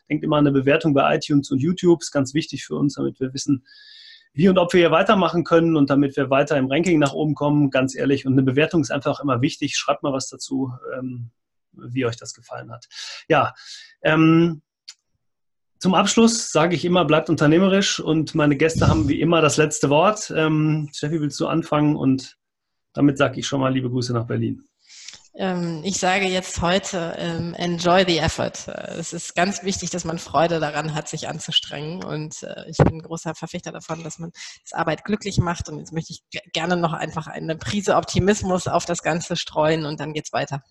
Denkt 0.09 0.23
immer 0.23 0.37
an 0.37 0.47
eine 0.47 0.57
Bewertung 0.57 0.93
bei 0.93 1.17
iTunes 1.17 1.51
und 1.51 1.59
YouTube, 1.59 1.99
ist 1.99 2.11
ganz 2.11 2.33
wichtig 2.33 2.63
für 2.63 2.75
uns, 2.77 2.93
damit 2.93 3.19
wir 3.19 3.33
wissen, 3.33 3.65
wie 4.33 4.47
und 4.47 4.57
ob 4.57 4.73
wir 4.73 4.79
hier 4.79 4.91
weitermachen 4.91 5.43
können 5.43 5.75
und 5.75 5.89
damit 5.89 6.15
wir 6.15 6.29
weiter 6.29 6.57
im 6.57 6.67
Ranking 6.67 6.99
nach 6.99 7.13
oben 7.13 7.35
kommen, 7.35 7.69
ganz 7.69 7.95
ehrlich. 7.95 8.25
Und 8.25 8.33
eine 8.33 8.43
Bewertung 8.43 8.81
ist 8.81 8.91
einfach 8.91 9.19
immer 9.19 9.41
wichtig. 9.41 9.75
Schreibt 9.75 10.03
mal 10.03 10.13
was 10.13 10.29
dazu, 10.29 10.71
ähm, 10.97 11.31
wie 11.73 12.05
euch 12.05 12.17
das 12.17 12.33
gefallen 12.33 12.71
hat. 12.71 12.87
Ja, 13.27 13.53
ähm, 14.01 14.61
zum 15.79 15.95
Abschluss 15.95 16.51
sage 16.51 16.75
ich 16.75 16.85
immer, 16.85 17.05
bleibt 17.05 17.29
unternehmerisch 17.29 17.99
und 17.99 18.35
meine 18.35 18.55
Gäste 18.55 18.87
haben 18.87 19.09
wie 19.09 19.19
immer 19.19 19.41
das 19.41 19.57
letzte 19.57 19.89
Wort. 19.89 20.31
Ähm, 20.35 20.89
Steffi, 20.93 21.19
willst 21.19 21.39
du 21.39 21.47
anfangen? 21.47 21.95
Und 21.95 22.37
damit 22.93 23.17
sage 23.17 23.39
ich 23.39 23.47
schon 23.47 23.61
mal 23.61 23.73
liebe 23.73 23.89
Grüße 23.89 24.13
nach 24.13 24.27
Berlin. 24.27 24.63
Ähm, 25.33 25.81
ich 25.85 25.97
sage 25.97 26.25
jetzt 26.25 26.61
heute, 26.61 27.15
ähm, 27.17 27.53
enjoy 27.53 28.03
the 28.05 28.17
effort. 28.17 28.67
Es 28.67 29.13
ist 29.13 29.33
ganz 29.33 29.63
wichtig, 29.63 29.89
dass 29.89 30.03
man 30.03 30.19
Freude 30.19 30.59
daran 30.59 30.93
hat, 30.93 31.07
sich 31.07 31.29
anzustrengen. 31.29 32.03
Und 32.03 32.43
äh, 32.43 32.69
ich 32.69 32.77
bin 32.77 32.95
ein 32.95 33.01
großer 33.01 33.33
Verfechter 33.33 33.71
davon, 33.71 34.03
dass 34.03 34.19
man 34.19 34.31
das 34.63 34.73
Arbeit 34.73 35.05
glücklich 35.05 35.37
macht. 35.37 35.69
Und 35.69 35.79
jetzt 35.79 35.93
möchte 35.93 36.11
ich 36.13 36.23
gerne 36.51 36.75
noch 36.75 36.93
einfach 36.93 37.27
eine 37.27 37.55
Prise 37.55 37.95
Optimismus 37.95 38.67
auf 38.67 38.85
das 38.85 39.03
Ganze 39.03 39.37
streuen 39.37 39.85
und 39.85 39.99
dann 39.99 40.13
geht's 40.13 40.33
weiter. 40.33 40.63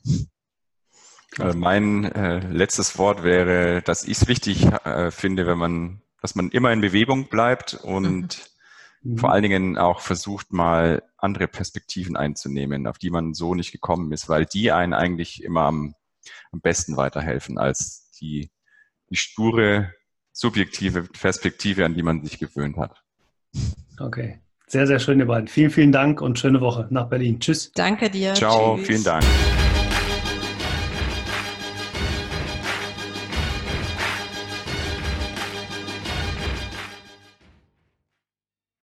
Also 1.39 1.57
mein 1.57 2.05
äh, 2.05 2.41
letztes 2.41 2.99
Wort 2.99 3.23
wäre, 3.23 3.83
dass 3.83 4.05
ich 4.05 4.21
es 4.21 4.29
wichtig 4.29 4.67
äh, 4.85 5.11
finde, 5.11 5.47
wenn 5.47 5.59
man, 5.59 6.03
dass 6.21 6.35
man 6.35 6.51
immer 6.51 6.73
in 6.73 6.81
Bewegung 6.81 7.29
bleibt 7.29 7.75
und 7.75 8.50
mhm. 9.03 9.19
vor 9.19 9.33
allen 9.33 9.43
Dingen 9.43 9.79
auch 9.79 10.01
versucht, 10.01 10.53
mal 10.53 11.03
andere 11.17 11.49
Perspektiven 11.49 12.17
einzunehmen, 12.17 12.87
auf 12.87 12.99
die 12.99 13.11
man 13.11 13.35
so 13.35 13.55
nicht 13.55 13.73
gekommen 13.73 14.13
ist, 14.13 14.29
weil 14.29 14.47
die 14.47 14.73
einen 14.73 14.95
eigentlich 14.95 15.43
immer 15.43 15.63
am, 15.63 15.95
am 16.53 16.61
besten 16.61 16.97
weiterhelfen 16.97 17.59
als 17.59 18.11
die, 18.21 18.51
die 19.11 19.17
sture, 19.17 19.95
subjektive 20.33 21.03
Perspektive, 21.03 21.85
an 21.85 21.95
die 21.95 22.03
man 22.03 22.23
sich 22.25 22.39
gewöhnt 22.39 22.77
hat. 22.77 23.03
Okay. 23.99 24.41
Sehr, 24.67 24.87
sehr 24.87 25.01
schön, 25.01 25.19
ihr 25.19 25.27
beiden. 25.27 25.49
Vielen, 25.49 25.71
vielen 25.71 25.91
Dank 25.91 26.21
und 26.21 26.39
schöne 26.39 26.61
Woche 26.61 26.87
nach 26.91 27.09
Berlin. 27.09 27.41
Tschüss. 27.41 27.73
Danke 27.73 28.09
dir. 28.09 28.35
Ciao, 28.35 28.77
Tschüss. 28.77 28.87
vielen 28.87 29.05
Dank. 29.05 29.25